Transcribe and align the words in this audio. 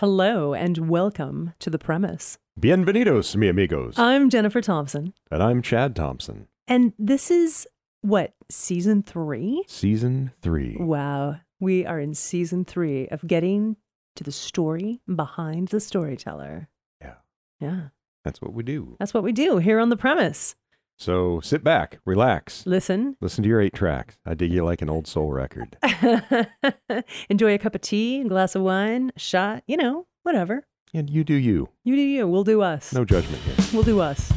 Hello 0.00 0.54
and 0.54 0.88
welcome 0.88 1.52
to 1.58 1.68
The 1.68 1.78
Premise. 1.78 2.38
Bienvenidos, 2.58 3.36
mi 3.36 3.48
amigos. 3.48 3.98
I'm 3.98 4.30
Jennifer 4.30 4.62
Thompson, 4.62 5.12
and 5.30 5.42
I'm 5.42 5.60
Chad 5.60 5.94
Thompson. 5.94 6.48
and 6.66 6.94
this 6.98 7.30
is 7.30 7.68
what, 8.00 8.32
season 8.50 9.02
three? 9.02 9.62
Season 9.68 10.32
three. 10.40 10.78
Wow. 10.80 11.36
We 11.60 11.84
are 11.84 12.00
in 12.00 12.14
season 12.14 12.64
three 12.64 13.08
of 13.08 13.26
getting 13.26 13.76
to 14.16 14.24
the 14.24 14.32
story 14.32 15.02
behind 15.14 15.68
the 15.68 15.80
storyteller. 15.80 16.70
Yeah. 17.02 17.16
Yeah. 17.60 17.80
That's 18.24 18.40
what 18.40 18.54
we 18.54 18.62
do. 18.62 18.96
That's 18.98 19.12
what 19.12 19.22
we 19.22 19.32
do 19.32 19.58
here 19.58 19.78
on 19.78 19.90
The 19.90 19.98
Premise. 19.98 20.54
So 21.00 21.40
sit 21.40 21.64
back, 21.64 21.98
relax, 22.04 22.66
Listen, 22.66 23.16
listen 23.22 23.42
to 23.42 23.48
your 23.48 23.58
eight 23.62 23.72
tracks. 23.72 24.18
I 24.26 24.34
dig 24.34 24.52
you 24.52 24.62
like 24.62 24.82
an 24.82 24.90
old 24.90 25.06
soul 25.06 25.32
record. 25.32 25.78
enjoy 27.30 27.54
a 27.54 27.58
cup 27.58 27.74
of 27.74 27.80
tea, 27.80 28.20
a 28.20 28.28
glass 28.28 28.54
of 28.54 28.60
wine, 28.60 29.10
a 29.16 29.18
shot, 29.18 29.62
you 29.66 29.78
know, 29.78 30.06
whatever. 30.24 30.66
And 30.92 31.08
you 31.08 31.24
do 31.24 31.32
you. 31.32 31.70
You 31.84 31.96
do 31.96 32.02
you. 32.02 32.28
We'll 32.28 32.44
do 32.44 32.60
us. 32.60 32.92
No 32.92 33.06
judgment 33.06 33.40
here. 33.44 33.54
We'll 33.72 33.82
do 33.82 34.00
us. 34.00 34.30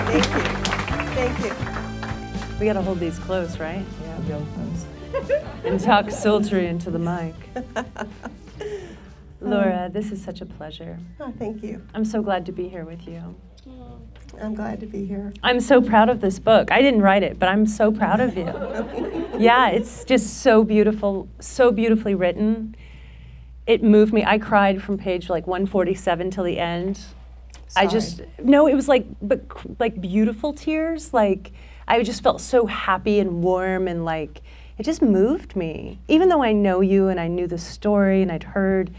Thank 0.00 0.14
you. 0.14 0.22
Thank 1.12 1.38
you. 1.44 2.58
We 2.58 2.64
got 2.64 2.72
to 2.72 2.80
hold 2.80 3.00
these 3.00 3.18
close, 3.18 3.58
right? 3.58 3.84
Yeah, 4.02 4.18
real 4.26 4.46
close. 4.54 4.97
And 5.64 5.80
talk 5.80 6.10
sultry 6.10 6.66
into 6.66 6.90
the 6.90 6.98
mic. 6.98 7.34
Laura, 9.40 9.88
this 9.92 10.10
is 10.10 10.22
such 10.22 10.40
a 10.40 10.46
pleasure. 10.46 10.98
Oh, 11.20 11.32
thank 11.38 11.62
you. 11.62 11.82
I'm 11.94 12.04
so 12.04 12.22
glad 12.22 12.44
to 12.46 12.52
be 12.52 12.68
here 12.68 12.84
with 12.84 13.06
you. 13.06 13.36
Oh, 13.68 14.00
I'm 14.40 14.54
glad 14.54 14.80
to 14.80 14.86
be 14.86 15.04
here. 15.04 15.32
I'm 15.42 15.60
so 15.60 15.80
proud 15.80 16.08
of 16.08 16.20
this 16.20 16.38
book. 16.38 16.72
I 16.72 16.82
didn't 16.82 17.02
write 17.02 17.22
it, 17.22 17.38
but 17.38 17.48
I'm 17.48 17.66
so 17.66 17.92
proud 17.92 18.20
of 18.20 18.36
you. 18.36 18.46
yeah, 19.38 19.68
it's 19.68 20.04
just 20.04 20.42
so 20.42 20.64
beautiful, 20.64 21.28
so 21.40 21.70
beautifully 21.70 22.14
written. 22.14 22.74
It 23.66 23.82
moved 23.82 24.12
me. 24.12 24.24
I 24.24 24.38
cried 24.38 24.82
from 24.82 24.98
page 24.98 25.28
like 25.30 25.46
147 25.46 26.30
till 26.30 26.44
the 26.44 26.58
end. 26.58 26.98
I 27.76 27.86
just 27.86 28.22
no, 28.42 28.66
it 28.66 28.74
was 28.74 28.88
like 28.88 29.06
but 29.20 29.42
like 29.78 30.00
beautiful 30.00 30.52
tears. 30.52 31.12
Like 31.12 31.52
I 31.86 32.02
just 32.02 32.22
felt 32.22 32.40
so 32.40 32.66
happy 32.66 33.20
and 33.20 33.42
warm 33.42 33.88
and 33.88 34.04
like 34.04 34.40
it 34.78 34.84
just 34.84 35.02
moved 35.02 35.56
me. 35.56 35.98
Even 36.08 36.28
though 36.28 36.42
I 36.42 36.52
know 36.52 36.80
you 36.80 37.08
and 37.08 37.18
I 37.18 37.26
knew 37.26 37.46
the 37.46 37.58
story 37.58 38.22
and 38.22 38.30
I'd 38.30 38.44
heard 38.44 38.94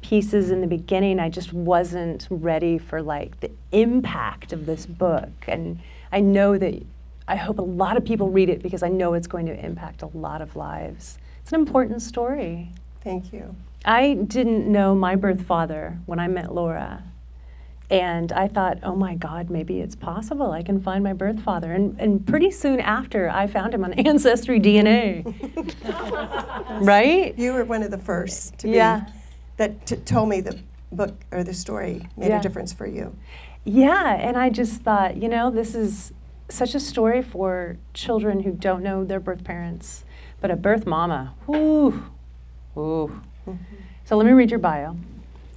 pieces 0.00 0.50
in 0.50 0.60
the 0.60 0.66
beginning, 0.66 1.18
I 1.18 1.28
just 1.28 1.52
wasn't 1.52 2.28
ready 2.30 2.78
for 2.78 3.02
like 3.02 3.40
the 3.40 3.50
impact 3.72 4.52
of 4.52 4.66
this 4.66 4.86
book. 4.86 5.30
And 5.48 5.80
I 6.12 6.20
know 6.20 6.56
that 6.58 6.84
I 7.26 7.36
hope 7.36 7.58
a 7.58 7.62
lot 7.62 7.96
of 7.96 8.04
people 8.04 8.30
read 8.30 8.48
it 8.48 8.62
because 8.62 8.82
I 8.82 8.88
know 8.88 9.14
it's 9.14 9.26
going 9.26 9.46
to 9.46 9.64
impact 9.64 10.02
a 10.02 10.06
lot 10.08 10.40
of 10.40 10.56
lives. 10.56 11.18
It's 11.40 11.52
an 11.52 11.58
important 11.58 12.02
story. 12.02 12.70
Thank 13.02 13.32
you. 13.32 13.56
I 13.84 14.14
didn't 14.14 14.70
know 14.70 14.94
my 14.94 15.16
birth 15.16 15.42
father 15.42 15.98
when 16.06 16.18
I 16.18 16.28
met 16.28 16.54
Laura. 16.54 17.02
And 17.94 18.32
I 18.32 18.48
thought, 18.48 18.78
oh 18.82 18.96
my 18.96 19.14
God, 19.14 19.50
maybe 19.50 19.80
it's 19.80 19.94
possible 19.94 20.50
I 20.50 20.62
can 20.64 20.80
find 20.80 21.04
my 21.04 21.12
birth 21.12 21.40
father. 21.40 21.72
And, 21.72 21.94
and 22.00 22.26
pretty 22.26 22.50
soon 22.50 22.80
after, 22.80 23.30
I 23.30 23.46
found 23.46 23.72
him 23.72 23.84
on 23.84 23.92
Ancestry 24.10 24.58
DNA. 24.58 25.22
right? 26.84 27.38
You 27.38 27.52
were 27.52 27.64
one 27.64 27.84
of 27.84 27.92
the 27.92 27.98
first 27.98 28.58
to 28.58 28.68
Yeah. 28.68 29.00
be 29.00 29.12
that 29.58 29.86
t- 29.86 29.96
told 29.96 30.28
me 30.28 30.40
the 30.40 30.58
book 30.90 31.14
or 31.30 31.44
the 31.44 31.54
story 31.54 32.08
made 32.16 32.28
Yeah. 32.30 32.40
a 32.40 32.42
difference 32.42 32.72
for 32.72 32.86
you. 32.86 33.14
Yeah, 33.64 34.14
and 34.16 34.36
I 34.36 34.50
just 34.50 34.82
thought, 34.82 35.16
you 35.16 35.28
know, 35.28 35.50
this 35.50 35.76
is 35.76 36.12
such 36.48 36.74
a 36.74 36.80
story 36.80 37.22
for 37.22 37.76
children 37.94 38.40
who 38.40 38.50
don't 38.50 38.82
know 38.82 39.04
their 39.04 39.20
birth 39.20 39.44
parents, 39.44 40.04
but 40.40 40.50
a 40.50 40.56
birth 40.56 40.84
mama. 40.84 41.32
Ooh, 41.48 42.02
ooh. 42.76 43.20
Mm-hmm. 43.46 43.52
So 44.04 44.16
let 44.16 44.26
me 44.26 44.32
read 44.32 44.50
your 44.50 44.58
bio. 44.58 44.96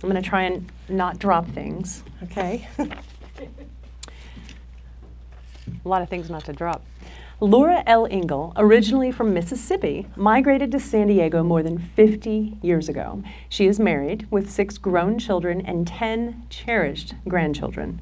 I'm 0.04 0.10
going 0.10 0.22
to 0.22 0.28
try 0.28 0.44
and 0.44 0.70
not 0.90 1.20
drop 1.20 1.48
things. 1.48 2.04
Okay. 2.24 2.68
A 2.78 2.88
lot 5.88 6.02
of 6.02 6.10
things 6.10 6.30
not 6.30 6.44
to 6.46 6.54
drop. 6.54 6.84
Laura 7.40 7.84
L. 7.86 8.08
Engel, 8.10 8.52
originally 8.56 9.12
from 9.12 9.34
Mississippi, 9.34 10.08
migrated 10.16 10.72
to 10.72 10.80
San 10.80 11.08
Diego 11.08 11.44
more 11.44 11.62
than 11.62 11.78
50 11.78 12.58
years 12.64 12.90
ago. 12.90 13.22
She 13.48 13.68
is 13.68 13.80
married 13.80 14.26
with 14.32 14.50
six 14.50 14.80
grown 14.80 15.20
children 15.20 15.62
and 15.62 15.88
10 15.88 16.48
cherished 16.50 17.14
grandchildren. 17.28 18.02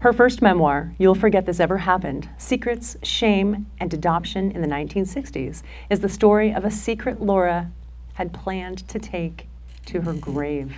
Her 0.00 0.12
first 0.12 0.42
memoir, 0.42 0.92
You'll 0.98 1.14
Forget 1.14 1.46
This 1.46 1.60
Ever 1.60 1.78
Happened 1.78 2.28
Secrets, 2.36 2.98
Shame, 3.02 3.66
and 3.80 3.94
Adoption 3.94 4.50
in 4.50 4.60
the 4.60 4.68
1960s, 4.68 5.62
is 5.88 6.00
the 6.00 6.08
story 6.10 6.52
of 6.52 6.66
a 6.66 6.70
secret 6.70 7.22
Laura 7.22 7.70
had 8.14 8.34
planned 8.34 8.86
to 8.88 8.98
take 8.98 9.48
to 9.86 10.02
her 10.02 10.12
grave. 10.12 10.76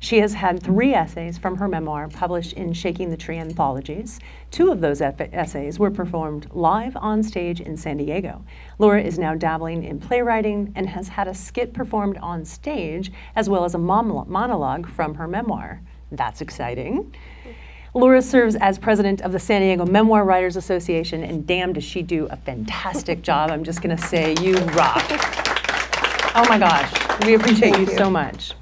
She 0.00 0.18
has 0.18 0.34
had 0.34 0.62
three 0.62 0.94
essays 0.94 1.38
from 1.38 1.56
her 1.56 1.66
memoir 1.66 2.08
published 2.08 2.52
in 2.52 2.72
Shaking 2.72 3.10
the 3.10 3.16
Tree 3.16 3.38
anthologies. 3.38 4.20
Two 4.50 4.70
of 4.70 4.80
those 4.80 5.00
essays 5.00 5.78
were 5.78 5.90
performed 5.90 6.48
live 6.52 6.96
on 6.96 7.22
stage 7.22 7.60
in 7.60 7.76
San 7.76 7.96
Diego. 7.96 8.44
Laura 8.78 9.02
is 9.02 9.18
now 9.18 9.34
dabbling 9.34 9.84
in 9.84 9.98
playwriting 9.98 10.72
and 10.76 10.88
has 10.88 11.08
had 11.08 11.26
a 11.26 11.34
skit 11.34 11.72
performed 11.72 12.16
on 12.18 12.44
stage 12.44 13.10
as 13.34 13.48
well 13.48 13.64
as 13.64 13.74
a 13.74 13.78
mon- 13.78 14.28
monologue 14.28 14.88
from 14.88 15.14
her 15.14 15.26
memoir. 15.26 15.80
That's 16.12 16.40
exciting. 16.40 17.12
Laura 17.94 18.22
serves 18.22 18.54
as 18.56 18.78
president 18.78 19.22
of 19.22 19.32
the 19.32 19.38
San 19.40 19.62
Diego 19.62 19.84
Memoir 19.84 20.24
Writers 20.24 20.56
Association, 20.56 21.24
and 21.24 21.46
damn, 21.46 21.72
does 21.72 21.84
she 21.84 22.02
do 22.02 22.26
a 22.30 22.36
fantastic 22.36 23.22
job. 23.22 23.50
I'm 23.50 23.64
just 23.64 23.82
going 23.82 23.96
to 23.96 24.02
say, 24.02 24.34
you 24.40 24.54
rock. 24.68 25.04
Oh 26.34 26.44
my 26.48 26.58
gosh, 26.58 26.92
we 27.26 27.34
appreciate 27.34 27.76
you, 27.78 27.86
you. 27.86 27.96
so 27.96 28.08
much. 28.08 28.52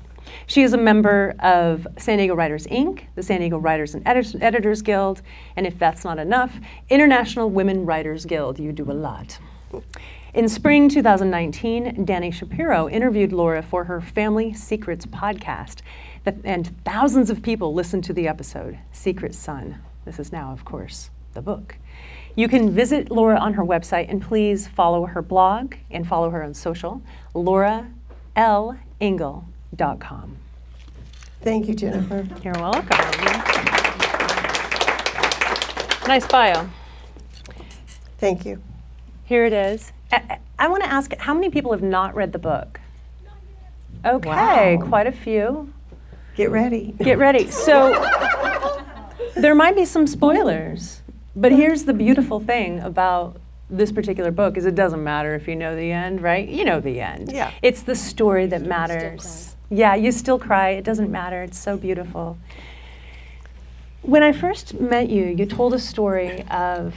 She 0.49 0.63
is 0.63 0.73
a 0.73 0.79
member 0.79 1.35
of 1.41 1.87
San 1.99 2.19
Diego 2.19 2.35
Writers 2.37 2.67
Ink, 2.71 3.09
the 3.17 3.23
San 3.23 3.41
Diego 3.41 3.59
Writers 3.59 3.95
and 3.95 4.07
Edit- 4.07 4.37
Editors 4.41 4.81
Guild, 4.81 5.21
and 5.57 5.67
if 5.67 5.77
that's 5.79 6.05
not 6.05 6.21
enough, 6.21 6.61
International 6.89 7.51
Women 7.51 7.85
Writers 7.85 8.25
Guild. 8.25 8.61
You 8.61 8.71
do 8.73 8.91
a 8.91 8.95
lot. 8.95 9.39
In 10.35 10.49
spring 10.49 10.89
2019, 10.89 12.07
Dani 12.07 12.33
Shapiro 12.33 12.89
interviewed 12.89 13.33
Laura 13.33 13.63
for 13.63 13.85
her 13.85 14.01
Family 14.01 14.53
Secrets 14.53 15.05
podcast, 15.07 15.81
and 16.45 16.73
thousands 16.85 17.29
of 17.31 17.43
people 17.43 17.75
listened 17.75 18.05
to 18.05 18.13
the 18.13 18.29
episode, 18.29 18.79
Secret 18.93 19.35
Son. 19.35 19.81
This 20.05 20.21
is 20.21 20.31
now, 20.31 20.53
of 20.53 20.65
course, 20.65 21.11
the 21.35 21.43
book. 21.43 21.77
You 22.37 22.49
can 22.49 22.71
visit 22.71 23.11
Laura 23.11 23.37
on 23.39 23.55
her 23.55 23.65
website 23.65 24.09
and 24.09 24.23
please 24.23 24.69
follow 24.69 25.07
her 25.07 25.23
blog 25.23 25.75
and 25.91 26.07
follow 26.07 26.31
her 26.31 26.45
on 26.45 26.55
social, 26.55 27.03
lauralengel.com. 29.77 30.37
Thank 31.43 31.69
you, 31.69 31.75
Jennifer. 31.75 32.27
You're 32.43 32.55
welcome. 32.55 32.89
Nice 36.09 36.27
bio. 36.27 36.69
Thank 38.19 38.45
you. 38.47 38.63
Here 39.25 39.45
it 39.45 39.53
is. 39.53 39.93
I, 40.13 40.39
I 40.59 40.69
want 40.69 40.83
to 40.85 40.89
ask 40.89 41.15
how 41.19 41.35
many 41.35 41.51
people 41.51 41.73
have 41.73 41.83
not 41.83 42.15
read 42.15 42.33
the 42.33 42.39
book? 42.39 42.81
Okay, 44.05 44.77
Wow. 44.77 44.87
quite 44.89 45.07
a 45.07 45.13
few. 45.13 45.73
Get 46.37 46.51
ready. 46.51 46.95
Get 46.99 47.19
ready. 47.19 47.51
So, 47.51 47.93
there 49.37 49.55
might 49.55 49.75
be 49.75 49.85
some 49.85 50.07
spoilers, 50.07 51.03
but 51.35 51.51
here's 51.51 51.85
the 51.85 51.95
beautiful 51.95 52.39
thing 52.41 52.81
about 52.81 53.41
this 53.69 53.91
particular 53.91 54.31
book 54.31 54.57
is 54.57 54.65
it 54.65 54.77
doesn't 54.77 55.03
matter 55.03 55.35
if 55.35 55.49
you 55.49 55.57
know 55.57 55.75
the 55.75 55.91
end, 55.91 56.23
right? 56.23 56.49
You 56.49 56.65
know 56.65 56.79
the 56.79 57.01
end. 57.01 57.33
Yeah. 57.33 57.51
It's 57.63 57.83
the 57.83 57.97
story 57.97 58.47
that 58.47 58.63
matters. 58.63 59.56
Yeah, 59.69 59.95
you 59.95 60.13
still 60.13 60.39
cry. 60.39 60.71
It 60.71 60.85
doesn't 60.85 61.11
matter. 61.11 61.43
It's 61.43 61.59
so 61.59 61.77
beautiful. 61.77 62.39
When 64.03 64.23
I 64.23 64.33
first 64.33 64.75
met 64.75 65.09
you, 65.09 65.25
you 65.25 65.47
told 65.47 65.75
a 65.75 65.79
story 65.79 66.45
of 66.51 66.95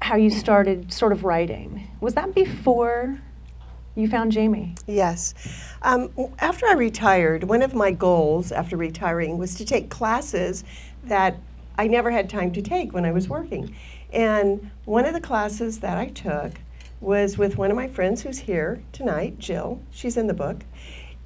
how 0.00 0.16
you 0.16 0.30
started 0.30 0.92
sort 0.92 1.12
of 1.12 1.24
writing. 1.24 1.90
Was 2.00 2.14
that 2.14 2.34
before 2.34 3.18
you 3.94 4.08
found 4.08 4.32
Jamie? 4.32 4.74
Yes. 4.86 5.34
Um, 5.82 6.10
after 6.38 6.66
I 6.66 6.72
retired, 6.72 7.44
one 7.44 7.60
of 7.60 7.74
my 7.74 7.90
goals 7.90 8.52
after 8.52 8.76
retiring 8.76 9.36
was 9.36 9.54
to 9.56 9.64
take 9.64 9.90
classes 9.90 10.64
that 11.04 11.36
I 11.76 11.86
never 11.88 12.10
had 12.10 12.30
time 12.30 12.52
to 12.52 12.62
take 12.62 12.94
when 12.94 13.04
I 13.04 13.12
was 13.12 13.28
working. 13.28 13.74
And 14.12 14.70
one 14.86 15.04
of 15.04 15.12
the 15.12 15.20
classes 15.20 15.80
that 15.80 15.98
I 15.98 16.06
took 16.06 16.52
was 17.00 17.36
with 17.36 17.58
one 17.58 17.70
of 17.70 17.76
my 17.76 17.88
friends 17.88 18.22
who's 18.22 18.38
here 18.38 18.82
tonight, 18.92 19.38
Jill. 19.38 19.80
She's 19.90 20.16
in 20.16 20.26
the 20.26 20.34
book. 20.34 20.64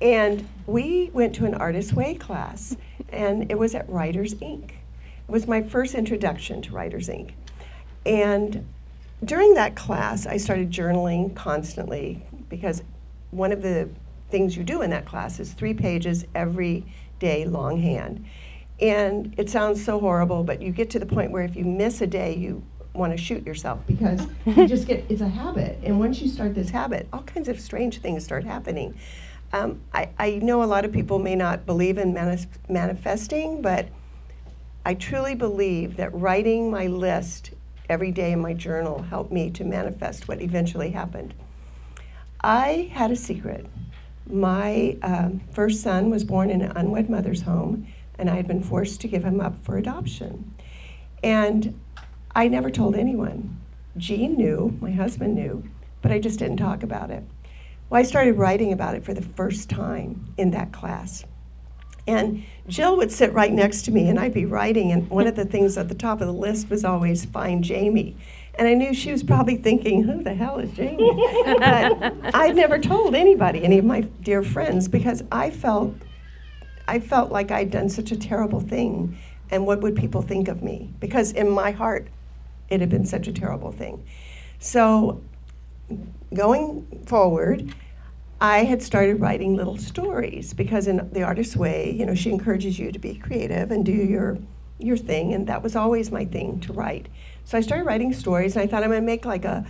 And 0.03 0.49
we 0.67 1.11
went 1.13 1.33
to 1.37 1.47
an 1.47 1.55
Artist 1.55 1.93
Way 1.93 2.17
class, 2.17 2.77
and 3.11 3.49
it 3.51 3.57
was 3.57 3.77
at 3.77 3.89
Writers 3.89 4.35
Ink. 4.41 4.75
It 5.29 5.31
was 5.31 5.47
my 5.47 5.63
first 5.63 5.95
introduction 5.95 6.61
to 6.63 6.73
Writers 6.73 7.09
Ink. 7.09 7.35
And 8.05 8.67
during 9.25 9.55
that 9.55 9.77
class, 9.77 10.27
I 10.27 10.39
started 10.39 10.73
journaling 10.73 11.37
constantly 11.37 12.21
because 12.49 12.83
one 13.31 13.53
of 13.53 13.63
the 13.63 13.89
things 14.29 14.57
you 14.57 14.65
do 14.65 14.83
in 14.83 14.91
that 14.91 15.07
class 15.07 15.39
is 15.39 15.53
three 15.53 15.73
pages 15.73 16.25
every 16.35 16.85
day 17.21 17.45
longhand. 17.45 18.25
And 18.81 19.33
it 19.39 19.49
sounds 19.49 19.85
so 19.85 20.01
horrible, 20.01 20.43
but 20.43 20.61
you 20.61 20.73
get 20.73 20.91
to 20.91 20.99
the 20.99 21.07
point 21.07 21.31
where 21.31 21.45
if 21.45 21.55
you 21.55 21.65
miss 21.65 22.01
a 22.01 22.09
day, 22.09 22.35
you 22.35 22.65
want 22.93 23.13
to 23.13 23.17
shoot 23.17 23.47
yourself 23.47 23.81
because 23.87 24.27
you 24.45 24.67
just 24.67 24.87
get 24.87 25.05
it's 25.09 25.23
a 25.23 25.29
habit, 25.29 25.79
and 25.83 25.99
once 25.99 26.21
you 26.21 26.29
start 26.29 26.55
this 26.55 26.71
habit, 26.71 27.07
all 27.13 27.23
kinds 27.23 27.49
of 27.49 27.59
strange 27.59 28.01
things 28.01 28.25
start 28.25 28.45
happening. 28.45 28.95
Um, 29.53 29.81
I, 29.93 30.09
I 30.19 30.31
know 30.37 30.63
a 30.63 30.65
lot 30.65 30.85
of 30.85 30.93
people 30.93 31.19
may 31.19 31.35
not 31.35 31.67
believe 31.67 31.99
in 31.99 32.15
manis- 32.15 32.47
manifesting, 32.69 33.61
but 33.61 33.89
I 34.85 34.95
truly 34.95 35.35
believe 35.35 35.97
that 35.97 36.13
writing 36.15 36.71
my 36.71 36.87
list 36.87 37.51
every 37.89 38.11
day 38.11 38.33
in 38.33 38.41
my 38.41 38.55
journal 38.55 39.03
helped 39.03 39.31
me 39.31 39.51
to 39.51 39.65
manifest 39.65 40.27
what 40.27 40.41
eventually 40.41 40.91
happened. 40.91 41.35
I 42.41 42.91
had 42.93 43.11
a 43.11 43.17
secret. 43.17 43.67
My 44.27 44.97
um, 45.03 45.41
first 45.53 45.83
son 45.83 46.11
was 46.11 46.25
born 46.25 46.49
in 46.51 46.63
an 46.63 46.73
unwed 46.77 47.11
mother's 47.11 47.43
home, 47.43 47.87
and 48.19 48.31
I 48.31 48.37
had 48.37 48.49
been 48.49 48.63
forced 48.63 49.01
to 49.03 49.09
give 49.09 49.25
him 49.25 49.41
up 49.41 49.59
for 49.65 49.77
adoption. 49.77 50.55
And 51.23 51.79
I 52.35 52.49
never 52.49 52.71
told 52.71 52.97
anyone. 52.97 53.61
Gene 53.97 54.37
knew, 54.37 54.77
my 54.81 54.91
husband 54.91 55.35
knew, 55.35 55.69
but 56.01 56.11
I 56.11 56.19
just 56.19 56.39
didn't 56.39 56.57
talk 56.57 56.83
about 56.83 57.11
it. 57.11 57.25
Well, 57.93 58.01
I 58.01 58.05
started 58.05 58.39
writing 58.39 58.73
about 58.73 58.95
it 58.95 59.05
for 59.05 59.13
the 59.13 59.21
first 59.21 59.69
time 59.69 60.33
in 60.39 60.53
that 60.53 60.73
class. 60.73 61.27
And 62.07 62.43
Jill 62.67 62.97
would 62.97 63.13
sit 63.13 63.35
right 63.35 63.53
next 63.53 63.83
to 63.83 63.91
me, 63.91 64.09
and 64.09 64.19
I'd 64.19 64.33
be 64.33 64.47
writing, 64.47 64.93
and 64.93 65.11
one 65.11 65.27
of 65.27 65.37
the 65.37 65.45
things 65.45 65.77
at 65.77 65.91
the 65.91 65.95
top 65.95 66.23
of 66.23 66.27
the 66.27 66.33
list 66.33 66.71
was 66.71 66.87
always 66.87 67.27
find 67.27 67.63
Jamie. 67.63 68.17
And 68.55 68.67
I 68.67 68.73
knew 68.73 68.95
she 68.95 69.13
was 69.13 69.23
probably 69.23 69.57
thinking, 69.57 70.05
who 70.05 70.23
the 70.23 70.33
hell 70.33 70.59
is 70.59 70.71
Jamie? 70.71 71.13
but 71.45 72.35
I'd 72.35 72.57
never 72.57 72.79
told 72.79 73.15
anybody, 73.15 73.63
any 73.63 73.77
of 73.77 73.85
my 73.85 74.01
dear 74.23 74.43
friends, 74.43 74.89
because 74.89 75.23
I 75.31 75.51
felt, 75.51 75.95
I 76.89 76.99
felt 76.99 77.31
like 77.31 77.51
I'd 77.51 77.71
done 77.71 77.91
such 77.91 78.11
a 78.11 78.17
terrible 78.17 78.61
thing, 78.61 79.19
and 79.51 79.67
what 79.67 79.83
would 79.83 79.97
people 79.97 80.23
think 80.23 80.49
of 80.49 80.63
me? 80.63 80.95
Because 80.99 81.33
in 81.33 81.51
my 81.51 81.73
heart, 81.73 82.09
it 82.71 82.81
had 82.81 82.89
been 82.89 83.05
such 83.05 83.29
a 83.29 83.33
terrible 83.35 83.71
thing. 83.71 84.03
So, 84.61 85.21
going 86.35 87.05
forward, 87.07 87.75
I 88.41 88.65
had 88.65 88.83
started 88.83 89.21
writing 89.21 89.55
little 89.55 89.77
stories 89.77 90.53
because 90.53 90.89
in 90.89 91.09
the 91.13 91.23
artist's 91.23 91.57
way, 91.57 91.93
you 91.93 92.05
know, 92.05 92.15
she 92.15 92.31
encourages 92.31 92.79
you 92.79 92.91
to 92.91 92.99
be 92.99 93.15
creative 93.15 93.71
and 93.71 93.85
do 93.85 93.93
your 93.93 94.39
your 94.79 94.97
thing, 94.97 95.33
and 95.33 95.47
that 95.47 95.63
was 95.63 95.77
always 95.77 96.11
my 96.11 96.25
thing 96.25 96.59
to 96.59 96.73
write. 96.73 97.07
So 97.45 97.57
I 97.57 97.61
started 97.61 97.85
writing 97.85 98.13
stories, 98.13 98.57
and 98.57 98.65
I 98.65 98.67
thought 98.67 98.83
I'm 98.83 98.91
gonna 98.91 99.01
make 99.01 99.25
like 99.25 99.45
a 99.45 99.65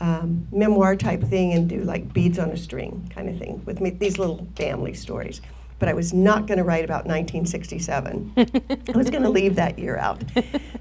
um, 0.00 0.46
memoir 0.52 0.94
type 0.96 1.22
thing 1.22 1.52
and 1.52 1.68
do 1.68 1.82
like 1.82 2.12
beads 2.12 2.38
on 2.38 2.50
a 2.50 2.56
string 2.56 3.10
kind 3.14 3.28
of 3.28 3.38
thing 3.38 3.62
with 3.64 3.80
me, 3.80 3.90
these 3.90 4.18
little 4.18 4.46
family 4.56 4.94
stories. 4.94 5.40
But 5.78 5.88
I 5.88 5.94
was 5.94 6.12
not 6.12 6.46
going 6.46 6.58
to 6.58 6.64
write 6.64 6.84
about 6.84 7.06
1967. 7.06 8.32
I 8.36 8.96
was 8.96 9.10
going 9.10 9.22
to 9.22 9.28
leave 9.28 9.54
that 9.54 9.78
year 9.78 9.96
out. 9.96 10.22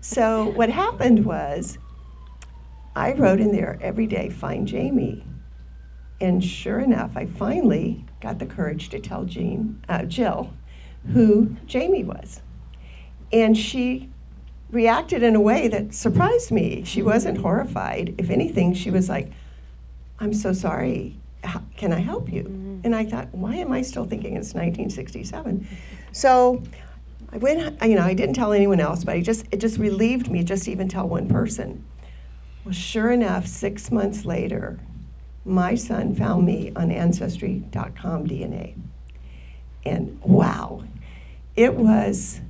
So 0.01 0.49
what 0.49 0.69
happened 0.69 1.23
was, 1.23 1.77
I 2.97 3.13
wrote 3.13 3.39
in 3.39 3.51
there 3.51 3.77
every 3.79 4.07
day, 4.07 4.29
"Find 4.29 4.67
Jamie," 4.67 5.23
and 6.19 6.43
sure 6.43 6.79
enough, 6.79 7.15
I 7.15 7.27
finally 7.27 8.03
got 8.21 8.39
the 8.39 8.47
courage 8.47 8.89
to 8.89 8.99
tell 8.99 9.23
Gene, 9.23 9.79
uh, 9.87 10.03
Jill 10.03 10.51
who 11.13 11.55
Jamie 11.65 12.03
was. 12.03 12.41
And 13.31 13.57
she 13.57 14.09
reacted 14.71 15.23
in 15.23 15.35
a 15.35 15.41
way 15.41 15.67
that 15.67 15.93
surprised 15.93 16.51
me. 16.51 16.83
She 16.83 17.01
wasn't 17.01 17.37
horrified. 17.37 18.15
If 18.17 18.29
anything, 18.29 18.73
she 18.73 18.91
was 18.91 19.07
like, 19.09 19.31
I'm 20.19 20.33
so 20.33 20.51
sorry. 20.53 21.17
How, 21.43 21.61
can 21.77 21.93
I 21.93 21.99
help 21.99 22.31
you? 22.31 22.43
Mm-hmm. 22.43 22.79
And 22.83 22.95
I 22.95 23.05
thought, 23.05 23.33
why 23.33 23.55
am 23.55 23.71
I 23.71 23.81
still 23.81 24.05
thinking 24.05 24.35
it's 24.35 24.53
1967? 24.53 25.67
So 26.11 26.63
I 27.31 27.37
went, 27.37 27.81
you 27.83 27.95
know, 27.95 28.01
I 28.01 28.13
didn't 28.13 28.35
tell 28.35 28.53
anyone 28.53 28.79
else, 28.79 29.03
but 29.03 29.13
I 29.13 29.21
just, 29.21 29.45
it 29.51 29.57
just 29.57 29.77
relieved 29.77 30.29
me 30.29 30.43
just 30.43 30.65
to 30.65 30.71
even 30.71 30.89
tell 30.89 31.07
one 31.07 31.27
person. 31.27 31.85
Well, 32.67 32.73
sure 32.73 33.11
enough, 33.11 33.47
six 33.47 33.93
months 33.93 34.25
later, 34.25 34.77
my 35.45 35.75
son 35.75 36.13
found 36.13 36.45
me 36.45 36.73
on 36.75 36.91
Ancestry.com 36.91 38.27
DNA. 38.27 38.75
And 39.85 40.19
wow, 40.21 40.83
it 41.55 41.73
was, 41.75 42.41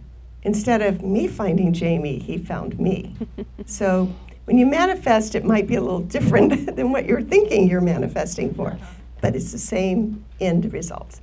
instead 0.42 0.82
of 0.82 1.04
me 1.04 1.28
finding 1.28 1.72
Jamie, 1.72 2.18
he 2.18 2.40
found 2.40 2.80
me. 2.80 3.16
so 3.68 4.12
when 4.46 4.58
you 4.58 4.66
manifest, 4.66 5.36
it 5.36 5.46
might 5.46 5.68
be 5.68 5.76
a 5.76 5.82
little 5.82 6.00
different 6.00 6.76
than 6.76 6.92
what 6.92 7.06
you're 7.06 7.22
thinking 7.22 7.70
you're 7.70 7.80
manifesting 7.80 8.56
for, 8.56 8.76
but 9.22 9.36
it's 9.36 9.52
the 9.52 9.60
same 9.60 10.26
end 10.42 10.74
result. 10.74 11.22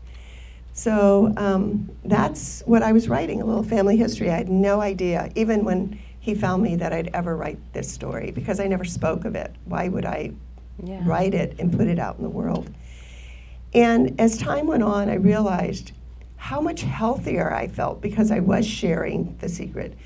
So 0.72 1.34
um, 1.36 1.90
that's 2.04 2.62
what 2.66 2.84
I 2.84 2.92
was 2.92 3.08
writing, 3.08 3.42
a 3.42 3.44
little 3.44 3.64
family 3.64 3.96
history. 3.96 4.30
I 4.30 4.36
had 4.36 4.50
no 4.50 4.80
idea, 4.80 5.32
even 5.34 5.64
when 5.64 5.98
he 6.24 6.34
found 6.34 6.62
me, 6.62 6.74
that 6.76 6.90
I'd 6.90 7.10
ever 7.12 7.36
write 7.36 7.58
this 7.74 7.92
story 7.92 8.30
because 8.30 8.58
I 8.58 8.66
never 8.66 8.84
spoke 8.84 9.26
of 9.26 9.34
it. 9.34 9.54
Why 9.66 9.88
would 9.88 10.06
I 10.06 10.32
yeah. 10.82 11.02
write 11.04 11.34
it 11.34 11.56
and 11.58 11.70
put 11.70 11.86
it 11.86 11.98
out 11.98 12.16
in 12.16 12.24
the 12.24 12.30
world. 12.30 12.72
And 13.74 14.18
as 14.18 14.38
time 14.38 14.66
went 14.66 14.82
on, 14.82 15.10
I 15.10 15.16
realized 15.16 15.92
how 16.36 16.62
much 16.62 16.80
healthier 16.82 17.52
I 17.52 17.68
felt 17.68 18.00
because 18.00 18.30
I 18.30 18.40
was 18.40 18.66
sharing 18.66 19.36
the 19.38 19.48
secret. 19.48 19.98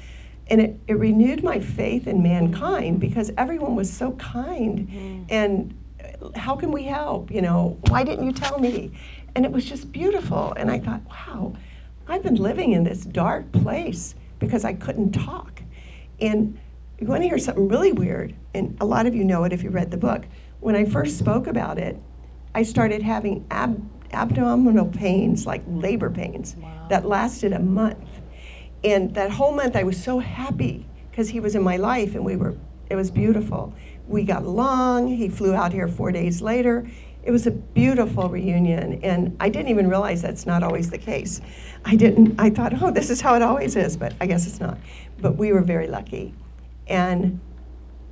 And 0.49 0.61
it, 0.61 0.81
it 0.89 0.95
renewed 0.95 1.45
my 1.45 1.61
faith 1.61 2.07
in 2.07 2.21
mankind 2.21 3.01
because 3.01 3.31
everyone 3.37 3.77
was 3.77 3.93
so 3.93 4.13
kind. 4.13 4.89
Mm. 4.89 5.27
And 5.29 6.35
how 6.35 6.57
can 6.57 6.73
we 6.73 6.85
help? 6.85 7.31
You 7.31 7.43
know, 7.43 7.79
why 7.89 8.03
didn't 8.03 8.25
you 8.25 8.33
tell 8.33 8.59
me? 8.59 8.91
And 9.37 9.45
it 9.45 9.53
was 9.53 9.65
just 9.65 9.93
beautiful. 9.93 10.55
And 10.57 10.69
I 10.69 10.79
thought, 10.79 11.03
wow, 11.09 11.55
I've 12.09 12.25
been 12.25 12.37
living 12.37 12.73
in 12.73 12.83
this 12.83 13.05
dark 13.05 13.53
place 13.53 14.15
because 14.39 14.65
I 14.65 14.73
couldn't 14.73 15.13
talk. 15.13 15.63
And 16.21 16.59
you 16.99 17.07
want 17.07 17.23
to 17.23 17.29
hear 17.29 17.39
something 17.39 17.69
really 17.69 17.93
weird, 17.93 18.35
and 18.55 18.77
a 18.81 18.85
lot 18.85 19.07
of 19.07 19.15
you 19.15 19.25
know 19.25 19.45
it 19.45 19.53
if 19.53 19.63
you 19.63 19.71
read 19.71 19.91
the 19.91 19.97
book 19.97 20.25
when 20.61 20.75
I 20.75 20.85
first 20.85 21.19
spoke 21.19 21.47
about 21.47 21.79
it, 21.79 21.97
I 22.55 22.63
started 22.63 23.03
having 23.03 23.47
ab- 23.51 23.89
abdominal 24.13 24.87
pains, 24.87 25.47
like 25.47 25.63
labor 25.69 26.11
pains, 26.11 26.57
wow. 26.57 26.87
that 26.91 27.07
lasted 27.07 27.53
a 27.53 27.61
month. 27.61 28.09
And 28.85 29.15
that 29.15 29.31
whole 29.31 29.53
month, 29.53 29.77
I 29.77 29.83
was 29.83 30.03
so 30.03 30.19
happy 30.19 30.87
because 31.11 31.29
he 31.29 31.41
was 31.41 31.55
in 31.55 31.63
my 31.63 31.77
life 31.77 32.15
and 32.15 32.25
we 32.25 32.37
were, 32.37 32.57
it 32.91 32.97
was 32.97 33.11
beautiful. 33.11 33.75
We 34.07 34.25
got 34.25 34.45
along. 34.45 35.09
He 35.09 35.29
flew 35.29 35.55
out 35.55 35.73
here 35.73 35.89
four 35.89 36.11
days 36.13 36.41
later. 36.41 36.89
It 37.23 37.31
was 37.31 37.47
a 37.47 37.51
beautiful 37.51 38.29
reunion, 38.29 39.01
and 39.03 39.37
I 39.41 39.49
didn't 39.49 39.69
even 39.69 39.89
realize 39.89 40.23
that's 40.23 40.47
not 40.47 40.63
always 40.63 40.91
the 40.91 40.99
case. 40.99 41.41
I 41.85 41.97
didn't, 41.97 42.41
I 42.41 42.51
thought, 42.51 42.81
oh, 42.81 42.91
this 42.91 43.11
is 43.11 43.21
how 43.21 43.35
it 43.35 43.43
always 43.43 43.77
is, 43.77 43.97
but 43.97 44.15
I 44.21 44.27
guess 44.27 44.47
it's 44.47 44.61
not. 44.61 44.79
But 45.21 45.37
we 45.37 45.53
were 45.53 45.61
very 45.61 45.89
lucky. 45.89 46.35
And 46.87 47.41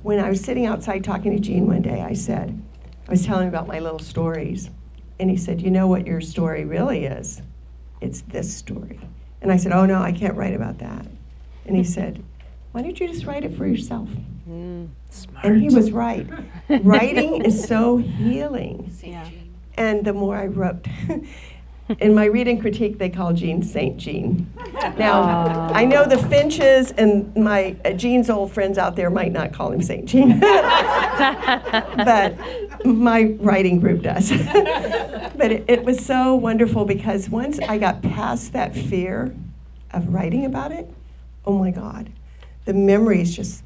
when 0.03 0.19
I 0.19 0.29
was 0.29 0.41
sitting 0.41 0.65
outside 0.65 1.03
talking 1.03 1.31
to 1.35 1.39
Gene 1.39 1.67
one 1.67 1.81
day, 1.81 2.01
I 2.01 2.13
said, 2.13 2.61
I 3.07 3.11
was 3.11 3.25
telling 3.25 3.43
him 3.47 3.53
about 3.53 3.67
my 3.67 3.79
little 3.79 3.99
stories. 3.99 4.69
And 5.19 5.29
he 5.29 5.37
said, 5.37 5.61
You 5.61 5.71
know 5.71 5.87
what 5.87 6.05
your 6.05 6.21
story 6.21 6.65
really 6.65 7.05
is? 7.05 7.41
It's 8.01 8.21
this 8.21 8.55
story. 8.55 8.99
And 9.41 9.51
I 9.51 9.57
said, 9.57 9.71
Oh, 9.71 9.85
no, 9.85 10.01
I 10.01 10.11
can't 10.11 10.35
write 10.35 10.53
about 10.53 10.77
that. 10.79 11.07
And 11.65 11.75
he 11.75 11.83
said, 11.83 12.23
Why 12.71 12.81
don't 12.81 12.99
you 12.99 13.07
just 13.07 13.25
write 13.25 13.43
it 13.43 13.55
for 13.55 13.65
yourself? 13.65 14.09
Mm, 14.47 14.89
and 15.43 15.61
he 15.61 15.69
was 15.75 15.91
right. 15.91 16.27
Writing 16.69 17.43
is 17.43 17.63
so 17.63 17.97
healing. 17.97 18.93
Yeah. 19.03 19.27
And 19.75 20.05
the 20.05 20.13
more 20.13 20.35
I 20.35 20.47
wrote, 20.47 20.85
in 21.99 22.13
my 22.15 22.25
reading 22.25 22.59
critique, 22.59 22.97
they 22.97 23.09
call 23.09 23.33
Gene 23.33 23.61
Saint 23.63 23.97
Gene. 23.97 24.51
Now, 24.97 25.69
I 25.73 25.85
know 25.85 26.05
the 26.05 26.17
Finches 26.17 26.91
and 26.91 27.35
my 27.35 27.75
uh, 27.85 27.91
Gene's 27.91 28.29
old 28.29 28.51
friends 28.51 28.77
out 28.77 28.95
there 28.95 29.09
might 29.09 29.31
not 29.31 29.53
call 29.53 29.71
him 29.71 29.81
Saint 29.81 30.05
Gene, 30.05 30.39
but 30.39 32.35
my 32.85 33.35
writing 33.39 33.79
group 33.79 34.01
does. 34.01 34.29
but 34.31 35.51
it, 35.51 35.65
it 35.67 35.83
was 35.83 36.03
so 36.05 36.35
wonderful 36.35 36.85
because 36.85 37.29
once 37.29 37.59
I 37.59 37.77
got 37.77 38.01
past 38.01 38.53
that 38.53 38.75
fear 38.75 39.35
of 39.91 40.13
writing 40.13 40.45
about 40.45 40.71
it, 40.71 40.89
oh 41.45 41.57
my 41.57 41.71
God, 41.71 42.11
the 42.65 42.73
memories 42.73 43.35
just, 43.35 43.63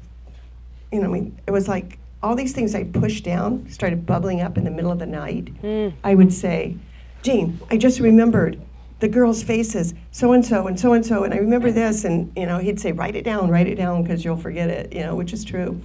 you 0.92 1.00
know, 1.00 1.08
I 1.08 1.12
mean, 1.12 1.38
it 1.46 1.50
was 1.50 1.68
like 1.68 1.98
all 2.22 2.36
these 2.36 2.52
things 2.52 2.74
I 2.74 2.84
pushed 2.84 3.24
down 3.24 3.68
started 3.68 4.06
bubbling 4.06 4.40
up 4.40 4.56
in 4.56 4.64
the 4.64 4.70
middle 4.70 4.92
of 4.92 4.98
the 4.98 5.06
night. 5.06 5.46
Mm. 5.62 5.94
I 6.04 6.14
would 6.14 6.32
say, 6.32 6.76
Gene, 7.22 7.58
I 7.70 7.76
just 7.76 7.98
remembered 8.00 8.60
the 9.00 9.08
girls' 9.08 9.42
faces, 9.42 9.94
so 10.12 10.32
and 10.32 10.46
so 10.46 10.68
and 10.68 10.78
so 10.78 10.92
and 10.92 11.04
so, 11.04 11.24
and 11.24 11.34
I 11.34 11.38
remember 11.38 11.72
this, 11.72 12.04
and 12.04 12.30
you 12.36 12.46
know, 12.46 12.58
he'd 12.58 12.78
say, 12.78 12.92
write 12.92 13.16
it 13.16 13.24
down, 13.24 13.50
write 13.50 13.66
it 13.66 13.74
down, 13.74 14.02
because 14.04 14.24
you'll 14.24 14.36
forget 14.36 14.70
it, 14.70 14.92
you 14.92 15.00
know, 15.00 15.16
which 15.16 15.32
is 15.32 15.44
true. 15.44 15.80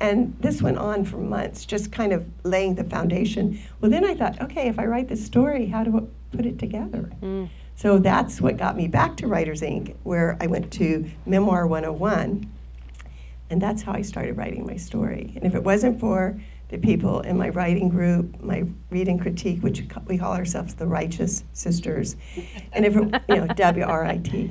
And 0.00 0.34
this 0.40 0.62
went 0.62 0.78
on 0.78 1.04
for 1.04 1.18
months, 1.18 1.66
just 1.66 1.92
kind 1.92 2.12
of 2.12 2.26
laying 2.44 2.74
the 2.74 2.84
foundation. 2.84 3.60
Well, 3.80 3.90
then 3.90 4.04
I 4.04 4.14
thought, 4.14 4.40
okay, 4.40 4.68
if 4.68 4.78
I 4.78 4.86
write 4.86 5.08
this 5.08 5.24
story, 5.24 5.66
how 5.66 5.84
do 5.84 5.96
I 5.98 6.36
put 6.36 6.46
it 6.46 6.58
together? 6.58 7.10
Mm. 7.22 7.50
So 7.76 7.98
that's 7.98 8.40
what 8.40 8.56
got 8.56 8.76
me 8.76 8.88
back 8.88 9.16
to 9.18 9.26
Writers 9.26 9.62
Ink, 9.62 9.96
where 10.02 10.38
I 10.40 10.46
went 10.46 10.72
to 10.72 11.08
Memoir 11.26 11.66
101, 11.66 12.50
and 13.52 13.60
that's 13.60 13.82
how 13.82 13.92
I 13.92 14.00
started 14.00 14.38
writing 14.38 14.66
my 14.66 14.76
story. 14.76 15.34
And 15.36 15.44
if 15.44 15.54
it 15.54 15.62
wasn't 15.62 16.00
for 16.00 16.40
the 16.70 16.78
people 16.78 17.20
in 17.20 17.36
my 17.36 17.50
writing 17.50 17.90
group, 17.90 18.42
my 18.42 18.64
reading 18.88 19.18
critique, 19.18 19.60
which 19.60 19.84
we 20.06 20.16
call 20.16 20.32
ourselves 20.32 20.74
the 20.74 20.86
Righteous 20.86 21.44
Sisters, 21.52 22.16
and 22.72 22.86
if 22.86 22.96
it, 22.96 23.22
you 23.28 23.36
know 23.36 23.46
W 23.46 23.84
R 23.84 24.06
I 24.06 24.16
T, 24.16 24.50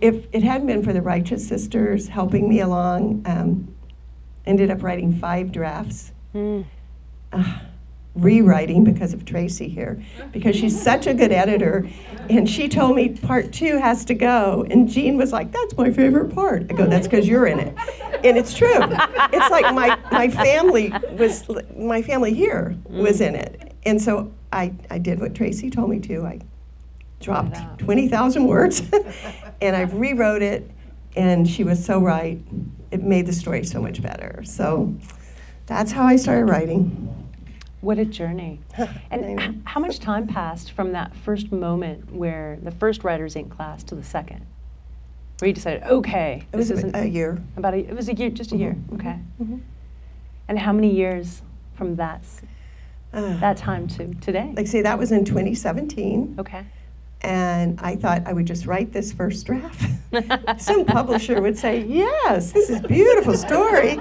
if 0.00 0.26
it 0.32 0.42
hadn't 0.42 0.66
been 0.66 0.82
for 0.82 0.92
the 0.92 1.00
Righteous 1.00 1.46
Sisters 1.46 2.08
helping 2.08 2.48
me 2.48 2.60
along, 2.60 3.22
um, 3.26 3.72
ended 4.44 4.72
up 4.72 4.82
writing 4.82 5.14
five 5.14 5.52
drafts. 5.52 6.10
Mm. 6.34 6.64
Uh, 7.32 7.60
rewriting 8.14 8.84
because 8.84 9.14
of 9.14 9.24
Tracy 9.24 9.68
here, 9.68 10.02
because 10.32 10.54
she's 10.54 10.80
such 10.80 11.06
a 11.06 11.14
good 11.14 11.32
editor. 11.32 11.88
And 12.28 12.48
she 12.48 12.68
told 12.68 12.96
me 12.96 13.10
part 13.10 13.52
two 13.52 13.78
has 13.78 14.04
to 14.06 14.14
go. 14.14 14.66
And 14.70 14.88
Gene 14.88 15.16
was 15.16 15.32
like, 15.32 15.50
That's 15.52 15.76
my 15.76 15.90
favorite 15.90 16.34
part. 16.34 16.66
I 16.70 16.74
go, 16.74 16.86
That's 16.86 17.06
because 17.06 17.26
you're 17.26 17.46
in 17.46 17.58
it. 17.60 17.74
And 18.24 18.38
it's 18.38 18.54
true. 18.54 18.78
It's 19.32 19.50
like 19.50 19.74
my, 19.74 19.98
my 20.10 20.28
family 20.28 20.92
was, 21.12 21.44
my 21.76 22.02
family 22.02 22.34
here 22.34 22.76
was 22.88 23.20
mm. 23.20 23.28
in 23.28 23.34
it. 23.34 23.74
And 23.84 24.00
so 24.00 24.32
I, 24.52 24.72
I 24.90 24.98
did 24.98 25.20
what 25.20 25.34
Tracy 25.34 25.70
told 25.70 25.90
me 25.90 25.98
to. 26.00 26.24
I 26.24 26.40
dropped 27.20 27.78
20,000 27.78 28.46
words 28.46 28.82
and 29.60 29.76
I 29.76 29.82
rewrote 29.82 30.42
it. 30.42 30.70
And 31.14 31.48
she 31.48 31.62
was 31.64 31.84
so 31.84 31.98
right. 31.98 32.40
It 32.90 33.02
made 33.02 33.26
the 33.26 33.32
story 33.32 33.64
so 33.64 33.80
much 33.80 34.02
better. 34.02 34.42
So 34.44 34.94
that's 35.66 35.92
how 35.92 36.04
I 36.04 36.16
started 36.16 36.46
writing. 36.46 37.08
What 37.80 37.98
a 37.98 38.04
journey. 38.04 38.60
And 39.10 39.40
h- 39.40 39.56
how 39.64 39.80
much 39.80 39.98
time 39.98 40.26
passed 40.26 40.72
from 40.72 40.92
that 40.92 41.14
first 41.14 41.52
moment 41.52 42.12
where 42.12 42.58
the 42.62 42.70
first 42.70 43.04
Writers 43.04 43.36
Ink 43.36 43.54
class 43.54 43.82
to 43.84 43.94
the 43.94 44.04
second? 44.04 44.46
Where 45.42 45.48
you 45.48 45.54
decided, 45.54 45.82
okay, 45.82 46.44
It 46.52 46.56
was 46.56 46.68
this 46.68 46.84
a, 46.94 47.04
year. 47.04 47.36
about 47.56 47.74
a, 47.74 47.78
it 47.78 47.96
was 47.96 48.08
a 48.08 48.14
year, 48.14 48.30
just 48.30 48.52
a 48.52 48.56
year, 48.56 48.76
Mhm, 48.92 48.94
okay. 48.94 49.18
mhm. 49.42 49.58
And 50.46 50.56
how 50.56 50.72
many 50.72 50.94
years 50.94 51.42
from 51.74 51.96
that 51.96 52.22
Uh, 53.12 53.36
that 53.40 53.56
time 53.56 53.88
to 53.88 54.14
today? 54.20 54.52
like, 54.56 54.68
say, 54.68 54.82
that 54.82 54.96
was 54.96 55.10
in 55.10 55.24
2017. 55.24 56.36
Okay. 56.38 56.62
And 57.22 57.76
I 57.82 57.96
thought 57.96 58.22
I 58.24 58.32
would 58.32 58.46
just 58.46 58.66
write 58.66 58.92
this 58.92 59.12
first 59.12 59.44
draft. 59.44 59.84
Some 60.58 60.84
publisher 60.84 61.40
would 61.42 61.58
say, 61.58 61.84
Yes, 61.88 62.52
this 62.52 62.70
is 62.70 62.78
a 62.78 62.86
beautiful 62.86 63.36
story. 63.36 63.98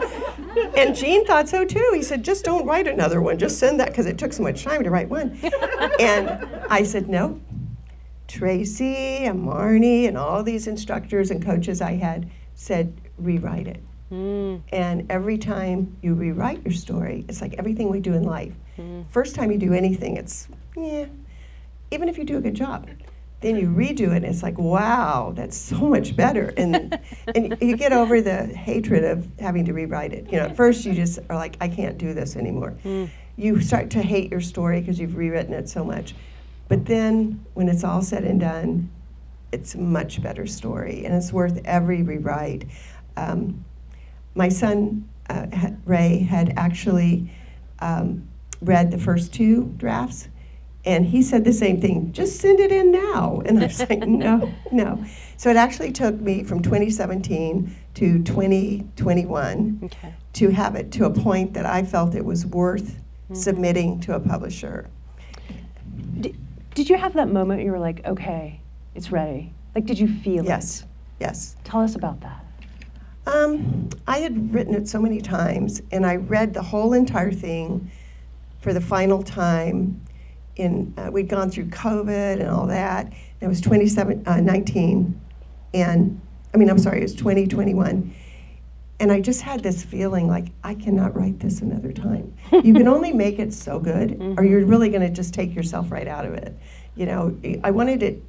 And 0.78 0.96
Gene 0.96 1.26
thought 1.26 1.50
so 1.50 1.66
too. 1.66 1.92
He 1.96 2.04
said, 2.04 2.24
Just 2.24 2.46
don't 2.46 2.68
write 2.68 2.86
another 2.88 3.20
one. 3.20 3.40
Just 3.40 3.58
send 3.58 3.80
that 3.80 3.88
because 3.88 4.06
it 4.06 4.20
took 4.20 4.32
so 4.32 4.44
much 4.44 4.64
time 4.64 4.84
to 4.84 4.92
write 4.92 5.10
one. 5.10 5.40
and 6.00 6.30
I 6.70 6.84
said, 6.84 7.10
No. 7.10 7.40
Tracy 8.32 8.96
and 9.26 9.46
Marnie 9.46 10.08
and 10.08 10.18
all 10.18 10.42
these 10.42 10.68
instructors 10.68 11.32
and 11.32 11.44
coaches 11.44 11.82
I 11.82 11.94
had 11.96 12.30
said, 12.56 12.94
Rewrite 13.18 13.68
it. 13.68 13.84
Mm, 14.12 14.62
And 14.72 15.06
every 15.12 15.38
time 15.38 15.96
you 16.02 16.14
rewrite 16.14 16.64
your 16.64 16.74
story, 16.74 17.26
it's 17.28 17.42
like 17.42 17.56
everything 17.56 17.90
we 17.90 18.00
do 18.00 18.14
in 18.14 18.24
life. 18.24 18.54
mm, 18.78 19.06
First 19.10 19.36
time 19.36 19.52
you 19.52 19.58
do 19.58 19.74
anything, 19.74 20.16
it's, 20.18 20.48
yeah, 20.78 21.06
even 21.92 22.08
if 22.10 22.18
you 22.18 22.24
do 22.24 22.38
a 22.38 22.42
good 22.42 22.56
job. 22.56 22.88
Then 23.42 23.56
you 23.56 23.68
redo 23.70 24.12
it, 24.16 24.18
and 24.18 24.26
it's 24.26 24.44
like, 24.44 24.58
wow, 24.60 25.34
that's 25.36 25.58
so 25.58 25.78
much 25.80 26.16
better. 26.16 26.54
And, 26.58 27.00
and 27.36 27.58
you 27.60 27.76
get 27.76 27.92
over 27.92 28.22
the 28.22 28.46
hatred 28.46 29.04
of 29.04 29.28
having 29.40 29.66
to 29.66 29.74
rewrite 29.74 30.14
it. 30.14 30.32
You 30.32 30.38
know, 30.38 30.46
at 30.46 30.56
first 30.56 30.86
you 30.86 30.94
just 30.94 31.20
are 31.30 31.36
like, 31.36 31.58
I 31.60 31.68
can't 31.68 31.98
do 31.98 32.14
this 32.14 32.36
anymore. 32.38 32.76
mm. 32.86 33.10
You 33.38 33.60
start 33.62 33.90
to 33.92 34.02
hate 34.02 34.30
your 34.30 34.42
story 34.42 34.80
because 34.82 35.00
you've 35.00 35.16
rewritten 35.16 35.54
it 35.54 35.68
so 35.70 35.84
much. 35.84 36.14
But 36.72 36.86
then 36.86 37.44
when 37.54 37.68
it's 37.68 37.84
all 37.84 38.02
said 38.02 38.24
and 38.24 38.40
done, 38.40 38.90
it's 39.52 39.76
a 39.76 39.78
much 39.78 40.24
better 40.24 40.48
story, 40.48 41.04
and 41.04 41.14
it's 41.14 41.34
worth 41.34 41.60
every 41.66 42.02
rewrite. 42.02 42.64
Um, 43.18 43.66
my 44.36 44.48
son 44.48 45.10
uh, 45.30 45.48
Ray 45.84 46.20
had 46.20 46.54
actually 46.56 47.30
um, 47.80 48.26
read 48.62 48.90
the 48.90 48.98
first 48.98 49.34
two 49.34 49.66
drafts, 49.76 50.30
and 50.86 51.06
he 51.06 51.22
said 51.22 51.44
the 51.44 51.52
same 51.52 51.82
thing. 51.82 52.14
Just 52.14 52.40
send 52.40 52.62
it 52.62 52.72
in 52.72 52.90
now, 52.94 53.42
and 53.46 53.60
I 53.60 53.64
was 53.66 53.80
like, 53.90 54.08
no, 54.08 54.50
no. 54.72 55.04
So 55.36 55.50
it 55.50 55.58
actually 55.58 55.92
took 55.92 56.22
me 56.22 56.46
from 56.46 56.62
2017 56.62 57.76
to 57.96 58.24
2021 58.24 59.82
Okay. 59.84 60.14
to 60.36 60.50
have 60.52 60.76
it 60.76 60.90
to 60.94 61.04
a 61.04 61.10
point 61.10 61.54
that 61.54 61.66
I 61.66 61.84
felt 61.84 62.16
it 62.16 62.24
was 62.24 62.46
worth 62.46 62.98
Mhm. 63.30 63.36
submitting 63.36 64.00
to 64.02 64.16
a 64.16 64.22
publisher. 64.22 64.88
Did, 66.22 66.38
did 66.74 66.90
you 66.90 66.98
have 66.98 67.14
that 67.14 67.30
moment 67.30 67.64
you 67.64 67.72
were 67.72 67.80
like, 67.80 68.06
okay, 68.06 68.60
it's 68.96 69.12
ready? 69.12 69.54
Like, 69.76 69.86
did 69.86 70.00
you 70.00 70.08
feel 70.08 70.44
Yes, 70.46 70.82
it? 70.82 70.86
yes. 70.86 70.86
Yes. 71.20 71.56
Tell 71.64 71.82
us 71.82 71.96
about 71.96 72.20
that. 72.22 72.44
Um, 73.28 73.90
I 74.08 74.18
had 74.18 74.54
written 74.54 74.74
it 74.74 74.88
so 74.88 75.00
many 75.00 75.22
times, 75.22 75.82
and 75.92 76.06
I 76.06 76.16
read 76.16 76.54
the 76.54 76.62
whole 76.64 76.94
entire 76.94 77.32
thing 77.32 77.92
for 78.60 78.74
the 78.74 78.82
final 78.82 79.22
time. 79.24 80.02
In 80.58 80.94
uh, 80.98 81.10
we'd 81.12 81.30
gone 81.30 81.50
through 81.50 81.68
COVID 81.68 82.40
and 82.42 82.50
all 82.50 82.68
that. 82.68 83.14
It 83.40 83.48
was 83.48 83.62
27, 83.62 84.24
uh, 84.28 84.42
19, 84.42 85.20
and 85.74 86.20
I 86.54 86.58
mean, 86.58 86.70
I'm 86.70 86.78
sorry, 86.78 87.00
it 87.00 87.04
was 87.04 87.16
2021. 87.16 88.14
And 89.02 89.12
I 89.12 89.20
just 89.20 89.42
had 89.42 89.64
this 89.64 89.84
feeling 89.84 90.28
like 90.28 90.50
I 90.64 90.76
cannot 90.76 91.16
write 91.16 91.40
this 91.40 91.62
another 91.62 91.92
time. 91.92 92.36
you 92.52 92.72
can 92.72 92.88
only 92.96 93.12
make 93.12 93.40
it 93.40 93.52
so 93.52 93.80
good, 93.80 94.12
or 94.38 94.44
you're 94.44 94.62
mm-hmm. 94.62 94.70
really 94.70 94.90
going 94.90 95.02
to 95.02 95.10
just 95.10 95.34
take 95.34 95.56
yourself 95.56 95.92
right 95.92 96.08
out 96.08 96.24
of 96.24 96.36
it. 96.36 96.56
You 96.94 97.08
know, 97.08 97.36
I 97.64 97.72
wanted 97.72 98.04
it 98.04 98.22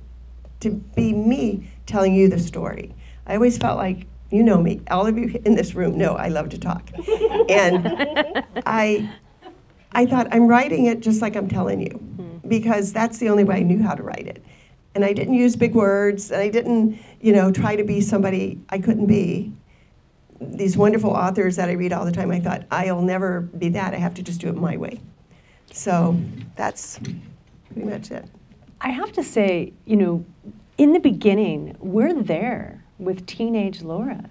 to 0.61 0.71
be 0.71 1.13
me 1.13 1.71
telling 1.85 2.15
you 2.15 2.27
the 2.27 2.39
story. 2.39 2.95
I 3.27 3.35
always 3.35 3.59
felt 3.59 3.77
like, 3.77 4.07
you 4.31 4.43
know 4.43 4.63
me, 4.63 4.81
all 4.91 5.07
of 5.07 5.19
you 5.19 5.43
in 5.45 5.57
this 5.57 5.75
room 5.75 5.99
know 5.99 6.15
I 6.15 6.29
love 6.29 6.49
to 6.49 6.59
talk. 6.59 6.89
and 7.51 8.43
I, 8.65 9.13
I 9.93 10.07
thought, 10.07 10.29
I'm 10.33 10.47
writing 10.47 10.87
it 10.87 11.01
just 11.01 11.21
like 11.21 11.37
I'm 11.37 11.49
telling 11.49 11.83
you, 11.83 11.99
hmm. 11.99 12.49
because 12.49 12.95
that's 12.95 13.19
the 13.19 13.29
only 13.29 13.45
way 13.45 13.57
I 13.57 13.63
knew 13.63 13.83
how 13.83 13.95
to 13.95 14.03
write 14.03 14.27
it. 14.27 14.43
And 14.95 15.05
I 15.05 15.13
didn't 15.13 15.35
use 15.35 15.55
big 15.55 15.75
words, 15.75 16.31
and 16.31 16.41
I 16.41 16.49
didn't, 16.49 16.99
you 17.21 17.35
know, 17.35 17.53
try 17.53 17.77
to 17.77 17.85
be 17.85 18.01
somebody 18.01 18.59
I 18.71 18.79
couldn't 18.79 19.07
be. 19.07 19.53
These 20.51 20.77
wonderful 20.77 21.11
authors 21.11 21.57
that 21.57 21.69
I 21.69 21.73
read 21.73 21.93
all 21.93 22.05
the 22.05 22.13
time, 22.13 22.31
I 22.31 22.41
thought, 22.41 22.65
I'll 22.71 23.03
never 23.03 23.41
be 23.41 23.69
that. 23.71 23.95
I 23.95 23.99
have 23.99 24.15
to 24.15 24.23
just 24.23 24.41
do 24.41 24.49
it 24.49 24.57
my 24.57 24.77
way. 24.77 25.01
So 25.73 26.17
that's 26.57 26.99
pretty 26.99 27.89
much 27.89 28.11
it. 28.11 28.27
I 28.81 28.91
have 28.91 29.13
to 29.13 29.23
say, 29.23 29.73
you 29.85 29.97
know, 29.97 30.25
in 30.77 30.93
the 30.93 30.99
beginning, 30.99 31.77
we're 31.79 32.15
there 32.15 32.83
with 32.99 33.27
teenage 33.27 33.83
Laura. 33.83 34.29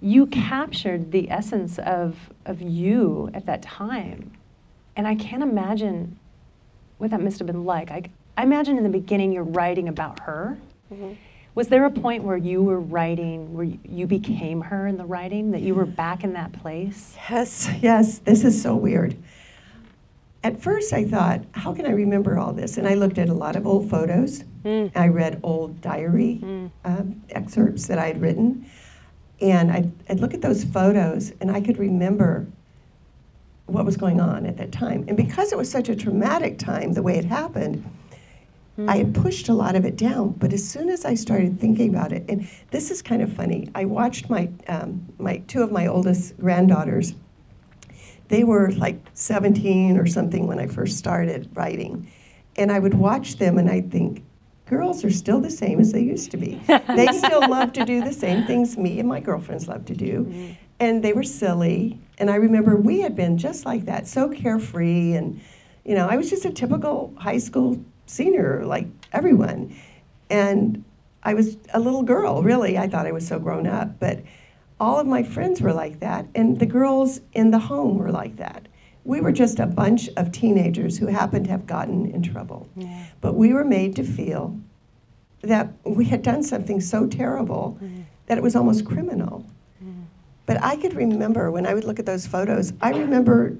You 0.00 0.26
captured 0.26 1.12
the 1.12 1.30
essence 1.30 1.78
of, 1.78 2.16
of 2.44 2.60
you 2.60 3.30
at 3.34 3.46
that 3.46 3.62
time. 3.62 4.32
And 4.96 5.06
I 5.06 5.14
can't 5.14 5.42
imagine 5.42 6.18
what 6.98 7.10
that 7.10 7.20
must 7.20 7.38
have 7.38 7.46
been 7.46 7.64
like. 7.64 7.90
I, 7.90 8.02
I 8.36 8.42
imagine 8.42 8.76
in 8.76 8.82
the 8.82 8.88
beginning 8.88 9.32
you're 9.32 9.44
writing 9.44 9.88
about 9.88 10.20
her. 10.20 10.58
Mm-hmm. 10.92 11.12
Was 11.54 11.68
there 11.68 11.84
a 11.84 11.90
point 11.90 12.24
where 12.24 12.36
you 12.36 12.62
were 12.62 12.80
writing, 12.80 13.52
where 13.54 13.66
you- 13.84 14.06
became 14.06 14.62
her 14.62 14.86
in 14.86 14.96
the 14.96 15.04
writing, 15.04 15.50
that 15.50 15.60
you 15.60 15.74
were 15.74 15.84
back 15.84 16.24
in 16.24 16.32
that 16.32 16.52
place? 16.52 17.14
Yes, 17.30 17.68
yes, 17.82 18.18
this 18.18 18.42
is 18.44 18.60
so 18.60 18.74
weird. 18.74 19.16
At 20.44 20.60
first, 20.60 20.92
I 20.92 21.04
thought, 21.04 21.42
how 21.52 21.72
can 21.72 21.86
I 21.86 21.90
remember 21.90 22.38
all 22.38 22.52
this? 22.52 22.78
And 22.78 22.88
I 22.88 22.94
looked 22.94 23.18
at 23.18 23.28
a 23.28 23.34
lot 23.34 23.54
of 23.54 23.66
old 23.66 23.88
photos. 23.90 24.44
Mm. 24.64 24.90
I 24.96 25.08
read 25.08 25.38
old 25.42 25.80
diary 25.80 26.40
Mm. 26.42 26.70
um, 26.84 27.22
excerpts 27.30 27.86
that 27.86 27.98
I 27.98 28.06
had 28.06 28.20
written. 28.20 28.64
And 29.40 29.70
I'd, 29.70 29.92
I'd 30.08 30.20
look 30.20 30.34
at 30.34 30.40
those 30.42 30.64
photos, 30.64 31.32
and 31.40 31.50
I 31.50 31.60
could 31.60 31.78
remember 31.78 32.46
what 33.66 33.84
was 33.84 33.96
going 33.96 34.20
on 34.20 34.46
at 34.46 34.56
that 34.56 34.72
time. 34.72 35.04
And 35.06 35.16
because 35.16 35.52
it 35.52 35.58
was 35.58 35.70
such 35.70 35.88
a 35.88 35.94
traumatic 35.96 36.58
time, 36.58 36.92
the 36.94 37.02
way 37.02 37.16
it 37.18 37.24
happened, 37.24 37.84
I 38.88 38.96
had 38.96 39.14
pushed 39.14 39.48
a 39.48 39.54
lot 39.54 39.76
of 39.76 39.84
it 39.84 39.96
down, 39.96 40.30
but 40.32 40.52
as 40.52 40.66
soon 40.66 40.88
as 40.88 41.04
I 41.04 41.14
started 41.14 41.60
thinking 41.60 41.90
about 41.90 42.12
it, 42.12 42.24
and 42.28 42.48
this 42.70 42.90
is 42.90 43.02
kind 43.02 43.22
of 43.22 43.32
funny, 43.32 43.68
I 43.74 43.84
watched 43.84 44.30
my, 44.30 44.50
um, 44.68 45.06
my 45.18 45.38
two 45.48 45.62
of 45.62 45.72
my 45.72 45.86
oldest 45.86 46.38
granddaughters. 46.38 47.14
They 48.28 48.44
were 48.44 48.70
like 48.72 48.98
17 49.14 49.98
or 49.98 50.06
something 50.06 50.46
when 50.46 50.58
I 50.58 50.66
first 50.66 50.98
started 50.98 51.50
writing, 51.54 52.10
and 52.56 52.72
I 52.72 52.78
would 52.78 52.94
watch 52.94 53.36
them 53.36 53.58
and 53.58 53.68
I'd 53.68 53.90
think, 53.90 54.24
girls 54.66 55.04
are 55.04 55.10
still 55.10 55.40
the 55.40 55.50
same 55.50 55.80
as 55.80 55.92
they 55.92 56.00
used 56.00 56.30
to 56.30 56.36
be. 56.36 56.60
they 56.66 57.06
still 57.12 57.46
love 57.48 57.72
to 57.74 57.84
do 57.84 58.02
the 58.02 58.12
same 58.12 58.46
things 58.46 58.78
me 58.78 58.98
and 59.00 59.08
my 59.08 59.20
girlfriends 59.20 59.68
love 59.68 59.84
to 59.86 59.94
do, 59.94 60.56
and 60.80 61.02
they 61.04 61.12
were 61.12 61.22
silly. 61.22 62.00
And 62.18 62.30
I 62.30 62.36
remember 62.36 62.76
we 62.76 63.00
had 63.00 63.14
been 63.14 63.36
just 63.38 63.66
like 63.66 63.84
that, 63.84 64.06
so 64.06 64.28
carefree, 64.28 65.14
and 65.14 65.40
you 65.84 65.94
know, 65.94 66.08
I 66.08 66.16
was 66.16 66.30
just 66.30 66.44
a 66.44 66.50
typical 66.50 67.12
high 67.18 67.38
school 67.38 67.84
senior 68.12 68.64
like 68.64 68.86
everyone. 69.12 69.74
And 70.30 70.84
I 71.22 71.34
was 71.34 71.56
a 71.72 71.80
little 71.80 72.02
girl, 72.02 72.42
really. 72.42 72.78
I 72.78 72.88
thought 72.88 73.06
I 73.06 73.12
was 73.12 73.26
so 73.26 73.38
grown 73.38 73.66
up. 73.66 73.98
But 73.98 74.22
all 74.80 74.98
of 74.98 75.06
my 75.06 75.22
friends 75.22 75.60
were 75.60 75.72
like 75.72 76.00
that, 76.00 76.26
and 76.34 76.58
the 76.58 76.66
girls 76.66 77.20
in 77.32 77.52
the 77.52 77.58
home 77.58 77.98
were 77.98 78.10
like 78.10 78.36
that. 78.36 78.66
We 79.04 79.20
were 79.20 79.32
just 79.32 79.58
a 79.58 79.66
bunch 79.66 80.08
of 80.16 80.32
teenagers 80.32 80.98
who 80.98 81.06
happened 81.06 81.44
to 81.46 81.50
have 81.50 81.66
gotten 81.66 82.10
in 82.10 82.22
trouble. 82.22 82.68
Yeah. 82.76 83.06
But 83.20 83.34
we 83.34 83.52
were 83.52 83.64
made 83.64 83.96
to 83.96 84.04
feel 84.04 84.58
that 85.42 85.72
we 85.84 86.04
had 86.04 86.22
done 86.22 86.42
something 86.42 86.80
so 86.80 87.06
terrible 87.06 87.78
mm-hmm. 87.82 88.02
that 88.26 88.38
it 88.38 88.42
was 88.42 88.54
almost 88.54 88.84
criminal. 88.84 89.44
Mm-hmm. 89.82 90.02
But 90.46 90.62
I 90.62 90.76
could 90.76 90.94
remember 90.94 91.50
when 91.50 91.66
I 91.66 91.74
would 91.74 91.84
look 91.84 91.98
at 91.98 92.06
those 92.06 92.26
photos, 92.26 92.72
I 92.80 92.90
remember 92.90 93.56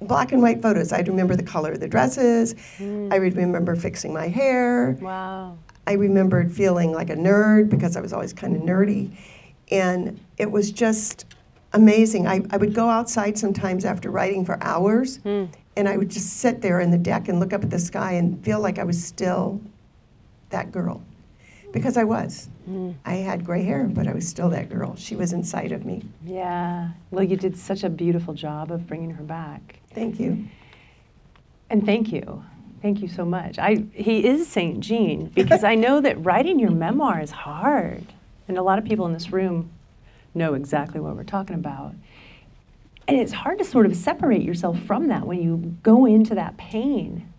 black 0.00 0.32
and 0.32 0.42
white 0.42 0.62
photos. 0.62 0.92
I'd 0.92 1.08
remember 1.08 1.36
the 1.36 1.42
color 1.42 1.72
of 1.72 1.80
the 1.80 1.88
dresses. 1.88 2.54
I 2.80 3.18
would 3.18 3.36
remember 3.36 3.76
fixing 3.76 4.12
my 4.12 4.28
hair. 4.28 4.96
Wow. 5.00 5.56
I 5.86 5.92
remembered 5.94 6.52
feeling 6.52 6.92
like 6.92 7.10
a 7.10 7.16
nerd 7.16 7.68
because 7.68 7.96
I 7.96 8.00
was 8.00 8.12
always 8.12 8.32
kind 8.32 8.54
of 8.54 8.62
nerdy. 8.62 9.10
And 9.70 10.20
it 10.38 10.50
was 10.50 10.70
just 10.70 11.24
amazing. 11.72 12.26
I, 12.26 12.42
I 12.50 12.56
would 12.56 12.74
go 12.74 12.88
outside 12.88 13.38
sometimes 13.38 13.84
after 13.84 14.10
writing 14.10 14.44
for 14.44 14.58
hours, 14.62 15.16
Hmm. 15.18 15.44
and 15.76 15.88
I 15.88 15.96
would 15.96 16.10
just 16.10 16.38
sit 16.38 16.60
there 16.62 16.80
in 16.80 16.90
the 16.90 16.98
deck 16.98 17.28
and 17.28 17.38
look 17.40 17.52
up 17.52 17.62
at 17.62 17.70
the 17.70 17.78
sky 17.78 18.12
and 18.12 18.42
feel 18.44 18.60
like 18.60 18.78
I 18.78 18.84
was 18.84 19.02
still 19.02 19.60
that 20.50 20.72
girl. 20.72 21.02
Because 21.72 21.96
I 21.96 22.04
was. 22.04 22.48
Hmm. 22.64 22.92
I 23.04 23.14
had 23.14 23.44
gray 23.44 23.62
hair, 23.62 23.84
but 23.84 24.06
I 24.06 24.12
was 24.12 24.26
still 24.28 24.48
that 24.50 24.68
girl. 24.68 24.96
She 24.96 25.16
was 25.16 25.32
inside 25.32 25.72
of 25.72 25.84
me. 25.84 26.04
Yeah. 26.24 26.90
Well, 27.10 27.24
you 27.24 27.36
did 27.36 27.56
such 27.56 27.84
a 27.84 27.88
beautiful 27.88 28.34
job 28.34 28.70
of 28.70 28.86
bringing 28.86 29.10
her 29.10 29.22
back. 29.22 29.80
Thank 29.92 30.18
you. 30.20 30.46
And 31.68 31.86
thank 31.86 32.12
you. 32.12 32.44
Thank 32.82 33.00
you 33.00 33.08
so 33.08 33.24
much. 33.24 33.58
I, 33.58 33.84
he 33.92 34.26
is 34.26 34.48
St. 34.48 34.80
Gene 34.80 35.26
because 35.26 35.64
I 35.64 35.74
know 35.74 36.00
that 36.00 36.24
writing 36.24 36.58
your 36.58 36.70
memoir 36.70 37.20
is 37.20 37.30
hard. 37.30 38.04
And 38.48 38.58
a 38.58 38.62
lot 38.62 38.78
of 38.78 38.84
people 38.84 39.06
in 39.06 39.12
this 39.12 39.32
room 39.32 39.70
know 40.34 40.54
exactly 40.54 41.00
what 41.00 41.14
we're 41.14 41.24
talking 41.24 41.56
about. 41.56 41.94
And 43.06 43.18
it's 43.18 43.32
hard 43.32 43.58
to 43.58 43.64
sort 43.64 43.86
of 43.86 43.96
separate 43.96 44.42
yourself 44.42 44.78
from 44.80 45.08
that 45.08 45.26
when 45.26 45.42
you 45.42 45.76
go 45.82 46.06
into 46.06 46.34
that 46.36 46.56
pain. 46.56 47.32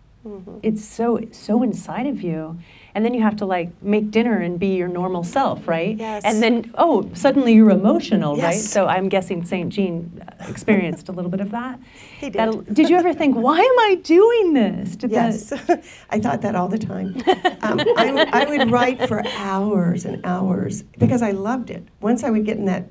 It's 0.62 0.84
so 0.84 1.20
so 1.32 1.62
inside 1.62 2.06
of 2.06 2.22
you. 2.22 2.58
And 2.94 3.04
then 3.04 3.14
you 3.14 3.22
have 3.22 3.36
to 3.36 3.46
like 3.46 3.70
make 3.82 4.10
dinner 4.10 4.38
and 4.38 4.58
be 4.58 4.76
your 4.76 4.86
normal 4.86 5.24
self, 5.24 5.66
right? 5.66 5.96
Yes. 5.96 6.22
And 6.24 6.42
then 6.42 6.70
oh, 6.76 7.10
suddenly 7.14 7.54
you're 7.54 7.70
emotional, 7.70 8.32
right? 8.36 8.54
Yes. 8.54 8.68
So 8.68 8.86
I'm 8.86 9.08
guessing 9.08 9.44
St. 9.44 9.72
Gene 9.72 10.22
uh, 10.22 10.44
experienced 10.48 11.08
a 11.08 11.12
little 11.12 11.30
bit 11.30 11.40
of 11.40 11.50
that. 11.50 11.78
He 12.22 12.30
did. 12.30 12.72
Did 12.72 12.88
you 12.88 12.96
ever 12.96 13.12
think, 13.12 13.34
why 13.34 13.58
am 13.58 13.78
I 13.80 13.96
doing 13.96 14.52
this? 14.52 14.94
Did 14.94 15.10
Yes, 15.10 15.50
that, 15.50 15.82
I 16.10 16.20
thought 16.20 16.40
that 16.42 16.54
all 16.54 16.68
the 16.68 16.78
time. 16.78 17.20
Um, 17.62 17.78
I, 17.96 18.28
I 18.32 18.44
would 18.44 18.70
write 18.72 19.06
for 19.08 19.24
hours 19.36 20.04
and 20.04 20.20
hours 20.24 20.82
because 20.98 21.22
I 21.22 21.30
loved 21.30 21.70
it. 21.70 21.84
Once 22.00 22.24
I 22.24 22.30
would 22.30 22.44
get 22.44 22.56
in 22.56 22.64
that, 22.64 22.88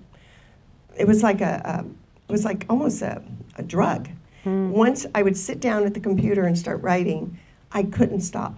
it 0.97 1.05
was 1.05 1.23
like 1.23 1.41
a, 1.41 1.61
a 1.65 1.85
it 2.27 2.31
was 2.31 2.45
like 2.45 2.65
almost 2.69 3.01
a, 3.01 3.21
a 3.57 3.63
drug. 3.63 4.07
Mm-hmm. 4.45 4.71
Once 4.71 5.05
I 5.13 5.21
would 5.21 5.37
sit 5.37 5.59
down 5.59 5.85
at 5.85 5.93
the 5.93 5.99
computer 5.99 6.45
and 6.45 6.57
start 6.57 6.81
writing, 6.81 7.37
I 7.71 7.83
couldn't 7.83 8.21
stop. 8.21 8.55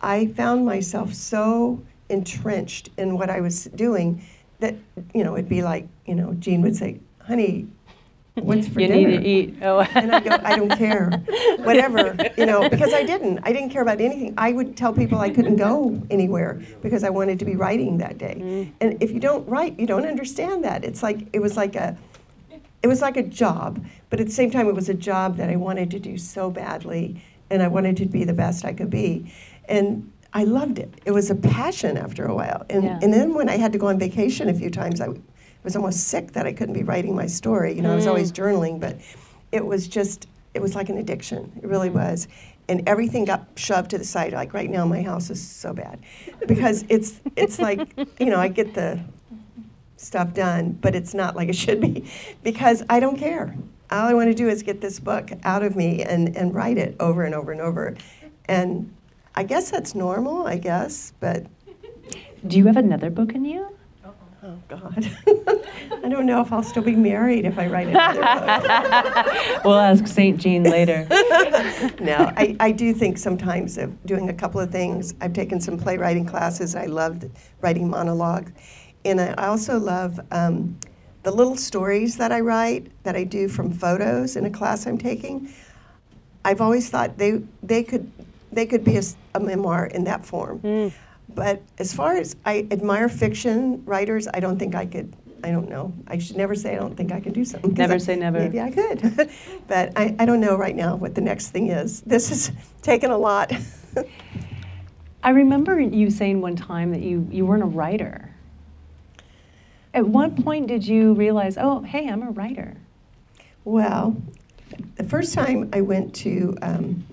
I 0.00 0.26
found 0.28 0.64
myself 0.64 1.12
so 1.12 1.82
entrenched 2.08 2.90
in 2.96 3.18
what 3.18 3.28
I 3.30 3.40
was 3.40 3.64
doing 3.64 4.24
that 4.60 4.74
you 5.14 5.22
know 5.22 5.34
it'd 5.36 5.48
be 5.48 5.62
like 5.62 5.86
you 6.06 6.14
know 6.14 6.34
Gene 6.34 6.62
would 6.62 6.76
say, 6.76 7.00
"Honey, 7.20 7.68
what's 8.34 8.68
for 8.72 8.80
you 8.80 8.88
dinner?" 8.88 9.08
need 9.08 9.16
to 9.22 9.28
eat. 9.28 9.54
Oh, 9.62 9.80
And 9.80 10.12
I 10.14 10.20
go, 10.20 10.36
I 10.42 10.56
don't 10.56 10.76
care, 10.76 11.10
whatever, 11.58 12.16
you 12.36 12.46
know, 12.46 12.68
because 12.68 12.92
I 12.92 13.02
didn't. 13.04 13.40
I 13.42 13.52
didn't 13.52 13.70
care 13.70 13.82
about 13.82 14.00
anything. 14.00 14.34
I 14.36 14.52
would 14.52 14.76
tell 14.76 14.92
people 14.92 15.18
I 15.18 15.30
couldn't 15.30 15.56
go 15.56 16.00
anywhere 16.10 16.60
because 16.82 17.04
I 17.04 17.10
wanted 17.10 17.38
to 17.40 17.44
be 17.44 17.56
writing 17.56 17.98
that 17.98 18.18
day. 18.18 18.38
Mm. 18.40 18.72
And 18.80 19.02
if 19.02 19.10
you 19.10 19.20
don't 19.20 19.48
write, 19.48 19.78
you 19.78 19.86
don't 19.86 20.06
understand 20.06 20.64
that. 20.64 20.84
It's 20.84 21.02
like 21.02 21.26
it 21.32 21.40
was 21.40 21.56
like 21.56 21.76
a, 21.76 21.96
it 22.82 22.86
was 22.86 23.00
like 23.00 23.16
a 23.16 23.22
job, 23.22 23.84
but 24.10 24.20
at 24.20 24.26
the 24.26 24.32
same 24.32 24.50
time, 24.50 24.68
it 24.68 24.74
was 24.74 24.88
a 24.88 24.94
job 24.94 25.36
that 25.36 25.50
I 25.50 25.56
wanted 25.56 25.90
to 25.92 25.98
do 25.98 26.16
so 26.18 26.50
badly, 26.50 27.20
and 27.50 27.62
I 27.62 27.68
wanted 27.68 27.96
to 27.98 28.06
be 28.06 28.24
the 28.24 28.34
best 28.34 28.64
I 28.64 28.72
could 28.72 28.90
be, 28.90 29.32
and. 29.68 30.10
I 30.34 30.44
loved 30.44 30.78
it. 30.78 31.00
It 31.06 31.12
was 31.12 31.30
a 31.30 31.34
passion 31.34 31.96
after 31.96 32.26
a 32.26 32.34
while. 32.34 32.66
And, 32.68 32.84
Yeah. 32.84 32.98
and 33.00 33.14
then 33.14 33.32
when 33.32 33.48
I 33.48 33.56
had 33.56 33.72
to 33.72 33.78
go 33.78 33.86
on 33.86 33.98
vacation 33.98 34.50
a 34.50 34.52
few 34.52 34.68
times, 34.68 35.00
I 35.00 35.08
was 35.64 35.74
almost 35.74 36.08
sick 36.08 36.32
that 36.32 36.44
I 36.46 36.52
couldn't 36.52 36.74
be 36.74 36.82
writing 36.82 37.16
my 37.16 37.24
story. 37.24 37.72
You 37.72 37.80
know, 37.80 37.92
I 37.92 37.96
was 37.96 38.06
always 38.06 38.30
mm. 38.30 38.36
journaling, 38.36 38.78
but 38.78 38.98
it 39.52 39.64
was 39.64 39.88
just 39.88 40.28
it 40.54 40.62
was 40.62 40.74
like 40.74 40.88
an 40.88 40.98
addiction 40.98 41.52
it 41.62 41.66
really 41.66 41.90
mm. 41.90 41.94
was 41.94 42.28
and 42.68 42.86
everything 42.86 43.24
got 43.24 43.46
shoved 43.56 43.90
to 43.90 43.98
the 43.98 44.04
side 44.04 44.32
like 44.32 44.52
right 44.52 44.70
now 44.70 44.84
my 44.84 45.02
house 45.02 45.30
is 45.30 45.40
so 45.40 45.72
bad 45.72 45.98
because 46.46 46.84
it's 46.88 47.20
it's 47.36 47.58
like 47.58 47.80
you 48.18 48.26
know 48.26 48.38
i 48.38 48.48
get 48.48 48.74
the 48.74 48.98
stuff 50.00 50.32
done 50.34 50.72
but 50.80 50.94
it's 50.94 51.14
not 51.14 51.36
like 51.36 51.48
it 51.48 51.56
should 51.56 51.80
be 51.80 52.04
because 52.42 52.82
i 52.88 53.00
don't 53.00 53.18
care 53.18 53.54
all 53.90 54.06
i 54.06 54.14
want 54.14 54.28
to 54.28 54.34
do 54.34 54.48
is 54.48 54.62
get 54.62 54.80
this 54.80 54.98
book 54.98 55.30
out 55.44 55.62
of 55.62 55.76
me 55.76 56.02
and 56.02 56.36
and 56.36 56.54
write 56.54 56.78
it 56.78 56.96
over 57.00 57.24
and 57.24 57.34
over 57.34 57.52
and 57.52 57.60
over 57.60 57.96
and 58.46 58.92
i 59.34 59.42
guess 59.42 59.70
that's 59.70 59.94
normal 59.94 60.46
i 60.46 60.56
guess 60.56 61.12
but 61.20 61.46
do 62.46 62.56
you 62.56 62.66
have 62.66 62.76
another 62.76 63.10
book 63.10 63.34
in 63.34 63.44
you? 63.44 63.68
oh 64.44 64.56
god 64.68 65.10
i 66.04 66.08
don't 66.08 66.24
know 66.24 66.40
if 66.40 66.52
i'll 66.52 66.62
still 66.62 66.82
be 66.82 66.94
married 66.94 67.44
if 67.44 67.58
i 67.58 67.66
write 67.66 67.88
another 67.88 68.20
book 68.20 69.64
we'll 69.64 69.74
ask 69.74 70.06
St. 70.06 70.38
Gene 70.38 70.62
later. 70.62 71.06
no, 72.00 72.32
I, 72.36 72.56
I 72.60 72.72
do 72.72 72.94
think 72.94 73.18
sometimes 73.18 73.78
of 73.78 74.04
doing 74.06 74.28
a 74.28 74.32
couple 74.32 74.60
of 74.60 74.70
things. 74.70 75.14
I've 75.20 75.32
taken 75.32 75.60
some 75.60 75.78
playwriting 75.78 76.26
classes. 76.26 76.74
I 76.74 76.86
loved 76.86 77.28
writing 77.60 77.88
monologue. 77.88 78.52
And 79.08 79.20
I 79.20 79.46
also 79.46 79.78
love 79.78 80.20
um, 80.30 80.78
the 81.22 81.30
little 81.30 81.56
stories 81.56 82.16
that 82.18 82.30
I 82.30 82.40
write, 82.40 82.88
that 83.04 83.16
I 83.16 83.24
do 83.24 83.48
from 83.48 83.72
photos 83.72 84.36
in 84.36 84.44
a 84.44 84.50
class 84.50 84.86
I'm 84.86 84.98
taking. 84.98 85.48
I've 86.44 86.60
always 86.60 86.90
thought 86.90 87.16
they, 87.16 87.42
they, 87.62 87.82
could, 87.82 88.10
they 88.52 88.66
could 88.66 88.84
be 88.84 89.00
a 89.34 89.40
memoir 89.40 89.86
in 89.86 90.04
that 90.04 90.24
form. 90.24 90.92
But 91.34 91.62
as 91.78 91.92
far 91.94 92.16
as 92.16 92.36
I 92.44 92.66
admire 92.70 93.08
fiction 93.08 93.82
writers, 93.84 94.28
I 94.32 94.40
don't 94.40 94.58
think 94.58 94.74
I 94.74 94.86
could. 94.86 95.14
I 95.44 95.52
don't 95.52 95.68
know. 95.68 95.92
I 96.08 96.18
should 96.18 96.36
never 96.36 96.54
say 96.54 96.74
I 96.74 96.78
don't 96.78 96.96
think 96.96 97.12
I 97.12 97.20
can 97.20 97.32
do 97.32 97.44
something. 97.44 97.72
Never 97.74 97.94
I- 97.94 97.98
say 97.98 98.16
never. 98.16 98.40
Maybe 98.40 98.60
I 98.60 98.70
could. 98.70 99.30
but 99.68 99.92
I, 99.96 100.16
I 100.18 100.24
don't 100.24 100.40
know 100.40 100.56
right 100.56 100.74
now 100.74 100.96
what 100.96 101.14
the 101.14 101.20
next 101.20 101.50
thing 101.50 101.68
is. 101.68 102.00
This 102.02 102.28
has 102.28 102.50
taken 102.82 103.10
a 103.10 103.18
lot. 103.18 103.52
I 105.22 105.30
remember 105.30 105.78
you 105.80 106.10
saying 106.10 106.40
one 106.40 106.56
time 106.56 106.90
that 106.90 107.02
you, 107.02 107.26
you 107.30 107.46
weren't 107.46 107.62
a 107.62 107.66
writer. 107.66 108.34
At 109.94 110.06
what 110.06 110.36
point 110.44 110.66
did 110.66 110.86
you 110.86 111.14
realize, 111.14 111.56
oh, 111.58 111.80
hey, 111.82 112.08
I'm 112.08 112.22
a 112.22 112.30
writer? 112.30 112.76
well, 113.68 114.16
the 114.96 115.04
first 115.04 115.34
time 115.34 115.68
I 115.72 115.82
went 115.82 116.14
to 116.16 116.56
um, 116.62 117.04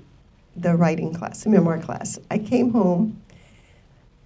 the 0.56 0.76
writing 0.76 1.14
class, 1.14 1.44
the 1.44 1.50
memoir 1.50 1.80
class, 1.80 2.18
I 2.32 2.38
came 2.38 2.72
home 2.72 3.22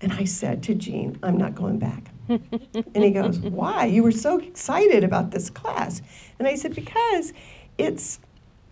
and 0.02 0.14
I 0.14 0.26
said 0.26 0.64
to 0.64 0.76
Gene, 0.76 1.18
I'm 1.24 1.38
not 1.38 1.56
going 1.56 1.80
back. 1.80 2.12
and 2.30 3.04
he 3.04 3.10
goes, 3.12 3.40
Why? 3.40 3.86
You 3.86 4.04
were 4.04 4.12
so 4.12 4.38
excited 4.38 5.04
about 5.04 5.32
this 5.32 5.50
class. 5.50 6.02
And 6.38 6.48
I 6.48 6.56
said, 6.56 6.76
Because 6.76 7.34
it's 7.78 8.20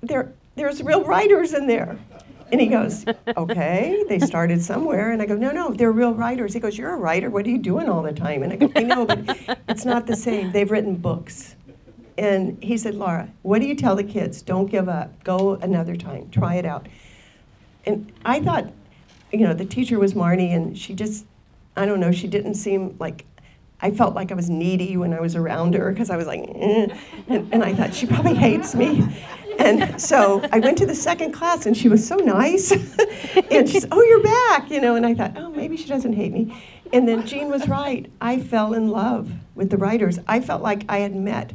there 0.01 0.31
there's 0.55 0.83
real 0.83 1.03
writers 1.03 1.53
in 1.53 1.67
there. 1.67 1.97
And 2.51 2.61
he 2.61 2.67
goes, 2.67 3.05
Okay, 3.35 4.03
they 4.07 4.19
started 4.19 4.63
somewhere. 4.63 5.11
And 5.11 5.21
I 5.21 5.25
go, 5.25 5.35
No, 5.35 5.51
no, 5.51 5.71
they're 5.71 5.91
real 5.91 6.13
writers. 6.13 6.53
He 6.53 6.59
goes, 6.59 6.77
You're 6.77 6.93
a 6.93 6.97
writer. 6.97 7.29
What 7.29 7.45
are 7.45 7.49
you 7.49 7.57
doing 7.57 7.89
all 7.89 8.01
the 8.01 8.13
time? 8.13 8.43
And 8.43 8.53
I 8.53 8.55
go, 8.55 8.71
I 8.75 8.83
know, 8.83 9.05
but 9.05 9.19
it's 9.67 9.85
not 9.85 10.07
the 10.07 10.15
same. 10.15 10.51
They've 10.51 10.69
written 10.69 10.95
books. 10.95 11.55
And 12.17 12.61
he 12.63 12.77
said, 12.77 12.95
Laura, 12.95 13.29
what 13.43 13.59
do 13.59 13.67
you 13.67 13.75
tell 13.75 13.95
the 13.95 14.03
kids? 14.03 14.41
Don't 14.41 14.65
give 14.65 14.89
up. 14.89 15.23
Go 15.23 15.55
another 15.55 15.95
time. 15.95 16.29
Try 16.31 16.55
it 16.55 16.65
out. 16.65 16.87
And 17.85 18.11
I 18.25 18.41
thought, 18.41 18.71
you 19.31 19.39
know, 19.39 19.53
the 19.53 19.65
teacher 19.65 19.99
was 19.99 20.13
Marnie, 20.13 20.53
and 20.55 20.77
she 20.77 20.93
just, 20.93 21.25
I 21.75 21.85
don't 21.85 21.99
know, 21.99 22.11
she 22.11 22.27
didn't 22.27 22.55
seem 22.55 22.95
like, 22.99 23.25
I 23.79 23.91
felt 23.91 24.15
like 24.15 24.31
I 24.31 24.35
was 24.35 24.49
needy 24.49 24.97
when 24.97 25.13
I 25.13 25.19
was 25.19 25.35
around 25.35 25.75
her 25.75 25.91
because 25.91 26.09
I 26.09 26.17
was 26.17 26.25
like, 26.25 26.41
eh. 26.55 26.87
and, 27.27 27.53
and 27.53 27.63
I 27.63 27.75
thought, 27.75 27.93
she 27.93 28.07
probably 28.07 28.33
hates 28.33 28.73
me. 28.73 29.03
And 29.67 30.01
so 30.01 30.41
I 30.51 30.59
went 30.59 30.77
to 30.79 30.85
the 30.85 30.95
second 30.95 31.33
class, 31.33 31.65
and 31.65 31.75
she 31.75 31.89
was 31.89 32.05
so 32.05 32.15
nice. 32.15 32.71
and 33.51 33.69
she 33.69 33.79
said, 33.79 33.89
Oh, 33.91 34.01
you're 34.01 34.23
back, 34.23 34.69
you 34.69 34.79
know, 34.81 34.95
and 34.95 35.05
I 35.05 35.13
thought, 35.13 35.33
Oh, 35.35 35.51
maybe 35.51 35.77
she 35.77 35.87
doesn't 35.87 36.13
hate 36.13 36.31
me. 36.31 36.55
And 36.93 37.07
then 37.07 37.25
Gene 37.25 37.49
was 37.49 37.67
right. 37.67 38.09
I 38.21 38.39
fell 38.39 38.73
in 38.73 38.89
love 38.89 39.31
with 39.55 39.69
the 39.69 39.77
writers. 39.77 40.19
I 40.27 40.39
felt 40.39 40.61
like 40.61 40.83
I 40.87 40.99
had 40.99 41.15
met 41.15 41.53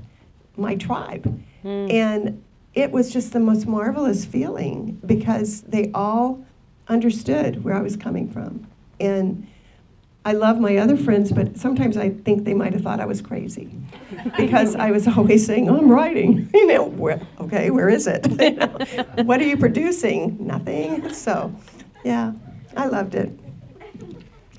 my 0.57 0.77
tribe. 0.77 1.25
Hmm. 1.63 1.91
And 1.91 2.45
it 2.75 2.91
was 2.91 3.13
just 3.13 3.33
the 3.33 3.41
most 3.41 3.67
marvelous 3.67 4.25
feeling 4.25 5.01
because 5.07 5.63
they 5.63 5.91
all 5.95 6.45
understood 6.89 7.65
where 7.65 7.75
I 7.75 7.81
was 7.81 7.97
coming 7.97 8.31
from. 8.31 8.67
And 9.01 9.47
I 10.25 10.33
love 10.33 10.61
my 10.61 10.77
other 10.77 10.97
friends, 10.97 11.33
but 11.33 11.59
sometimes 11.59 11.97
I 11.97 12.11
think 12.11 12.45
they 12.45 12.55
might 12.55 12.73
have 12.75 12.83
thought 12.83 13.01
I 13.01 13.07
was 13.07 13.21
crazy 13.21 13.69
because 14.37 14.77
I 14.77 14.93
was 14.93 15.09
always 15.09 15.45
saying, 15.45 15.69
oh, 15.69 15.77
I'm 15.79 15.91
writing. 15.91 16.49
You 16.55 16.67
know, 16.69 16.85
where, 16.85 17.21
okay, 17.41 17.71
where 17.71 17.89
is 17.89 18.07
it? 18.07 18.25
You 18.41 18.51
know, 18.53 18.69
what 19.25 19.41
are 19.41 19.45
you 19.45 19.57
producing? 19.57 20.47
Nothing. 20.47 21.13
So, 21.13 21.53
yeah, 22.05 22.33
I 22.77 22.87
loved 22.87 23.17
it. 23.17 23.31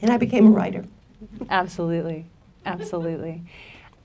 And 0.01 0.11
I 0.11 0.17
became 0.17 0.47
a 0.47 0.51
writer. 0.51 0.85
Absolutely. 1.49 2.25
Absolutely. 2.65 3.41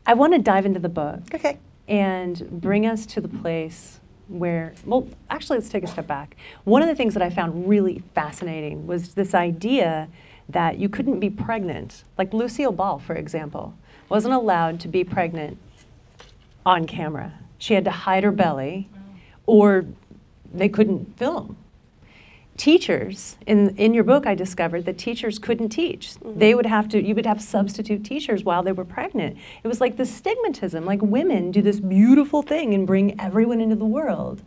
I 0.07 0.15
want 0.15 0.33
to 0.35 0.39
dive 0.39 0.65
into 0.65 0.79
the 0.79 0.89
book 0.89 1.21
Okay. 1.35 1.59
and 1.89 2.49
bring 2.61 2.87
us 2.87 3.05
to 3.07 3.21
the 3.21 3.29
place 3.29 3.99
where, 4.29 4.75
well, 4.87 5.09
actually, 5.29 5.59
let's 5.59 5.71
take 5.71 5.83
a 5.83 5.89
step 5.89 6.07
back. 6.07 6.37
One 6.65 6.83
of 6.83 6.89
the 6.89 6.95
things 6.95 7.15
that 7.15 7.23
I 7.23 7.31
found 7.31 7.69
really 7.69 8.03
fascinating 8.15 8.87
was 8.87 9.15
this 9.15 9.35
idea 9.35 10.09
that 10.49 10.79
you 10.79 10.89
couldn't 10.89 11.21
be 11.21 11.31
pregnant. 11.31 12.05
Like 12.17 12.33
Lucille 12.33 12.73
Ball, 12.73 12.99
for 12.99 13.15
example, 13.15 13.75
wasn't 14.09 14.35
allowed 14.35 14.81
to 14.81 14.89
be 14.89 15.05
pregnant 15.05 15.59
on 16.65 16.87
camera. 16.87 17.33
She 17.59 17.75
had 17.75 17.85
to 17.85 17.91
hide 17.91 18.25
her 18.25 18.33
belly, 18.33 18.89
or 19.47 19.85
they 20.53 20.69
couldn't 20.69 21.19
film. 21.19 21.57
teachers 22.59 23.37
in 23.47 23.75
in 23.77 23.95
your 23.95 24.05
book 24.05 24.27
I 24.27 24.35
discovered 24.35 24.85
that 24.85 24.99
teachers 24.99 25.39
couldn't 25.39 25.71
teach. 25.71 26.15
Mm-hmm. 26.15 26.39
They 26.39 26.55
would 26.55 26.67
have 26.67 26.89
to 26.91 27.03
you 27.03 27.15
would 27.15 27.25
have 27.27 27.41
substitute 27.41 28.05
teachers 28.05 28.45
while 28.45 28.63
they 28.63 28.73
were 28.73 28.85
pregnant. 28.85 29.39
It 29.63 29.69
was 29.69 29.81
like 29.81 29.97
the 29.97 30.03
stigmatism, 30.03 30.85
like 30.85 31.01
women 31.01 31.51
do 31.53 31.63
this 31.63 31.81
beautiful 31.81 32.43
thing 32.43 32.75
and 32.75 32.87
bring 32.87 33.19
everyone 33.21 33.61
into 33.61 33.77
the 33.77 33.87
world 33.87 34.43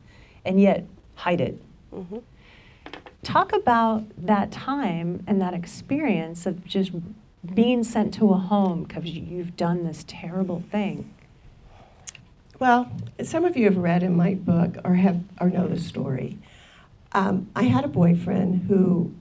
and 0.45 0.61
yet 0.61 0.85
hide 1.15 1.41
it. 1.41 1.59
Mm-hmm. 1.93 2.17
Talk 3.23 3.53
about 3.53 4.05
that 4.17 4.51
time 4.51 5.23
and 5.27 5.39
that 5.41 5.53
experience 5.53 6.45
of 6.45 6.65
just 6.65 6.91
being 7.53 7.83
sent 7.83 8.13
to 8.15 8.31
a 8.31 8.37
home 8.37 8.83
because 8.83 9.05
you've 9.05 9.55
done 9.55 9.83
this 9.83 10.03
terrible 10.07 10.63
thing. 10.71 11.13
Well, 12.59 12.91
some 13.23 13.45
of 13.45 13.57
you 13.57 13.65
have 13.65 13.77
read 13.77 14.03
in 14.03 14.15
my 14.15 14.35
book 14.35 14.77
or 14.83 14.95
have 14.95 15.23
or 15.39 15.49
know 15.49 15.67
the 15.67 15.79
story. 15.79 16.37
Um, 17.13 17.49
I 17.55 17.63
had 17.63 17.83
a 17.83 17.87
boyfriend 17.87 18.67
who 18.67 19.13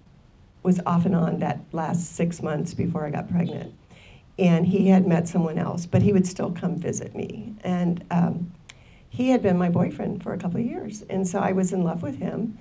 was 0.62 0.80
off 0.84 1.06
and 1.06 1.16
on 1.16 1.38
that 1.38 1.60
last 1.72 2.14
six 2.14 2.42
months 2.42 2.74
before 2.74 3.06
I 3.06 3.10
got 3.10 3.30
pregnant, 3.30 3.74
and 4.38 4.66
he 4.66 4.88
had 4.88 5.06
met 5.06 5.26
someone 5.26 5.58
else, 5.58 5.86
but 5.86 6.02
he 6.02 6.12
would 6.12 6.26
still 6.26 6.50
come 6.50 6.76
visit 6.76 7.14
me. 7.16 7.54
And 7.64 8.04
um, 8.10 8.52
he 9.08 9.30
had 9.30 9.42
been 9.42 9.56
my 9.56 9.70
boyfriend 9.70 10.22
for 10.22 10.34
a 10.34 10.38
couple 10.38 10.60
of 10.60 10.66
years, 10.66 11.02
and 11.08 11.26
so 11.26 11.38
I 11.38 11.52
was 11.52 11.72
in 11.72 11.82
love 11.82 12.02
with 12.02 12.18
him, 12.18 12.58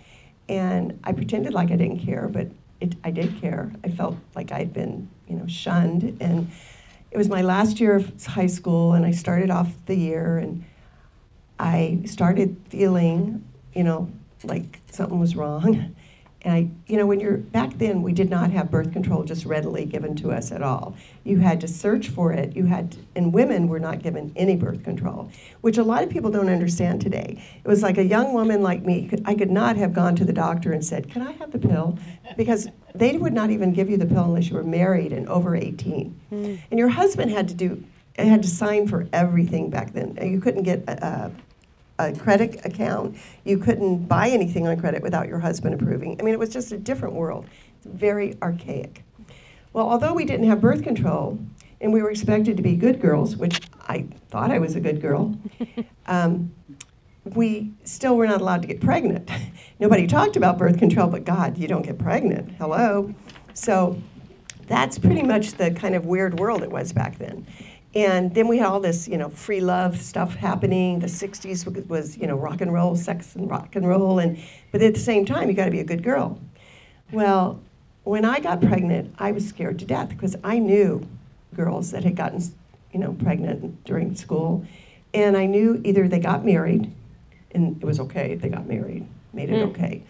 and 0.49 0.99
I 1.03 1.13
pretended 1.13 1.53
like 1.53 1.71
I 1.71 1.75
didn't 1.75 1.99
care, 1.99 2.27
but 2.27 2.47
it, 2.81 2.95
I 3.03 3.11
did 3.11 3.39
care. 3.39 3.71
I 3.83 3.89
felt 3.89 4.17
like 4.35 4.51
I 4.51 4.59
had 4.59 4.73
been, 4.73 5.09
you 5.27 5.35
know, 5.35 5.47
shunned, 5.47 6.17
and 6.19 6.49
it 7.11 7.17
was 7.17 7.29
my 7.29 7.41
last 7.41 7.79
year 7.79 7.95
of 7.95 8.25
high 8.25 8.47
school, 8.47 8.93
and 8.93 9.05
I 9.05 9.11
started 9.11 9.49
off 9.49 9.71
the 9.85 9.95
year, 9.95 10.37
and 10.39 10.65
I 11.59 12.01
started 12.05 12.57
feeling, 12.69 13.45
you 13.73 13.83
know, 13.83 14.11
like 14.43 14.79
something 14.91 15.19
was 15.19 15.35
wrong. 15.35 15.95
And 16.41 16.53
I, 16.53 16.69
you 16.87 16.95
know, 16.95 17.05
when 17.05 17.19
you're 17.19 17.37
back 17.37 17.77
then, 17.77 18.01
we 18.01 18.13
did 18.13 18.29
not 18.29 18.51
have 18.51 18.71
birth 18.71 18.93
control 18.93 19.23
just 19.23 19.45
readily 19.45 19.83
given 19.85 20.15
to 20.17 20.31
us 20.31 20.53
at 20.53 20.61
all. 20.61 20.95
You 21.25 21.39
had 21.39 21.59
to 21.61 21.67
search 21.67 22.07
for 22.07 22.31
it. 22.31 22.55
You 22.55 22.65
had, 22.65 22.93
to, 22.93 22.97
and 23.15 23.33
women 23.33 23.67
were 23.67 23.79
not 23.79 24.01
given 24.01 24.31
any 24.37 24.55
birth 24.55 24.83
control, 24.83 25.29
which 25.59 25.77
a 25.77 25.83
lot 25.83 26.01
of 26.01 26.09
people 26.09 26.31
don't 26.31 26.47
understand 26.47 27.01
today. 27.01 27.43
It 27.61 27.67
was 27.67 27.83
like 27.83 27.97
a 27.97 28.05
young 28.05 28.33
woman 28.33 28.63
like 28.63 28.85
me. 28.85 29.09
I 29.25 29.35
could 29.35 29.51
not 29.51 29.75
have 29.75 29.93
gone 29.93 30.15
to 30.15 30.23
the 30.23 30.31
doctor 30.31 30.71
and 30.71 30.83
said, 30.83 31.09
"Can 31.11 31.21
I 31.21 31.33
have 31.33 31.51
the 31.51 31.59
pill?" 31.59 31.99
Because 32.37 32.69
they 32.95 33.17
would 33.17 33.33
not 33.33 33.49
even 33.49 33.73
give 33.73 33.89
you 33.89 33.97
the 33.97 34.05
pill 34.05 34.23
unless 34.23 34.49
you 34.49 34.55
were 34.55 34.63
married 34.63 35.11
and 35.11 35.27
over 35.27 35.57
18. 35.57 36.17
Hmm. 36.29 36.55
And 36.71 36.79
your 36.79 36.89
husband 36.89 37.31
had 37.31 37.49
to 37.49 37.53
do, 37.53 37.83
had 38.17 38.43
to 38.43 38.49
sign 38.49 38.87
for 38.87 39.09
everything 39.11 39.69
back 39.69 39.91
then. 39.91 40.17
You 40.21 40.39
couldn't 40.39 40.63
get. 40.63 40.85
a 40.87 41.31
a 41.99 42.13
credit 42.13 42.65
account. 42.65 43.17
You 43.43 43.57
couldn't 43.57 44.07
buy 44.07 44.29
anything 44.29 44.65
on 44.67 44.79
credit 44.79 45.03
without 45.03 45.27
your 45.27 45.39
husband 45.39 45.75
approving. 45.75 46.19
I 46.19 46.23
mean, 46.23 46.33
it 46.33 46.39
was 46.39 46.49
just 46.49 46.71
a 46.71 46.77
different 46.77 47.13
world. 47.13 47.45
It's 47.77 47.85
very 47.85 48.37
archaic. 48.41 49.03
Well, 49.73 49.87
although 49.87 50.13
we 50.13 50.25
didn't 50.25 50.47
have 50.47 50.61
birth 50.61 50.81
control 50.81 51.37
and 51.81 51.93
we 51.93 52.01
were 52.01 52.09
expected 52.09 52.57
to 52.57 52.63
be 52.63 52.75
good 52.75 53.01
girls, 53.01 53.35
which 53.35 53.61
I 53.87 54.05
thought 54.29 54.49
I 54.49 54.59
was 54.59 54.75
a 54.75 54.79
good 54.79 55.01
girl, 55.01 55.37
um, 56.07 56.51
we 57.25 57.71
still 57.83 58.15
were 58.15 58.25
not 58.25 58.41
allowed 58.41 58.61
to 58.63 58.67
get 58.67 58.81
pregnant. 58.81 59.29
Nobody 59.79 60.07
talked 60.07 60.35
about 60.35 60.57
birth 60.57 60.79
control, 60.79 61.07
but 61.07 61.25
God, 61.25 61.57
you 61.57 61.67
don't 61.67 61.83
get 61.83 61.99
pregnant. 61.99 62.53
Hello. 62.57 63.13
So 63.53 64.01
that's 64.67 64.97
pretty 64.97 65.23
much 65.23 65.53
the 65.53 65.71
kind 65.71 65.95
of 65.95 66.05
weird 66.05 66.39
world 66.39 66.63
it 66.63 66.71
was 66.71 66.93
back 66.93 67.17
then. 67.17 67.45
And 67.95 68.35
then 68.35 68.47
we 68.47 68.59
had 68.59 68.67
all 68.67 68.79
this, 68.79 69.07
you 69.07 69.17
know, 69.17 69.29
free 69.29 69.61
love 69.61 69.99
stuff 69.99 70.35
happening. 70.35 70.99
The 70.99 71.07
'60s 71.07 71.65
was, 71.65 71.83
was, 71.85 72.17
you 72.17 72.27
know, 72.27 72.35
rock 72.35 72.61
and 72.61 72.71
roll, 72.71 72.95
sex 72.95 73.35
and 73.35 73.49
rock 73.49 73.75
and 73.75 73.87
roll, 73.87 74.19
and 74.19 74.37
but 74.71 74.81
at 74.81 74.93
the 74.93 74.99
same 74.99 75.25
time, 75.25 75.49
you 75.49 75.55
got 75.55 75.65
to 75.65 75.71
be 75.71 75.79
a 75.79 75.85
good 75.85 76.03
girl. 76.03 76.39
Well, 77.11 77.59
when 78.03 78.25
I 78.25 78.39
got 78.39 78.61
pregnant, 78.61 79.15
I 79.17 79.31
was 79.31 79.47
scared 79.47 79.79
to 79.79 79.85
death 79.85 80.09
because 80.09 80.35
I 80.43 80.59
knew 80.59 81.07
girls 81.55 81.89
that 81.91 82.03
had 82.03 82.15
gotten, 82.15 82.43
you 82.93 82.99
know, 82.99 83.13
pregnant 83.13 83.83
during 83.85 84.15
school, 84.15 84.65
and 85.13 85.35
I 85.35 85.47
knew 85.47 85.81
either 85.83 86.07
they 86.07 86.19
got 86.19 86.45
married, 86.45 86.91
and 87.51 87.81
it 87.81 87.85
was 87.85 87.99
okay 88.01 88.33
if 88.33 88.41
they 88.41 88.49
got 88.49 88.67
married, 88.67 89.07
made 89.33 89.49
it 89.49 89.53
Mm. 89.53 89.69
okay, 89.69 90.03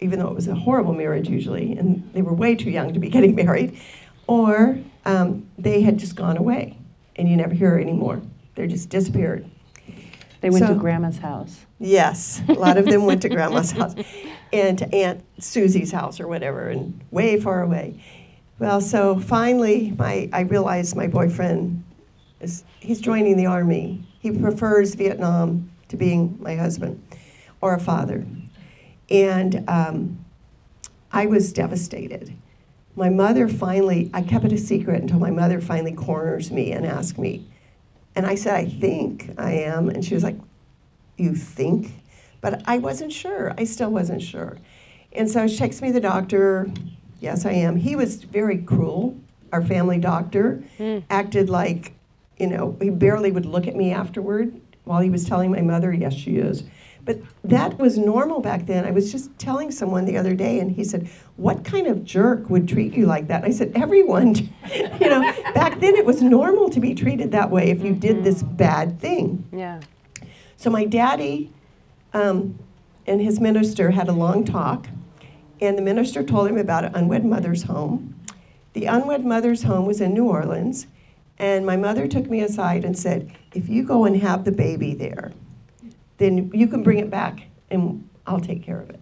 even 0.00 0.18
though 0.18 0.28
it 0.28 0.34
was 0.34 0.48
a 0.48 0.54
horrible 0.54 0.92
marriage 0.92 1.30
usually, 1.30 1.72
and 1.78 2.10
they 2.12 2.20
were 2.20 2.34
way 2.34 2.54
too 2.54 2.70
young 2.70 2.92
to 2.92 3.00
be 3.00 3.08
getting 3.16 3.34
married, 3.34 3.78
or 4.26 4.78
um, 5.06 5.46
they 5.56 5.80
had 5.80 5.98
just 5.98 6.14
gone 6.14 6.36
away 6.36 6.76
and 7.16 7.28
you 7.28 7.36
never 7.36 7.54
hear 7.54 7.78
anymore. 7.78 8.22
They 8.54 8.66
just 8.66 8.88
disappeared. 8.88 9.48
They 10.42 10.50
went 10.50 10.66
to 10.66 10.74
grandma's 10.74 11.18
house. 11.18 11.66
Yes, 11.78 12.42
a 12.48 12.54
lot 12.54 12.76
of 12.76 12.84
them 12.84 13.06
went 13.06 13.22
to 13.22 13.28
grandma's 13.28 13.70
house 13.78 13.94
and 14.52 14.76
to 14.78 14.92
Aunt 14.94 15.24
Susie's 15.38 15.92
house 15.92 16.18
or 16.20 16.26
whatever, 16.26 16.68
and 16.68 17.00
way 17.12 17.40
far 17.40 17.62
away. 17.62 18.02
Well, 18.58 18.80
so 18.80 19.18
finally, 19.20 19.94
my 19.96 20.28
I 20.32 20.40
realized 20.40 20.96
my 20.96 21.06
boyfriend 21.06 21.84
is 22.40 22.64
he's 22.80 23.00
joining 23.00 23.36
the 23.36 23.46
army. 23.46 24.04
He 24.18 24.32
prefers 24.32 24.94
Vietnam 24.94 25.70
to 25.88 25.96
being 25.96 26.36
my 26.40 26.56
husband 26.56 27.00
or 27.60 27.74
a 27.74 27.80
father, 27.80 28.26
and 29.10 29.64
um, 29.68 30.24
I 31.12 31.26
was 31.26 31.52
devastated. 31.52 32.34
My 32.94 33.08
mother 33.08 33.48
finally, 33.48 34.10
I 34.12 34.22
kept 34.22 34.44
it 34.44 34.52
a 34.52 34.58
secret 34.58 35.00
until 35.02 35.18
my 35.18 35.30
mother 35.30 35.60
finally 35.60 35.92
corners 35.92 36.50
me 36.50 36.72
and 36.72 36.84
asked 36.84 37.18
me. 37.18 37.46
And 38.14 38.26
I 38.26 38.34
said, 38.34 38.54
I 38.54 38.66
think 38.66 39.30
I 39.38 39.52
am. 39.52 39.88
And 39.88 40.04
she 40.04 40.14
was 40.14 40.22
like, 40.22 40.38
You 41.16 41.34
think? 41.34 41.92
But 42.40 42.62
I 42.66 42.78
wasn't 42.78 43.12
sure. 43.12 43.54
I 43.56 43.64
still 43.64 43.90
wasn't 43.90 44.20
sure. 44.20 44.58
And 45.12 45.30
so 45.30 45.46
she 45.46 45.56
takes 45.56 45.80
me 45.80 45.88
to 45.88 45.94
the 45.94 46.00
doctor. 46.00 46.70
Yes, 47.20 47.46
I 47.46 47.52
am. 47.52 47.76
He 47.76 47.96
was 47.96 48.24
very 48.24 48.58
cruel. 48.58 49.16
Our 49.52 49.62
family 49.62 49.98
doctor 49.98 50.62
hmm. 50.78 51.00
acted 51.10 51.50
like, 51.50 51.92
you 52.38 52.46
know, 52.46 52.76
he 52.80 52.90
barely 52.90 53.30
would 53.30 53.46
look 53.46 53.66
at 53.66 53.76
me 53.76 53.92
afterward 53.92 54.58
while 54.84 55.00
he 55.00 55.10
was 55.10 55.24
telling 55.24 55.50
my 55.50 55.60
mother, 55.60 55.92
Yes, 55.92 56.14
she 56.14 56.36
is. 56.36 56.64
But 57.04 57.18
that 57.42 57.78
was 57.78 57.98
normal 57.98 58.40
back 58.40 58.66
then. 58.66 58.84
I 58.84 58.92
was 58.92 59.10
just 59.10 59.36
telling 59.38 59.72
someone 59.72 60.04
the 60.04 60.16
other 60.16 60.34
day, 60.34 60.60
and 60.60 60.70
he 60.70 60.84
said, 60.84 61.10
What 61.36 61.64
kind 61.64 61.88
of 61.88 62.04
jerk 62.04 62.48
would 62.48 62.68
treat 62.68 62.92
you 62.94 63.06
like 63.06 63.26
that? 63.26 63.44
I 63.44 63.50
said, 63.50 63.72
Everyone. 63.74 64.34
you 64.72 65.08
know, 65.08 65.20
back 65.52 65.80
then 65.80 65.96
it 65.96 66.06
was 66.06 66.22
normal 66.22 66.70
to 66.70 66.78
be 66.78 66.94
treated 66.94 67.32
that 67.32 67.50
way 67.50 67.70
if 67.70 67.82
you 67.82 67.92
did 67.92 68.22
this 68.22 68.42
bad 68.42 69.00
thing. 69.00 69.44
Yeah. 69.52 69.80
So 70.56 70.70
my 70.70 70.84
daddy 70.84 71.50
um, 72.12 72.58
and 73.06 73.20
his 73.20 73.40
minister 73.40 73.90
had 73.90 74.08
a 74.08 74.12
long 74.12 74.44
talk, 74.44 74.86
and 75.60 75.76
the 75.76 75.82
minister 75.82 76.22
told 76.22 76.48
him 76.48 76.56
about 76.56 76.84
an 76.84 76.94
unwed 76.94 77.24
mother's 77.24 77.64
home. 77.64 78.14
The 78.74 78.86
unwed 78.86 79.24
mother's 79.24 79.64
home 79.64 79.86
was 79.86 80.00
in 80.00 80.14
New 80.14 80.26
Orleans, 80.26 80.86
and 81.38 81.66
my 81.66 81.76
mother 81.76 82.06
took 82.06 82.30
me 82.30 82.40
aside 82.42 82.84
and 82.84 82.96
said, 82.96 83.32
If 83.54 83.68
you 83.68 83.82
go 83.82 84.04
and 84.04 84.16
have 84.22 84.44
the 84.44 84.52
baby 84.52 84.94
there, 84.94 85.32
then 86.22 86.50
you 86.54 86.68
can 86.68 86.84
bring 86.84 86.98
it 86.98 87.10
back 87.10 87.48
and 87.68 88.08
I'll 88.26 88.40
take 88.40 88.62
care 88.62 88.80
of 88.80 88.88
it. 88.90 89.00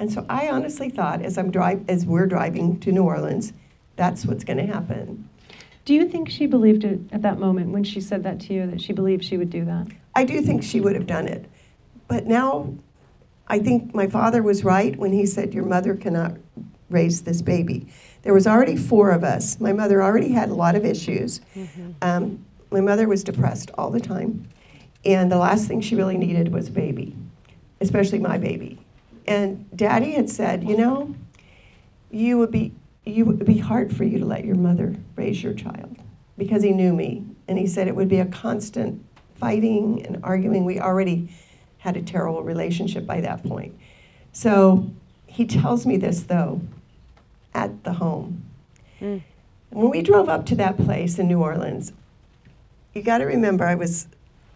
And 0.00 0.12
so 0.12 0.26
I 0.28 0.48
honestly 0.48 0.90
thought 0.90 1.22
as 1.22 1.38
I'm 1.38 1.50
drive 1.50 1.88
as 1.88 2.04
we're 2.04 2.26
driving 2.26 2.80
to 2.80 2.90
New 2.90 3.04
Orleans, 3.04 3.52
that's 3.96 4.26
what's 4.26 4.42
going 4.42 4.58
to 4.58 4.66
happen. 4.66 5.28
Do 5.84 5.94
you 5.94 6.08
think 6.08 6.28
she 6.28 6.46
believed 6.46 6.84
it 6.84 7.00
at 7.12 7.22
that 7.22 7.38
moment 7.38 7.70
when 7.70 7.84
she 7.84 8.00
said 8.00 8.24
that 8.24 8.40
to 8.40 8.52
you, 8.52 8.66
that 8.66 8.80
she 8.80 8.92
believed 8.92 9.24
she 9.24 9.36
would 9.36 9.50
do 9.50 9.64
that? 9.64 9.86
I 10.14 10.24
do 10.24 10.42
think 10.42 10.62
she 10.62 10.80
would 10.80 10.94
have 10.94 11.06
done 11.06 11.28
it. 11.28 11.48
But 12.08 12.26
now 12.26 12.74
I 13.46 13.60
think 13.60 13.94
my 13.94 14.08
father 14.08 14.42
was 14.42 14.64
right 14.64 14.96
when 14.96 15.12
he 15.12 15.24
said 15.24 15.54
your 15.54 15.64
mother 15.64 15.94
cannot 15.94 16.36
raise 16.90 17.22
this 17.22 17.42
baby. 17.42 17.86
There 18.22 18.34
was 18.34 18.46
already 18.46 18.76
four 18.76 19.10
of 19.10 19.22
us. 19.22 19.60
My 19.60 19.72
mother 19.72 20.02
already 20.02 20.30
had 20.30 20.48
a 20.48 20.54
lot 20.54 20.74
of 20.74 20.84
issues. 20.84 21.40
Um, 22.02 22.44
my 22.70 22.80
mother 22.80 23.08
was 23.08 23.24
depressed 23.24 23.70
all 23.78 23.90
the 23.90 24.00
time. 24.00 24.48
And 25.04 25.30
the 25.30 25.38
last 25.38 25.68
thing 25.68 25.80
she 25.80 25.94
really 25.94 26.16
needed 26.16 26.52
was 26.52 26.68
a 26.68 26.72
baby, 26.72 27.14
especially 27.80 28.18
my 28.18 28.38
baby. 28.38 28.78
And 29.26 29.68
daddy 29.76 30.12
had 30.12 30.28
said, 30.28 30.64
you 30.64 30.76
know, 30.76 31.14
you 32.10 32.38
would 32.38 32.50
be 32.50 32.72
you 33.04 33.24
would 33.24 33.44
be 33.46 33.56
hard 33.56 33.94
for 33.96 34.04
you 34.04 34.18
to 34.18 34.24
let 34.26 34.44
your 34.44 34.54
mother 34.56 34.94
raise 35.16 35.42
your 35.42 35.54
child 35.54 35.96
because 36.36 36.62
he 36.62 36.72
knew 36.72 36.92
me 36.92 37.24
and 37.46 37.58
he 37.58 37.66
said 37.66 37.88
it 37.88 37.96
would 37.96 38.08
be 38.08 38.18
a 38.18 38.26
constant 38.26 39.02
fighting 39.36 40.04
and 40.04 40.18
arguing 40.22 40.64
we 40.66 40.78
already 40.78 41.26
had 41.78 41.96
a 41.96 42.02
terrible 42.02 42.42
relationship 42.42 43.06
by 43.06 43.18
that 43.22 43.42
point 43.44 43.74
so 44.32 44.90
he 45.26 45.46
tells 45.46 45.86
me 45.86 45.96
this 45.96 46.24
though 46.24 46.60
at 47.54 47.82
the 47.84 47.94
home 47.94 48.44
Mm. 49.00 49.22
when 49.70 49.90
we 49.90 50.02
drove 50.02 50.28
up 50.28 50.44
to 50.46 50.54
that 50.56 50.76
place 50.76 51.18
in 51.18 51.28
new 51.28 51.40
orleans 51.40 51.92
you 52.94 53.00
got 53.02 53.18
to 53.18 53.24
remember 53.24 53.64
i 53.64 53.74
was 53.74 54.06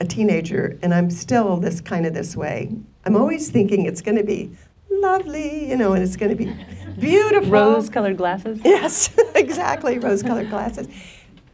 a 0.00 0.04
teenager 0.04 0.78
and 0.82 0.94
i'm 0.94 1.10
still 1.10 1.56
this 1.56 1.80
kind 1.80 2.06
of 2.06 2.14
this 2.14 2.36
way 2.36 2.74
i'm 3.04 3.16
always 3.16 3.50
thinking 3.50 3.86
it's 3.86 4.02
going 4.02 4.16
to 4.16 4.24
be 4.24 4.50
lovely 4.90 5.68
you 5.68 5.76
know 5.76 5.92
and 5.92 6.02
it's 6.02 6.16
going 6.16 6.30
to 6.30 6.36
be 6.36 6.52
beautiful 6.98 7.50
Rose 7.50 7.88
colored 7.88 8.16
glasses? 8.16 8.60
Yes, 8.64 9.14
exactly, 9.34 9.98
rose-colored 9.98 10.50
glasses. 10.50 10.88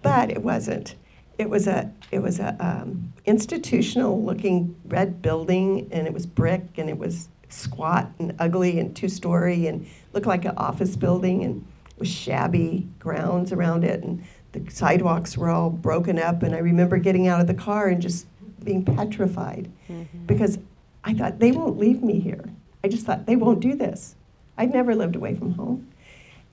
But 0.03 0.31
it 0.31 0.43
wasn't. 0.43 0.95
It 1.39 1.51
was 1.51 1.67
a 1.67 1.93
it 2.11 2.21
was 2.21 2.41
a 2.41 2.57
um, 2.61 3.13
institutional-looking 3.25 4.77
red 4.87 5.23
building, 5.23 5.89
and 5.93 6.07
it 6.07 6.13
was 6.13 6.27
brick, 6.27 6.79
and 6.79 6.89
it 6.89 6.99
was 6.99 7.29
squat 7.49 8.11
and 8.19 8.35
ugly 8.39 8.79
and 8.79 8.95
two 8.95 9.09
story 9.09 9.67
and 9.67 9.87
looked 10.13 10.27
like 10.27 10.45
an 10.45 10.55
office 10.59 10.97
building 10.97 11.45
and 11.45 11.67
with 11.97 12.09
shabby 12.09 12.87
grounds 12.99 13.53
around 13.53 13.85
it 13.85 14.05
and 14.05 14.23
the 14.59 14.71
sidewalks 14.71 15.37
were 15.37 15.51
all 15.51 15.71
broken 15.71 16.19
up 16.19 16.43
and 16.43 16.55
I 16.55 16.59
remember 16.59 16.99
getting 16.99 17.29
out 17.29 17.41
of 17.41 17.47
the 17.47 17.55
car 17.55 17.89
and 17.89 18.01
just 18.01 18.27
being 18.65 18.85
petrified 18.85 19.71
mm-hmm. 19.89 20.27
because 20.27 20.59
I 21.05 21.15
thought 21.15 21.39
they 21.39 21.53
won't 21.53 21.79
leave 21.79 22.03
me 22.03 22.21
here. 22.21 22.45
I 22.85 22.89
just 22.89 23.07
thought 23.07 23.27
they 23.27 23.37
won't 23.37 23.61
do 23.61 23.75
this. 23.75 24.15
I'd 24.57 24.73
never 24.73 24.95
lived 24.95 25.17
away 25.17 25.35
from 25.35 25.53
home. 25.53 25.89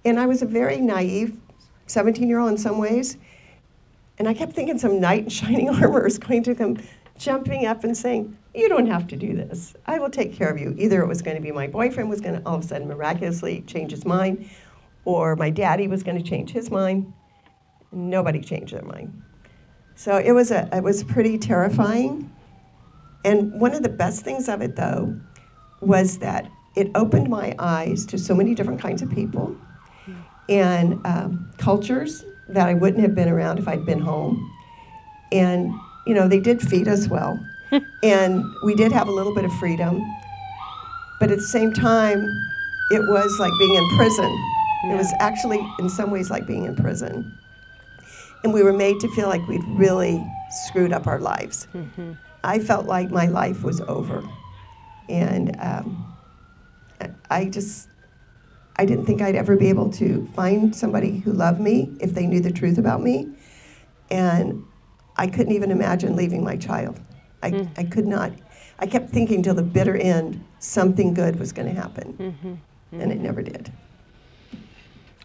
And 0.03 0.19
I 0.19 0.27
was 0.27 0.41
a 0.41 0.45
very 0.45 0.77
naive 0.77 1.37
17 1.87 2.27
year 2.27 2.39
old 2.39 2.51
in 2.51 2.57
some 2.57 2.77
ways. 2.77 3.17
And 4.17 4.27
I 4.27 4.33
kept 4.33 4.53
thinking 4.53 4.77
some 4.77 4.99
knight 4.99 5.23
in 5.23 5.29
shining 5.29 5.69
armor 5.81 6.05
is 6.05 6.17
going 6.17 6.43
to 6.43 6.55
come 6.55 6.77
jumping 7.17 7.65
up 7.65 7.83
and 7.83 7.95
saying, 7.97 8.37
You 8.53 8.69
don't 8.69 8.87
have 8.87 9.07
to 9.07 9.15
do 9.15 9.35
this. 9.35 9.75
I 9.85 9.99
will 9.99 10.09
take 10.09 10.33
care 10.33 10.49
of 10.49 10.59
you. 10.59 10.75
Either 10.77 11.01
it 11.01 11.07
was 11.07 11.21
going 11.21 11.37
to 11.37 11.43
be 11.43 11.51
my 11.51 11.67
boyfriend 11.67 12.09
was 12.09 12.21
going 12.21 12.35
to 12.35 12.47
all 12.47 12.55
of 12.55 12.63
a 12.63 12.67
sudden 12.67 12.87
miraculously 12.87 13.61
change 13.67 13.91
his 13.91 14.05
mind, 14.05 14.49
or 15.03 15.35
my 15.35 15.49
daddy 15.49 15.87
was 15.87 16.03
going 16.03 16.17
to 16.17 16.23
change 16.23 16.51
his 16.51 16.71
mind. 16.71 17.11
Nobody 17.95 18.41
changed 18.41 18.73
their 18.73 18.83
mind. 18.83 19.23
So 19.95 20.17
it 20.17 20.33
was, 20.33 20.51
a, 20.51 20.69
it 20.73 20.83
was 20.83 21.03
pretty 21.03 21.37
terrifying. 21.37 22.29
And 23.23 23.59
one 23.59 23.73
of 23.73 23.81
the 23.81 23.89
best 23.89 24.23
things 24.23 24.49
of 24.49 24.61
it, 24.61 24.75
though, 24.75 25.17
was 25.79 26.19
that 26.19 26.51
it 26.75 26.91
opened 26.93 27.29
my 27.29 27.55
eyes 27.57 28.05
to 28.07 28.17
so 28.17 28.35
many 28.35 28.53
different 28.53 28.81
kinds 28.81 29.01
of 29.01 29.09
people 29.09 29.55
and 30.49 30.99
um, 31.05 31.51
cultures 31.57 32.25
that 32.49 32.67
I 32.67 32.73
wouldn't 32.73 33.01
have 33.01 33.15
been 33.15 33.29
around 33.29 33.59
if 33.59 33.67
I'd 33.67 33.85
been 33.85 33.99
home. 33.99 34.51
And, 35.31 35.73
you 36.05 36.13
know, 36.13 36.27
they 36.27 36.39
did 36.39 36.61
feed 36.61 36.87
us 36.87 37.07
well. 37.07 37.39
and 38.03 38.43
we 38.63 38.75
did 38.75 38.91
have 38.91 39.07
a 39.07 39.11
little 39.11 39.33
bit 39.33 39.45
of 39.45 39.53
freedom. 39.53 40.01
But 41.19 41.31
at 41.31 41.37
the 41.37 41.47
same 41.47 41.73
time, 41.73 42.19
it 42.91 42.99
was 43.09 43.39
like 43.39 43.51
being 43.57 43.75
in 43.75 43.97
prison. 43.97 44.29
Yeah. 44.83 44.93
It 44.93 44.97
was 44.97 45.13
actually, 45.19 45.65
in 45.79 45.89
some 45.89 46.11
ways, 46.11 46.29
like 46.29 46.45
being 46.45 46.65
in 46.65 46.75
prison. 46.75 47.35
And 48.45 48.53
we 48.53 48.61
were 48.61 48.73
made 48.73 48.99
to 48.99 49.07
feel 49.07 49.27
like 49.27 49.47
we'd 49.47 49.67
really 49.69 50.23
screwed 50.51 50.93
up 50.93 51.07
our 51.07 51.17
lives. 51.17 51.67
Mm-hmm. 51.73 52.11
I 52.43 52.59
felt 52.59 52.85
like 52.85 53.09
my 53.09 53.25
life 53.25 53.63
was 53.63 53.81
over. 53.81 54.23
And 55.09 55.55
um, 55.59 56.15
I 57.31 57.45
just, 57.45 57.89
I 58.75 58.85
didn't 58.85 59.07
think 59.07 59.23
I'd 59.23 59.33
ever 59.35 59.57
be 59.57 59.67
able 59.69 59.89
to 59.93 60.27
find 60.35 60.75
somebody 60.75 61.17
who 61.17 61.31
loved 61.31 61.59
me 61.59 61.91
if 61.99 62.13
they 62.13 62.27
knew 62.27 62.39
the 62.39 62.51
truth 62.51 62.77
about 62.77 63.01
me. 63.01 63.29
And 64.11 64.63
I 65.17 65.25
couldn't 65.25 65.53
even 65.53 65.71
imagine 65.71 66.15
leaving 66.15 66.43
my 66.43 66.55
child. 66.55 66.99
I, 67.41 67.49
mm. 67.49 67.79
I 67.79 67.83
could 67.83 68.05
not. 68.05 68.31
I 68.77 68.85
kept 68.85 69.09
thinking 69.09 69.41
till 69.41 69.55
the 69.55 69.63
bitter 69.63 69.97
end 69.97 70.45
something 70.59 71.15
good 71.15 71.39
was 71.39 71.51
going 71.51 71.73
to 71.73 71.81
happen. 71.81 72.13
Mm-hmm. 72.13 72.47
Mm-hmm. 72.49 73.01
And 73.01 73.11
it 73.11 73.19
never 73.21 73.41
did. 73.41 73.73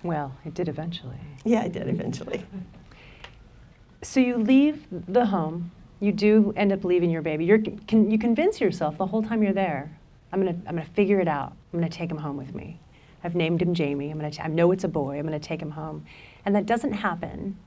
Well, 0.02 0.34
it 0.46 0.54
did 0.54 0.68
eventually. 0.68 1.20
Yeah, 1.44 1.64
it 1.64 1.72
did 1.72 1.86
eventually. 1.86 2.46
So 4.02 4.20
you 4.20 4.38
leave 4.38 4.86
the 4.90 5.26
home. 5.26 5.70
You 6.00 6.12
do 6.12 6.54
end 6.56 6.72
up 6.72 6.84
leaving 6.84 7.10
your 7.10 7.22
baby. 7.22 7.44
You're, 7.44 7.58
can, 7.86 8.10
you 8.10 8.18
convince 8.18 8.60
yourself 8.60 8.96
the 8.96 9.06
whole 9.06 9.22
time 9.22 9.42
you're 9.42 9.52
there, 9.52 9.94
I'm 10.32 10.42
going 10.42 10.62
to 10.62 10.68
I'm 10.68 10.76
gonna 10.76 10.86
figure 10.86 11.20
it 11.20 11.28
out. 11.28 11.52
I'm 11.72 11.80
going 11.80 11.90
to 11.90 11.96
take 11.96 12.10
him 12.10 12.16
home 12.16 12.36
with 12.36 12.54
me. 12.54 12.80
I've 13.22 13.34
named 13.34 13.60
him 13.60 13.74
Jamie. 13.74 14.10
I'm 14.10 14.16
gonna 14.16 14.30
t- 14.30 14.40
I 14.40 14.46
know 14.46 14.72
it's 14.72 14.84
a 14.84 14.88
boy. 14.88 15.18
I'm 15.18 15.26
going 15.26 15.38
to 15.38 15.46
take 15.46 15.60
him 15.60 15.72
home. 15.72 16.06
And 16.46 16.54
that 16.56 16.64
doesn't 16.64 16.92
happen. 16.92 17.58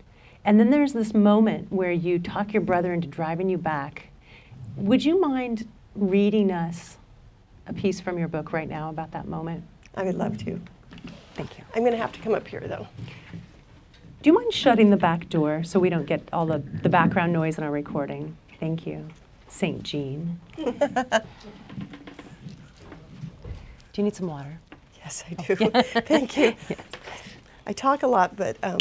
And 0.45 0.59
then 0.59 0.71
there's 0.71 0.93
this 0.93 1.13
moment 1.13 1.71
where 1.71 1.91
you 1.91 2.17
talk 2.19 2.53
your 2.53 2.61
brother 2.61 2.93
into 2.93 3.07
driving 3.07 3.49
you 3.49 3.57
back. 3.57 4.07
Would 4.77 5.05
you 5.05 5.21
mind 5.21 5.67
reading 5.95 6.51
us 6.51 6.97
a 7.67 7.73
piece 7.73 7.99
from 7.99 8.17
your 8.17 8.27
book 8.27 8.51
right 8.51 8.67
now 8.67 8.89
about 8.89 9.11
that 9.11 9.27
moment? 9.27 9.63
I 9.95 10.03
would 10.03 10.15
love 10.15 10.37
to. 10.39 10.59
Thank 11.35 11.57
you. 11.57 11.63
I'm 11.75 11.81
going 11.81 11.93
to 11.93 11.97
have 11.97 12.11
to 12.13 12.19
come 12.19 12.33
up 12.33 12.47
here, 12.47 12.61
though. 12.61 12.87
Do 14.23 14.29
you 14.29 14.35
mind 14.35 14.53
shutting 14.53 14.89
the 14.89 14.95
back 14.95 15.27
door 15.27 15.65
so 15.65 15.81
we 15.81 15.89
don't 15.89 16.05
get 16.05 16.21
all 16.31 16.45
the, 16.45 16.59
the 16.59 16.87
background 16.87 17.33
noise 17.33 17.57
in 17.57 17.63
our 17.65 17.71
recording? 17.71 18.37
Thank 18.57 18.87
you. 18.87 19.09
St. 19.49 19.83
Gene. 19.83 20.39
Do 20.55 20.63
you 23.97 24.03
need 24.03 24.15
some 24.15 24.27
water? 24.27 24.59
Yes, 24.99 25.25
I 25.29 25.33
do. 25.33 25.55
Thank 26.05 26.37
you. 26.37 26.55
Yes. 26.69 26.79
I 27.67 27.73
talk 27.73 28.03
a 28.03 28.07
lot, 28.07 28.37
but 28.37 28.55
um, 28.63 28.77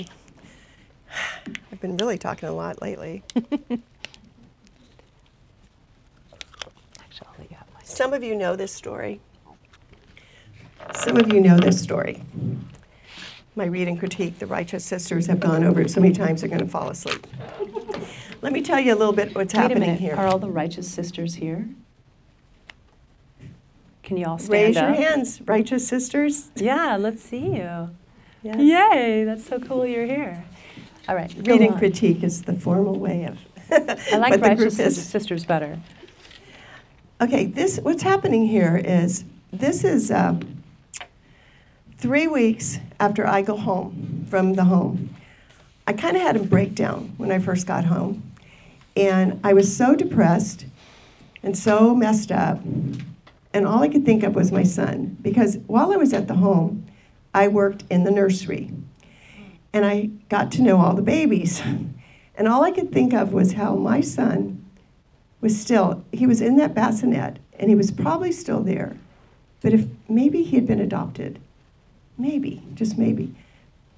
I've 1.72 1.80
been 1.80 1.96
really 1.96 2.18
talking 2.18 2.48
a 2.48 2.52
lot 2.52 2.80
lately. 2.80 3.24
Actually, 3.34 3.80
I'll 7.26 7.34
let 7.40 7.50
you 7.50 7.56
have. 7.56 7.66
Some 7.82 8.12
of 8.12 8.22
you 8.22 8.36
know 8.36 8.54
this 8.54 8.72
story. 8.72 9.20
Some 10.94 11.16
of 11.16 11.32
you 11.32 11.40
know 11.40 11.58
this 11.58 11.82
story. 11.82 12.22
My 13.54 13.66
read 13.66 13.86
and 13.86 13.98
critique, 13.98 14.38
the 14.38 14.46
righteous 14.46 14.84
sisters 14.84 15.26
have 15.26 15.38
gone 15.38 15.62
over 15.62 15.82
it 15.82 15.90
so 15.90 16.00
many 16.00 16.14
times 16.14 16.40
they're 16.40 16.48
going 16.48 16.64
to 16.64 16.68
fall 16.68 16.88
asleep. 16.88 17.26
Let 18.40 18.52
me 18.52 18.62
tell 18.62 18.80
you 18.80 18.94
a 18.94 18.96
little 18.96 19.12
bit 19.12 19.34
what's 19.34 19.54
Wait 19.54 19.60
happening 19.60 19.96
here. 19.96 20.14
Are 20.14 20.26
all 20.26 20.38
the 20.38 20.50
righteous 20.50 20.90
sisters 20.90 21.34
here? 21.34 21.68
Can 24.02 24.16
you 24.16 24.26
all 24.26 24.38
stand 24.38 24.52
Raise 24.52 24.76
up? 24.76 24.96
your 24.96 25.06
hands, 25.06 25.40
righteous 25.42 25.86
sisters. 25.86 26.50
Yeah, 26.56 26.96
let's 26.96 27.22
see 27.22 27.56
you. 27.56 27.90
Yes. 28.42 28.56
Yay, 28.58 29.24
that's 29.24 29.46
so 29.46 29.60
cool 29.60 29.86
you're 29.86 30.06
here. 30.06 30.44
All 31.08 31.14
right. 31.14 31.32
Read 31.46 31.60
and 31.60 31.76
critique 31.76 32.22
is 32.22 32.42
the 32.42 32.54
formal 32.54 32.98
way 32.98 33.24
of. 33.24 33.38
I 34.12 34.16
like 34.16 34.40
righteous 34.40 34.76
sisters 34.76 35.44
better. 35.44 35.78
Okay, 37.20 37.46
this 37.46 37.78
what's 37.78 38.02
happening 38.02 38.46
here 38.46 38.76
is 38.76 39.24
this 39.52 39.84
is 39.84 40.10
uh, 40.10 40.38
three 42.02 42.26
weeks 42.26 42.78
after 43.00 43.26
I 43.26 43.40
go 43.40 43.56
home 43.56 44.26
from 44.28 44.54
the 44.54 44.64
home. 44.64 45.14
I 45.86 45.94
kind 45.94 46.16
of 46.16 46.22
had 46.22 46.36
a 46.36 46.42
breakdown 46.42 47.14
when 47.16 47.32
I 47.32 47.38
first 47.38 47.66
got 47.66 47.84
home, 47.84 48.30
and 48.96 49.40
I 49.42 49.54
was 49.54 49.74
so 49.74 49.94
depressed 49.94 50.66
and 51.42 51.56
so 51.56 51.94
messed 51.94 52.30
up 52.30 52.60
and 53.54 53.66
all 53.66 53.82
I 53.82 53.88
could 53.88 54.04
think 54.04 54.22
of 54.22 54.34
was 54.34 54.50
my 54.50 54.62
son. 54.62 55.16
Because 55.20 55.58
while 55.66 55.92
I 55.92 55.96
was 55.96 56.12
at 56.12 56.28
the 56.28 56.34
home, 56.34 56.86
I 57.34 57.48
worked 57.48 57.84
in 57.90 58.04
the 58.04 58.10
nursery. 58.10 58.72
And 59.72 59.84
I 59.84 60.10
got 60.28 60.52
to 60.52 60.62
know 60.62 60.78
all 60.78 60.94
the 60.94 61.02
babies. 61.02 61.62
And 62.34 62.48
all 62.48 62.64
I 62.64 62.70
could 62.70 62.92
think 62.92 63.12
of 63.12 63.32
was 63.32 63.52
how 63.52 63.74
my 63.74 64.00
son 64.00 64.64
was 65.42 65.60
still, 65.60 66.04
he 66.12 66.26
was 66.26 66.40
in 66.40 66.56
that 66.56 66.74
bassinet, 66.74 67.38
and 67.58 67.68
he 67.68 67.76
was 67.76 67.90
probably 67.90 68.32
still 68.32 68.62
there. 68.62 68.96
But 69.60 69.74
if 69.74 69.86
maybe 70.08 70.42
he 70.42 70.56
had 70.56 70.66
been 70.66 70.80
adopted, 70.80 71.40
maybe, 72.18 72.62
just 72.74 72.98
maybe. 72.98 73.34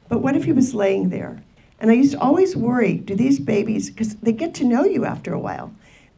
But 0.08 0.18
what 0.18 0.36
if 0.36 0.44
he 0.44 0.52
was 0.52 0.74
laying 0.74 1.08
there? 1.10 1.42
And 1.80 1.90
I 1.90 1.94
used 1.94 2.12
to 2.12 2.20
always 2.20 2.56
worry 2.56 2.94
do 2.94 3.14
these 3.14 3.38
babies, 3.38 3.90
because 3.90 4.16
they 4.16 4.32
get 4.32 4.54
to 4.54 4.64
know 4.64 4.84
you 4.84 5.04
after 5.04 5.32
a 5.32 5.38
while 5.38 5.72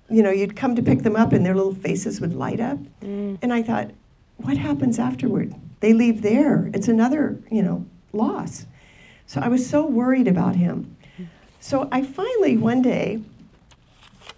you 0.08 0.22
know, 0.22 0.30
you'd 0.30 0.56
come 0.56 0.76
to 0.76 0.82
pick 0.82 1.02
them 1.02 1.16
up 1.16 1.32
and 1.32 1.44
their 1.44 1.54
little 1.54 1.74
faces 1.74 2.20
would 2.20 2.34
light 2.34 2.60
up. 2.60 2.78
Mm. 3.02 3.38
And 3.42 3.52
I 3.52 3.62
thought, 3.62 3.90
what 4.36 4.56
happens 4.56 4.98
afterward? 4.98 5.54
They 5.80 5.92
leave 5.92 6.22
there. 6.22 6.70
It's 6.74 6.88
another, 6.88 7.38
you 7.50 7.62
know, 7.62 7.84
loss. 8.12 8.66
So 9.26 9.40
I 9.40 9.48
was 9.48 9.68
so 9.68 9.84
worried 9.84 10.28
about 10.28 10.56
him. 10.56 10.96
So 11.60 11.88
I 11.90 12.02
finally, 12.02 12.56
one 12.56 12.82
day, 12.82 13.20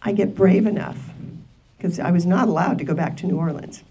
I 0.00 0.12
get 0.12 0.34
brave 0.34 0.66
enough, 0.66 0.96
because 1.76 2.00
I 2.00 2.10
was 2.10 2.24
not 2.24 2.48
allowed 2.48 2.78
to 2.78 2.84
go 2.84 2.94
back 2.94 3.16
to 3.18 3.26
New 3.26 3.36
Orleans. 3.36 3.84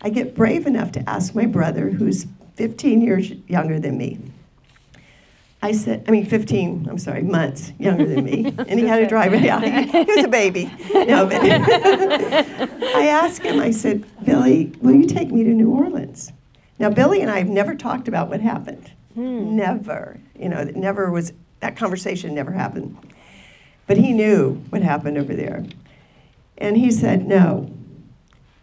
I 0.00 0.08
get 0.08 0.34
brave 0.34 0.66
enough 0.66 0.92
to 0.92 1.08
ask 1.08 1.34
my 1.34 1.44
brother, 1.44 1.90
who's 1.90 2.26
15 2.56 3.00
years 3.00 3.32
younger 3.48 3.78
than 3.80 3.96
me, 3.96 4.18
I 5.64 5.70
said, 5.70 6.04
I 6.08 6.10
mean, 6.10 6.26
15, 6.26 6.88
I'm 6.90 6.98
sorry, 6.98 7.22
months 7.22 7.72
younger 7.78 8.04
than 8.04 8.24
me. 8.24 8.52
And 8.58 8.80
he 8.80 8.86
had 8.86 9.00
a 9.00 9.06
driver. 9.06 9.36
Yeah, 9.36 9.60
he, 9.60 10.04
he 10.04 10.12
was 10.12 10.24
a 10.24 10.28
baby. 10.28 10.68
No, 10.92 11.24
but 11.24 11.40
I 11.42 13.06
asked 13.06 13.42
him, 13.42 13.60
I 13.60 13.70
said, 13.70 14.04
Billy, 14.24 14.72
will 14.80 14.94
you 14.94 15.06
take 15.06 15.30
me 15.30 15.44
to 15.44 15.50
New 15.50 15.70
Orleans? 15.70 16.32
Now, 16.80 16.90
Billy 16.90 17.20
and 17.22 17.30
I 17.30 17.38
have 17.38 17.48
never 17.48 17.76
talked 17.76 18.08
about 18.08 18.28
what 18.28 18.40
happened. 18.40 18.90
Hmm. 19.14 19.54
Never. 19.54 20.18
You 20.36 20.48
know, 20.48 20.58
it 20.58 20.74
never 20.74 21.12
was, 21.12 21.32
that 21.60 21.76
conversation 21.76 22.34
never 22.34 22.50
happened. 22.50 22.96
But 23.86 23.98
he 23.98 24.12
knew 24.12 24.54
what 24.70 24.82
happened 24.82 25.16
over 25.16 25.34
there. 25.34 25.64
And 26.58 26.76
he 26.76 26.90
said, 26.90 27.26
no. 27.26 27.70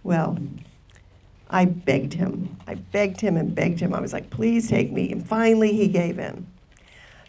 Well, 0.03 0.37
I 1.49 1.65
begged 1.65 2.13
him. 2.13 2.57
I 2.67 2.75
begged 2.75 3.19
him 3.19 3.37
and 3.37 3.55
begged 3.55 3.79
him. 3.79 3.93
I 3.93 3.99
was 3.99 4.13
like, 4.13 4.29
please 4.29 4.67
take 4.67 4.91
me. 4.91 5.11
And 5.11 5.25
finally, 5.25 5.73
he 5.73 5.87
gave 5.87 6.19
in. 6.19 6.45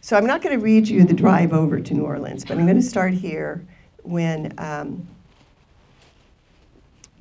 So 0.03 0.17
I'm 0.17 0.27
not 0.27 0.43
going 0.43 0.59
to 0.59 0.63
read 0.63 0.89
you 0.89 1.05
the 1.05 1.15
drive 1.15 1.53
over 1.53 1.81
to 1.81 1.95
New 1.95 2.05
Orleans, 2.05 2.45
but 2.45 2.59
I'm 2.59 2.65
going 2.65 2.77
to 2.77 2.83
start 2.83 3.13
here 3.13 3.65
when 4.03 4.55
um, 4.59 5.07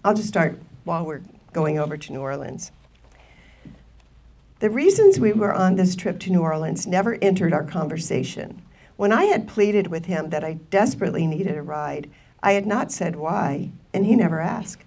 I'll 0.03 0.13
just 0.13 0.27
start 0.27 0.59
while 0.85 1.05
we're 1.05 1.21
going 1.53 1.77
over 1.77 1.97
to 1.97 2.13
New 2.13 2.21
Orleans. 2.21 2.71
The 4.59 4.69
reasons 4.69 5.19
we 5.19 5.31
were 5.31 5.53
on 5.53 5.75
this 5.75 5.95
trip 5.95 6.19
to 6.21 6.31
New 6.31 6.41
Orleans 6.41 6.85
never 6.85 7.17
entered 7.21 7.53
our 7.53 7.63
conversation. 7.63 8.61
When 8.97 9.13
I 9.13 9.25
had 9.25 9.47
pleaded 9.47 9.87
with 9.87 10.05
him 10.05 10.29
that 10.29 10.43
I 10.43 10.53
desperately 10.69 11.25
needed 11.25 11.55
a 11.55 11.61
ride, 11.61 12.09
I 12.43 12.53
had 12.53 12.65
not 12.65 12.91
said 12.91 13.15
why, 13.15 13.71
and 13.93 14.05
he 14.05 14.15
never 14.15 14.41
asked. 14.41 14.83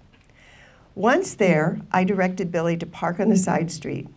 Once 0.95 1.33
there, 1.33 1.79
I 1.91 2.03
directed 2.03 2.51
Billy 2.51 2.77
to 2.77 2.85
park 2.85 3.19
on 3.19 3.29
the 3.29 3.37
side 3.37 3.71
street. 3.71 4.07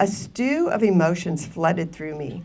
A 0.00 0.06
stew 0.06 0.68
of 0.68 0.82
emotions 0.82 1.44
flooded 1.44 1.92
through 1.92 2.16
me, 2.16 2.42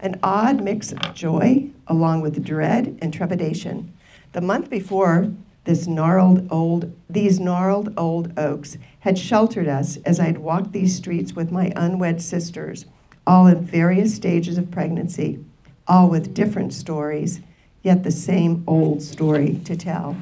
an 0.00 0.18
odd 0.20 0.64
mix 0.64 0.90
of 0.90 1.14
joy 1.14 1.70
along 1.86 2.22
with 2.22 2.44
dread 2.44 2.98
and 3.00 3.14
trepidation. 3.14 3.92
The 4.32 4.40
month 4.40 4.68
before, 4.68 5.30
this 5.62 5.86
gnarled 5.86 6.50
old, 6.50 6.92
these 7.08 7.38
gnarled 7.38 7.94
old 7.96 8.36
oaks 8.36 8.78
had 9.00 9.16
sheltered 9.16 9.68
us 9.68 9.98
as 9.98 10.18
I'd 10.18 10.38
walked 10.38 10.72
these 10.72 10.96
streets 10.96 11.34
with 11.34 11.52
my 11.52 11.72
unwed 11.76 12.20
sisters, 12.20 12.86
all 13.26 13.46
in 13.46 13.64
various 13.64 14.14
stages 14.14 14.58
of 14.58 14.72
pregnancy, 14.72 15.38
all 15.86 16.08
with 16.08 16.34
different 16.34 16.72
stories, 16.72 17.40
yet 17.84 18.02
the 18.02 18.10
same 18.10 18.64
old 18.66 19.02
story 19.02 19.60
to 19.64 19.76
tell. 19.76 20.16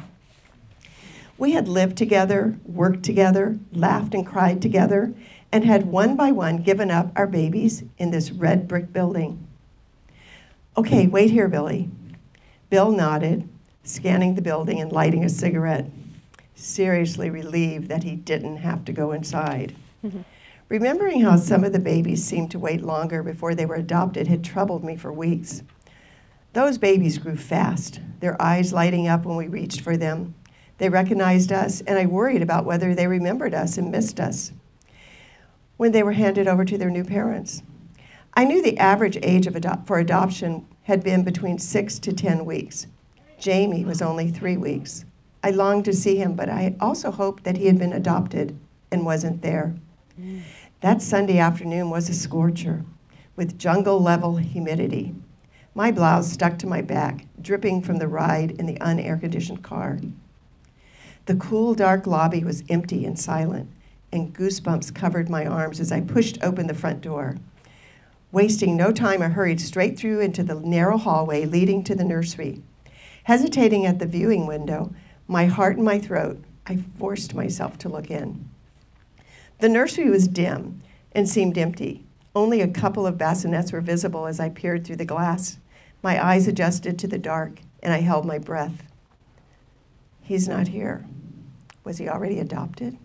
We 1.36 1.52
had 1.52 1.68
lived 1.68 1.96
together, 1.96 2.56
worked 2.64 3.02
together, 3.02 3.58
laughed 3.72 4.14
and 4.14 4.26
cried 4.26 4.62
together, 4.62 5.12
and 5.50 5.64
had 5.64 5.86
one 5.86 6.16
by 6.16 6.32
one 6.32 6.58
given 6.58 6.90
up 6.90 7.12
our 7.16 7.26
babies 7.26 7.84
in 7.98 8.10
this 8.10 8.30
red 8.30 8.68
brick 8.68 8.92
building. 8.92 9.46
Okay, 10.76 11.06
wait 11.06 11.30
here, 11.30 11.48
Billy. 11.48 11.88
Bill 12.70 12.90
nodded, 12.90 13.48
scanning 13.84 14.34
the 14.34 14.42
building 14.42 14.80
and 14.80 14.90
lighting 14.90 15.24
a 15.24 15.28
cigarette, 15.28 15.86
seriously 16.54 17.30
relieved 17.30 17.88
that 17.88 18.02
he 18.02 18.16
didn't 18.16 18.56
have 18.56 18.84
to 18.84 18.92
go 18.92 19.12
inside. 19.12 19.74
Mm-hmm. 20.04 20.22
Remembering 20.68 21.20
how 21.20 21.36
some 21.36 21.62
of 21.62 21.72
the 21.72 21.78
babies 21.78 22.24
seemed 22.24 22.50
to 22.52 22.58
wait 22.58 22.82
longer 22.82 23.22
before 23.22 23.54
they 23.54 23.66
were 23.66 23.74
adopted 23.74 24.26
had 24.26 24.42
troubled 24.42 24.82
me 24.82 24.96
for 24.96 25.12
weeks. 25.12 25.62
Those 26.52 26.78
babies 26.78 27.18
grew 27.18 27.36
fast, 27.36 28.00
their 28.20 28.40
eyes 28.40 28.72
lighting 28.72 29.06
up 29.06 29.24
when 29.24 29.36
we 29.36 29.46
reached 29.46 29.82
for 29.82 29.96
them. 29.96 30.34
They 30.78 30.88
recognized 30.88 31.52
us, 31.52 31.80
and 31.82 31.98
I 31.98 32.06
worried 32.06 32.42
about 32.42 32.64
whether 32.64 32.94
they 32.94 33.06
remembered 33.06 33.54
us 33.54 33.78
and 33.78 33.90
missed 33.90 34.18
us 34.18 34.52
when 35.76 35.92
they 35.92 36.02
were 36.02 36.12
handed 36.12 36.46
over 36.46 36.64
to 36.64 36.78
their 36.78 36.90
new 36.90 37.04
parents. 37.04 37.62
I 38.34 38.44
knew 38.44 38.62
the 38.62 38.78
average 38.78 39.18
age 39.22 39.46
of 39.46 39.56
ado- 39.56 39.82
for 39.86 39.98
adoption 39.98 40.66
had 40.82 41.02
been 41.02 41.22
between 41.22 41.58
six 41.58 41.98
to 42.00 42.12
10 42.12 42.44
weeks. 42.44 42.86
Jamie 43.38 43.84
was 43.84 44.02
only 44.02 44.30
three 44.30 44.56
weeks. 44.56 45.04
I 45.42 45.50
longed 45.50 45.84
to 45.86 45.92
see 45.92 46.16
him, 46.16 46.34
but 46.34 46.48
I 46.48 46.74
also 46.80 47.10
hoped 47.10 47.44
that 47.44 47.56
he 47.56 47.66
had 47.66 47.78
been 47.78 47.92
adopted 47.92 48.58
and 48.90 49.04
wasn't 49.04 49.42
there. 49.42 49.74
That 50.80 51.02
Sunday 51.02 51.38
afternoon 51.38 51.90
was 51.90 52.08
a 52.08 52.14
scorcher 52.14 52.84
with 53.36 53.58
jungle 53.58 54.00
level 54.00 54.36
humidity. 54.36 55.14
My 55.74 55.90
blouse 55.90 56.32
stuck 56.32 56.58
to 56.58 56.66
my 56.66 56.82
back, 56.82 57.26
dripping 57.40 57.82
from 57.82 57.98
the 57.98 58.08
ride 58.08 58.52
in 58.52 58.66
the 58.66 58.78
unair 58.80 59.18
conditioned 59.18 59.62
car. 59.62 59.98
The 61.26 61.36
cool, 61.36 61.74
dark 61.74 62.06
lobby 62.06 62.44
was 62.44 62.64
empty 62.68 63.06
and 63.06 63.18
silent, 63.18 63.70
and 64.12 64.34
goosebumps 64.34 64.94
covered 64.94 65.30
my 65.30 65.46
arms 65.46 65.80
as 65.80 65.90
I 65.90 66.02
pushed 66.02 66.42
open 66.42 66.66
the 66.66 66.74
front 66.74 67.00
door. 67.00 67.36
Wasting 68.30 68.76
no 68.76 68.92
time, 68.92 69.22
I 69.22 69.28
hurried 69.28 69.60
straight 69.60 69.98
through 69.98 70.20
into 70.20 70.42
the 70.42 70.56
narrow 70.56 70.98
hallway 70.98 71.46
leading 71.46 71.82
to 71.84 71.94
the 71.94 72.04
nursery. 72.04 72.62
Hesitating 73.22 73.86
at 73.86 74.00
the 74.00 74.06
viewing 74.06 74.46
window, 74.46 74.92
my 75.26 75.46
heart 75.46 75.78
in 75.78 75.84
my 75.84 75.98
throat, 75.98 76.42
I 76.66 76.84
forced 76.98 77.34
myself 77.34 77.78
to 77.78 77.88
look 77.88 78.10
in. 78.10 78.46
The 79.60 79.68
nursery 79.70 80.10
was 80.10 80.28
dim 80.28 80.82
and 81.12 81.26
seemed 81.26 81.56
empty. 81.56 82.04
Only 82.34 82.60
a 82.60 82.68
couple 82.68 83.06
of 83.06 83.16
bassinets 83.16 83.72
were 83.72 83.80
visible 83.80 84.26
as 84.26 84.40
I 84.40 84.50
peered 84.50 84.84
through 84.84 84.96
the 84.96 85.04
glass. 85.06 85.58
My 86.02 86.22
eyes 86.22 86.46
adjusted 86.46 86.98
to 86.98 87.08
the 87.08 87.18
dark, 87.18 87.60
and 87.82 87.94
I 87.94 88.00
held 88.00 88.26
my 88.26 88.38
breath. 88.38 88.82
He's 90.24 90.48
not 90.48 90.68
here. 90.68 91.04
Was 91.84 91.98
he 91.98 92.08
already 92.08 92.40
adopted? 92.40 92.96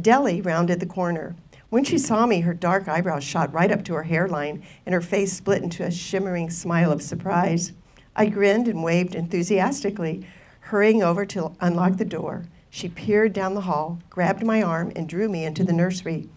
Deli 0.00 0.40
rounded 0.40 0.80
the 0.80 0.86
corner. 0.86 1.36
When 1.68 1.84
she 1.84 1.98
saw 1.98 2.24
me, 2.24 2.40
her 2.40 2.54
dark 2.54 2.88
eyebrows 2.88 3.22
shot 3.22 3.52
right 3.52 3.70
up 3.70 3.84
to 3.84 3.94
her 3.94 4.04
hairline, 4.04 4.62
and 4.86 4.94
her 4.94 5.02
face 5.02 5.34
split 5.34 5.62
into 5.62 5.84
a 5.84 5.90
shimmering 5.90 6.48
smile 6.48 6.90
of 6.90 7.02
surprise. 7.02 7.72
I 8.16 8.26
grinned 8.26 8.66
and 8.66 8.82
waved 8.82 9.14
enthusiastically, 9.14 10.26
hurrying 10.60 11.02
over 11.02 11.26
to 11.26 11.52
unlock 11.60 11.98
the 11.98 12.06
door. 12.06 12.46
She 12.70 12.88
peered 12.88 13.34
down 13.34 13.54
the 13.54 13.60
hall, 13.60 13.98
grabbed 14.08 14.42
my 14.42 14.62
arm, 14.62 14.92
and 14.96 15.06
drew 15.06 15.28
me 15.28 15.44
into 15.44 15.64
the 15.64 15.72
nursery. 15.74 16.30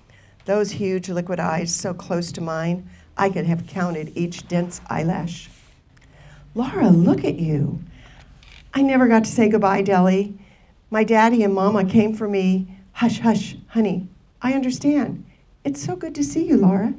Those 0.43 0.71
huge 0.71 1.07
liquid 1.07 1.39
eyes 1.39 1.73
so 1.73 1.93
close 1.93 2.33
to 2.33 2.41
mine, 2.41 2.89
I 3.15 3.29
could 3.29 3.45
have 3.45 3.65
counted 3.65 4.11
each 4.13 4.45
dense 4.49 4.81
eyelash. 4.89 5.49
Laura, 6.53 6.89
look 6.89 7.23
at 7.23 7.39
you. 7.39 7.79
I 8.73 8.81
never 8.81 9.07
got 9.07 9.23
to 9.25 9.31
say 9.31 9.49
goodbye, 9.49 9.83
Deli. 9.83 10.37
My 10.89 11.03
daddy 11.03 11.43
and 11.43 11.53
mama 11.53 11.85
came 11.85 12.13
for 12.13 12.27
me. 12.27 12.67
Hush, 12.93 13.19
hush, 13.19 13.55
honey. 13.69 14.07
I 14.41 14.53
understand. 14.53 15.25
It's 15.63 15.83
so 15.83 15.95
good 15.95 16.15
to 16.15 16.23
see 16.23 16.45
you, 16.45 16.57
Laura. 16.57 16.93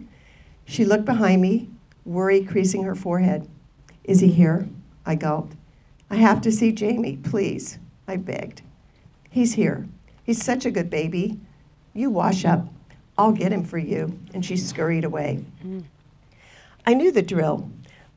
She 0.64 0.84
looked 0.84 1.04
behind 1.04 1.42
me, 1.42 1.68
worry 2.04 2.44
creasing 2.44 2.84
her 2.84 2.94
forehead. 2.94 3.48
Is 4.04 4.20
he 4.20 4.28
here? 4.28 4.68
I 5.04 5.16
gulped. 5.16 5.56
I 6.10 6.16
have 6.16 6.40
to 6.42 6.52
see 6.52 6.72
Jamie, 6.72 7.16
please, 7.16 7.78
I 8.06 8.16
begged. 8.16 8.62
He's 9.30 9.54
here. 9.54 9.88
He's 10.22 10.42
such 10.42 10.64
a 10.64 10.70
good 10.70 10.88
baby. 10.88 11.40
You 11.92 12.08
wash 12.08 12.44
up. 12.44 12.68
I'll 13.18 13.32
get 13.32 13.52
him 13.52 13.64
for 13.64 13.78
you. 13.78 14.18
And 14.32 14.44
she 14.44 14.56
scurried 14.56 15.04
away. 15.04 15.44
Mm. 15.64 15.84
I 16.86 16.94
knew 16.94 17.10
the 17.10 17.22
drill. 17.22 17.68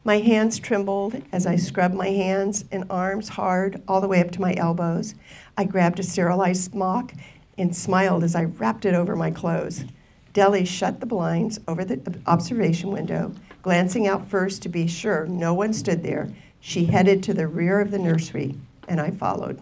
My 0.07 0.19
hands 0.19 0.57
trembled 0.57 1.21
as 1.33 1.45
I 1.45 1.57
scrubbed 1.57 1.93
my 1.93 2.07
hands 2.07 2.63
and 2.71 2.85
arms 2.89 3.27
hard 3.27 3.81
all 3.89 3.99
the 3.99 4.07
way 4.07 4.21
up 4.21 4.31
to 4.31 4.39
my 4.39 4.53
elbows. 4.55 5.15
I 5.57 5.65
grabbed 5.65 5.99
a 5.99 6.03
sterilized 6.03 6.71
smock 6.71 7.11
and 7.57 7.75
smiled 7.75 8.23
as 8.23 8.33
I 8.33 8.45
wrapped 8.45 8.85
it 8.85 8.93
over 8.93 9.17
my 9.17 9.31
clothes. 9.31 9.83
Deli 10.31 10.63
shut 10.63 11.01
the 11.01 11.05
blinds 11.05 11.59
over 11.67 11.83
the 11.83 11.99
observation 12.25 12.89
window, 12.89 13.33
glancing 13.61 14.07
out 14.07 14.29
first 14.29 14.61
to 14.61 14.69
be 14.69 14.87
sure 14.87 15.25
no 15.25 15.53
one 15.53 15.73
stood 15.73 16.03
there. 16.03 16.29
She 16.61 16.85
headed 16.85 17.21
to 17.23 17.33
the 17.33 17.49
rear 17.49 17.81
of 17.81 17.91
the 17.91 17.99
nursery, 17.99 18.55
and 18.87 19.01
I 19.01 19.11
followed. 19.11 19.59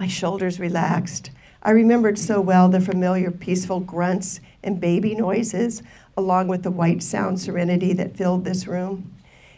My 0.00 0.08
shoulders 0.08 0.58
relaxed. 0.58 1.30
I 1.62 1.70
remembered 1.70 2.18
so 2.18 2.40
well 2.40 2.68
the 2.68 2.80
familiar 2.80 3.30
peaceful 3.30 3.78
grunts 3.78 4.40
and 4.62 4.80
baby 4.80 5.14
noises, 5.14 5.82
along 6.16 6.48
with 6.48 6.62
the 6.62 6.70
white 6.70 7.02
sound 7.02 7.40
serenity 7.40 7.92
that 7.92 8.16
filled 8.16 8.44
this 8.44 8.66
room. 8.66 9.12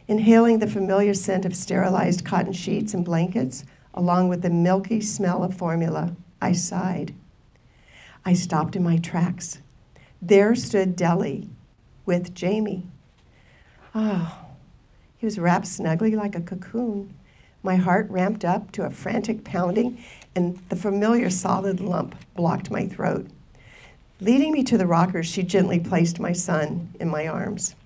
Inhaling 0.06 0.58
the 0.58 0.66
familiar 0.66 1.14
scent 1.14 1.44
of 1.44 1.54
sterilized 1.54 2.24
cotton 2.24 2.52
sheets 2.52 2.94
and 2.94 3.04
blankets, 3.04 3.64
along 3.94 4.28
with 4.28 4.42
the 4.42 4.50
milky 4.50 5.00
smell 5.00 5.42
of 5.42 5.54
formula, 5.54 6.14
I 6.40 6.52
sighed. 6.52 7.14
I 8.24 8.32
stopped 8.32 8.76
in 8.76 8.82
my 8.82 8.96
tracks. 8.96 9.58
There 10.20 10.54
stood 10.54 10.96
Deli 10.96 11.48
with 12.06 12.34
Jamie. 12.34 12.86
Oh, 13.94 14.46
he 15.16 15.26
was 15.26 15.38
wrapped 15.38 15.66
snugly 15.66 16.14
like 16.14 16.34
a 16.34 16.40
cocoon. 16.40 17.14
My 17.62 17.76
heart 17.76 18.08
ramped 18.08 18.44
up 18.44 18.70
to 18.72 18.84
a 18.84 18.90
frantic 18.90 19.44
pounding, 19.44 20.02
and 20.34 20.58
the 20.68 20.76
familiar 20.76 21.28
solid 21.28 21.80
lump 21.80 22.14
blocked 22.34 22.70
my 22.70 22.86
throat. 22.86 23.26
Leading 24.20 24.52
me 24.52 24.64
to 24.64 24.76
the 24.76 24.86
rocker, 24.86 25.22
she 25.22 25.44
gently 25.44 25.78
placed 25.78 26.18
my 26.18 26.32
son 26.32 26.92
in 26.98 27.08
my 27.08 27.28
arms. 27.28 27.76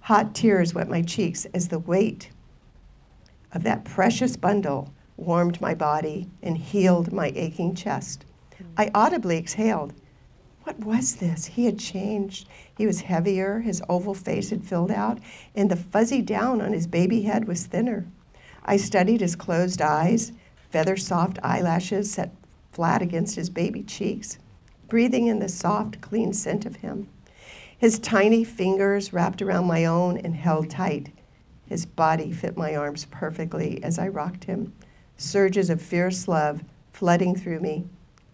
Hot 0.00 0.34
tears 0.34 0.74
wet 0.74 0.88
my 0.88 1.02
cheeks 1.02 1.44
as 1.54 1.68
the 1.68 1.78
weight 1.78 2.30
of 3.52 3.62
that 3.62 3.84
precious 3.84 4.36
bundle 4.36 4.92
warmed 5.16 5.60
my 5.60 5.72
body 5.72 6.28
and 6.42 6.56
healed 6.56 7.12
my 7.12 7.30
aching 7.36 7.76
chest. 7.76 8.24
I 8.76 8.90
audibly 8.92 9.36
exhaled. 9.36 9.92
What 10.64 10.80
was 10.80 11.16
this? 11.16 11.46
He 11.46 11.66
had 11.66 11.78
changed. 11.78 12.48
He 12.76 12.86
was 12.86 13.02
heavier, 13.02 13.60
his 13.60 13.82
oval 13.88 14.14
face 14.14 14.50
had 14.50 14.64
filled 14.64 14.90
out, 14.90 15.18
and 15.54 15.70
the 15.70 15.76
fuzzy 15.76 16.22
down 16.22 16.60
on 16.60 16.72
his 16.72 16.88
baby 16.88 17.22
head 17.22 17.46
was 17.46 17.66
thinner. 17.66 18.06
I 18.64 18.76
studied 18.78 19.20
his 19.20 19.36
closed 19.36 19.80
eyes, 19.80 20.32
feather 20.70 20.96
soft 20.96 21.38
eyelashes 21.42 22.12
set 22.12 22.34
flat 22.72 23.02
against 23.02 23.36
his 23.36 23.50
baby 23.50 23.82
cheeks, 23.82 24.38
breathing 24.92 25.28
in 25.28 25.38
the 25.38 25.48
soft, 25.48 26.02
clean 26.02 26.34
scent 26.34 26.66
of 26.66 26.76
him. 26.76 27.08
His 27.78 27.98
tiny 27.98 28.44
fingers 28.44 29.10
wrapped 29.10 29.40
around 29.40 29.66
my 29.66 29.86
own 29.86 30.18
and 30.18 30.36
held 30.36 30.68
tight. 30.68 31.10
His 31.64 31.86
body 31.86 32.30
fit 32.30 32.58
my 32.58 32.76
arms 32.76 33.06
perfectly 33.06 33.82
as 33.82 33.98
I 33.98 34.08
rocked 34.08 34.44
him, 34.44 34.74
surges 35.16 35.70
of 35.70 35.80
fierce 35.80 36.28
love 36.28 36.62
flooding 36.92 37.34
through 37.34 37.60
me. 37.60 37.86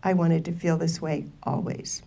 I 0.03 0.15
wanted 0.15 0.45
to 0.47 0.53
feel 0.53 0.77
this 0.77 1.01
way 1.01 1.27
always. 1.45 2.03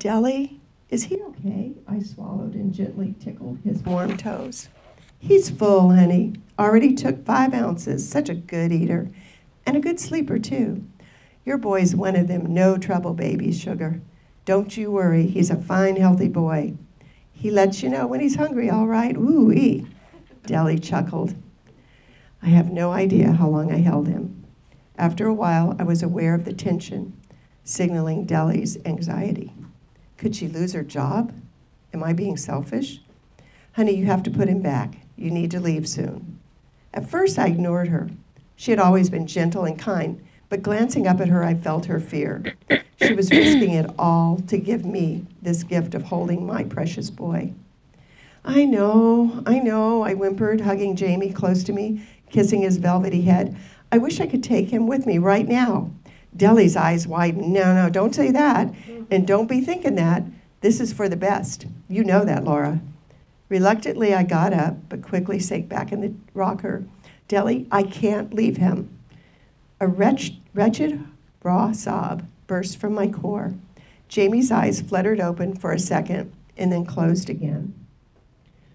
Deli, 0.00 0.60
is 0.90 1.04
he 1.04 1.22
okay? 1.22 1.74
I 1.86 2.00
swallowed 2.00 2.54
and 2.54 2.74
gently 2.74 3.14
tickled 3.20 3.60
his 3.62 3.80
warm 3.84 4.16
toes. 4.16 4.70
He's 5.20 5.50
full, 5.50 5.94
honey. 5.94 6.32
Already 6.58 6.94
took 6.94 7.24
five 7.24 7.54
ounces. 7.54 8.08
Such 8.08 8.28
a 8.28 8.34
good 8.34 8.72
eater. 8.72 9.08
And 9.64 9.76
a 9.76 9.80
good 9.80 10.00
sleeper, 10.00 10.40
too. 10.40 10.84
Your 11.44 11.58
boy's 11.58 11.94
one 11.94 12.16
of 12.16 12.28
them 12.28 12.54
no 12.54 12.78
trouble 12.78 13.14
babies, 13.14 13.60
Sugar. 13.60 14.00
Don't 14.44 14.76
you 14.76 14.90
worry. 14.90 15.26
He's 15.26 15.50
a 15.50 15.56
fine, 15.56 15.96
healthy 15.96 16.28
boy. 16.28 16.74
He 17.32 17.50
lets 17.50 17.82
you 17.82 17.88
know 17.88 18.06
when 18.06 18.20
he's 18.20 18.36
hungry, 18.36 18.70
all 18.70 18.86
right. 18.86 19.16
Ooh, 19.16 19.52
ee. 19.52 19.86
Deli 20.46 20.78
chuckled. 20.78 21.34
I 22.42 22.48
have 22.48 22.70
no 22.70 22.92
idea 22.92 23.32
how 23.32 23.48
long 23.48 23.72
I 23.72 23.78
held 23.78 24.08
him. 24.08 24.44
After 24.96 25.26
a 25.26 25.34
while, 25.34 25.74
I 25.78 25.82
was 25.82 26.02
aware 26.02 26.34
of 26.34 26.44
the 26.44 26.52
tension, 26.52 27.14
signaling 27.64 28.24
Deli's 28.26 28.76
anxiety. 28.84 29.52
Could 30.18 30.36
she 30.36 30.48
lose 30.48 30.72
her 30.72 30.84
job? 30.84 31.32
Am 31.92 32.02
I 32.02 32.12
being 32.12 32.36
selfish? 32.36 33.00
Honey, 33.72 33.96
you 33.96 34.06
have 34.06 34.22
to 34.24 34.30
put 34.30 34.48
him 34.48 34.60
back. 34.60 34.98
You 35.16 35.30
need 35.30 35.50
to 35.50 35.60
leave 35.60 35.88
soon. 35.88 36.38
At 36.92 37.08
first, 37.08 37.38
I 37.38 37.46
ignored 37.46 37.88
her. 37.88 38.08
She 38.56 38.70
had 38.70 38.80
always 38.80 39.10
been 39.10 39.26
gentle 39.26 39.64
and 39.64 39.78
kind, 39.78 40.22
but 40.48 40.62
glancing 40.62 41.06
up 41.06 41.20
at 41.20 41.28
her, 41.28 41.42
I 41.42 41.54
felt 41.54 41.86
her 41.86 42.00
fear. 42.00 42.54
She 43.02 43.14
was 43.14 43.30
risking 43.30 43.72
it 43.72 43.90
all 43.98 44.40
to 44.46 44.58
give 44.58 44.84
me 44.84 45.26
this 45.42 45.62
gift 45.62 45.94
of 45.94 46.04
holding 46.04 46.46
my 46.46 46.64
precious 46.64 47.10
boy. 47.10 47.52
I 48.44 48.64
know, 48.64 49.42
I 49.46 49.58
know, 49.58 50.02
I 50.02 50.12
whimpered, 50.12 50.60
hugging 50.60 50.96
Jamie 50.96 51.32
close 51.32 51.64
to 51.64 51.72
me, 51.72 52.06
kissing 52.30 52.62
his 52.62 52.76
velvety 52.76 53.22
head. 53.22 53.56
I 53.90 53.98
wish 53.98 54.20
I 54.20 54.26
could 54.26 54.42
take 54.42 54.68
him 54.68 54.86
with 54.86 55.06
me 55.06 55.18
right 55.18 55.48
now. 55.48 55.90
Deli's 56.36 56.76
eyes 56.76 57.06
widened. 57.06 57.52
No, 57.52 57.74
no, 57.74 57.88
don't 57.88 58.14
say 58.14 58.30
that. 58.32 58.74
And 59.10 59.26
don't 59.26 59.48
be 59.48 59.60
thinking 59.60 59.94
that. 59.94 60.24
This 60.60 60.80
is 60.80 60.92
for 60.92 61.08
the 61.08 61.16
best. 61.16 61.66
You 61.88 62.04
know 62.04 62.24
that, 62.24 62.44
Laura. 62.44 62.80
Reluctantly, 63.48 64.14
I 64.14 64.24
got 64.24 64.52
up, 64.52 64.76
but 64.88 65.02
quickly 65.02 65.38
sank 65.38 65.68
back 65.68 65.92
in 65.92 66.00
the 66.00 66.12
rocker. 66.32 66.84
Deli, 67.28 67.66
I 67.70 67.82
can't 67.82 68.34
leave 68.34 68.56
him. 68.56 68.90
A 69.84 69.86
wretched, 69.86 70.38
wretched, 70.54 70.98
raw 71.42 71.72
sob 71.72 72.26
burst 72.46 72.78
from 72.78 72.94
my 72.94 73.06
core. 73.06 73.52
Jamie's 74.08 74.50
eyes 74.50 74.80
fluttered 74.80 75.20
open 75.20 75.54
for 75.54 75.72
a 75.72 75.78
second 75.78 76.32
and 76.56 76.72
then 76.72 76.86
closed 76.86 77.28
again. 77.28 77.74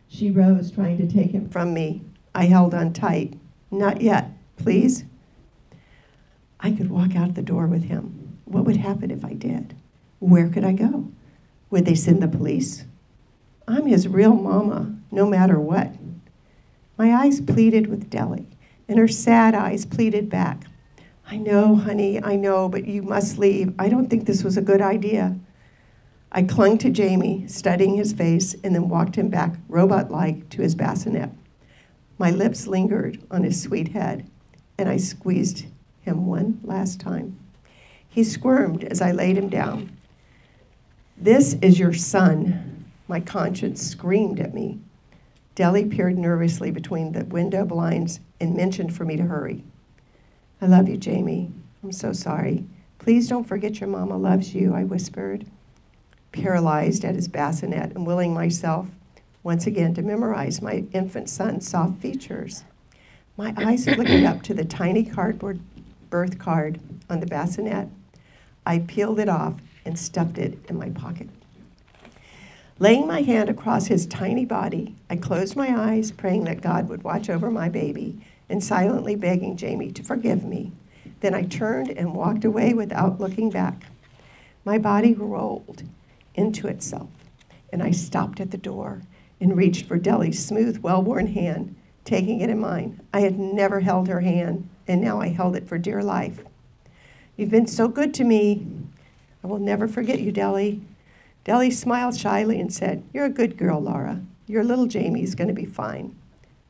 She 0.07 0.29
rose, 0.29 0.69
trying 0.69 0.99
to 0.99 1.11
take 1.11 1.31
him 1.31 1.49
from 1.49 1.73
me. 1.73 2.03
I 2.35 2.45
held 2.45 2.75
on 2.75 2.93
tight. 2.93 3.33
Not 3.71 4.01
yet, 4.01 4.29
please. 4.57 5.03
I 6.59 6.69
could 6.69 6.91
walk 6.91 7.15
out 7.15 7.33
the 7.33 7.41
door 7.41 7.65
with 7.65 7.85
him. 7.85 8.37
What 8.45 8.65
would 8.65 8.77
happen 8.77 9.09
if 9.09 9.25
I 9.25 9.33
did? 9.33 9.75
Where 10.19 10.47
could 10.47 10.63
I 10.63 10.73
go? 10.73 11.11
Would 11.71 11.85
they 11.85 11.95
send 11.95 12.21
the 12.21 12.27
police? 12.27 12.85
I'm 13.67 13.87
his 13.87 14.07
real 14.07 14.35
mama, 14.35 14.95
no 15.09 15.25
matter 15.25 15.59
what. 15.59 15.91
My 16.99 17.15
eyes 17.15 17.41
pleaded 17.41 17.87
with 17.87 18.11
Deli, 18.11 18.45
and 18.87 18.99
her 18.99 19.07
sad 19.07 19.55
eyes 19.55 19.87
pleaded 19.87 20.29
back. 20.29 20.65
I 21.31 21.37
know, 21.37 21.75
honey, 21.75 22.23
I 22.23 22.35
know, 22.35 22.67
but 22.67 22.87
you 22.87 23.03
must 23.03 23.37
leave. 23.37 23.75
I 23.77 23.87
don't 23.87 24.09
think 24.09 24.25
this 24.25 24.43
was 24.43 24.57
a 24.57 24.63
good 24.63 24.81
idea. 24.81 25.37
I 26.31 26.41
clung 26.41 26.79
to 26.79 26.89
Jamie, 26.89 27.47
studying 27.47 27.95
his 27.95 28.13
face, 28.13 28.55
and 28.63 28.73
then 28.73 28.89
walked 28.89 29.15
him 29.15 29.29
back, 29.29 29.55
robot 29.67 30.09
like, 30.09 30.49
to 30.49 30.63
his 30.63 30.73
bassinet. 30.73 31.29
My 32.17 32.31
lips 32.31 32.65
lingered 32.65 33.21
on 33.29 33.43
his 33.43 33.61
sweet 33.61 33.89
head, 33.89 34.27
and 34.79 34.89
I 34.89 34.97
squeezed 34.97 35.65
him 36.01 36.25
one 36.25 36.59
last 36.63 36.99
time. 36.99 37.37
He 38.07 38.23
squirmed 38.23 38.83
as 38.83 38.99
I 38.99 39.11
laid 39.11 39.37
him 39.37 39.49
down. 39.49 39.95
This 41.15 41.57
is 41.61 41.77
your 41.77 41.93
son, 41.93 42.91
my 43.07 43.19
conscience 43.19 43.83
screamed 43.83 44.39
at 44.39 44.55
me. 44.55 44.79
Deli 45.53 45.85
peered 45.85 46.17
nervously 46.17 46.71
between 46.71 47.11
the 47.11 47.25
window 47.25 47.65
blinds 47.65 48.19
and 48.41 48.55
mentioned 48.55 48.95
for 48.95 49.05
me 49.05 49.15
to 49.15 49.23
hurry. 49.23 49.63
I 50.61 50.65
love 50.65 50.89
you, 50.89 50.97
Jamie. 50.97 51.51
I'm 51.83 51.91
so 51.93 52.11
sorry. 52.11 52.65
Please 52.97 53.29
don't 53.29 53.45
forget 53.45 53.79
your 53.79 53.89
mama 53.89 54.17
loves 54.17 54.53
you, 54.53 54.73
I 54.73 54.83
whispered, 54.83 55.45
paralyzed 56.33 57.05
at 57.05 57.15
his 57.15 57.29
bassinet 57.29 57.95
and 57.95 58.05
willing 58.05 58.33
myself 58.33 58.87
once 59.41 59.65
again 59.65 59.93
to 59.93 60.01
memorize 60.01 60.61
my 60.61 60.83
infant 60.91 61.29
son's 61.29 61.65
soft 61.65 62.01
features. 62.01 62.65
My 63.37 63.53
eyes 63.55 63.85
flickered 63.85 64.25
up 64.25 64.43
to 64.43 64.53
the 64.53 64.65
tiny 64.65 65.05
cardboard 65.05 65.61
birth 66.09 66.37
card 66.37 66.81
on 67.09 67.21
the 67.21 67.25
bassinet. 67.25 67.87
I 68.65 68.79
peeled 68.79 69.19
it 69.19 69.29
off 69.29 69.55
and 69.85 69.97
stuffed 69.97 70.37
it 70.37 70.59
in 70.67 70.77
my 70.77 70.89
pocket. 70.89 71.29
Laying 72.79 73.07
my 73.07 73.21
hand 73.21 73.49
across 73.49 73.87
his 73.87 74.05
tiny 74.05 74.43
body, 74.43 74.95
I 75.09 75.15
closed 75.15 75.55
my 75.55 75.93
eyes, 75.93 76.11
praying 76.11 76.43
that 76.45 76.61
God 76.61 76.89
would 76.89 77.03
watch 77.03 77.29
over 77.29 77.49
my 77.49 77.69
baby 77.69 78.21
and 78.49 78.63
silently 78.63 79.15
begging 79.15 79.55
Jamie 79.55 79.91
to 79.91 80.03
forgive 80.03 80.43
me. 80.43 80.71
Then 81.21 81.33
I 81.33 81.43
turned 81.43 81.89
and 81.91 82.15
walked 82.15 82.45
away 82.45 82.73
without 82.73 83.19
looking 83.19 83.49
back. 83.49 83.83
My 84.65 84.77
body 84.77 85.13
rolled 85.13 85.83
into 86.35 86.67
itself, 86.67 87.09
and 87.71 87.83
I 87.83 87.91
stopped 87.91 88.39
at 88.39 88.51
the 88.51 88.57
door 88.57 89.01
and 89.39 89.55
reached 89.55 89.85
for 89.85 89.97
Deli's 89.97 90.43
smooth, 90.43 90.79
well 90.79 91.01
worn 91.01 91.27
hand, 91.27 91.75
taking 92.05 92.41
it 92.41 92.49
in 92.49 92.59
mine. 92.59 92.99
I 93.13 93.21
had 93.21 93.39
never 93.39 93.79
held 93.79 94.07
her 94.07 94.21
hand, 94.21 94.67
and 94.87 95.01
now 95.01 95.19
I 95.21 95.27
held 95.27 95.55
it 95.55 95.67
for 95.67 95.77
dear 95.77 96.01
life. 96.01 96.43
You've 97.37 97.51
been 97.51 97.67
so 97.67 97.87
good 97.87 98.13
to 98.15 98.23
me. 98.23 98.65
I 99.43 99.47
will 99.47 99.59
never 99.59 99.87
forget 99.87 100.19
you, 100.19 100.31
Deli. 100.31 100.81
Deli 101.45 101.71
smiled 101.71 102.17
shyly 102.17 102.59
and 102.59 102.73
said, 102.73 103.03
You're 103.13 103.25
a 103.25 103.29
good 103.29 103.57
girl, 103.57 103.79
Laura. 103.79 104.21
Your 104.47 104.63
little 104.63 104.87
Jamie's 104.87 105.35
going 105.35 105.47
to 105.47 105.53
be 105.53 105.65
fine. 105.65 106.15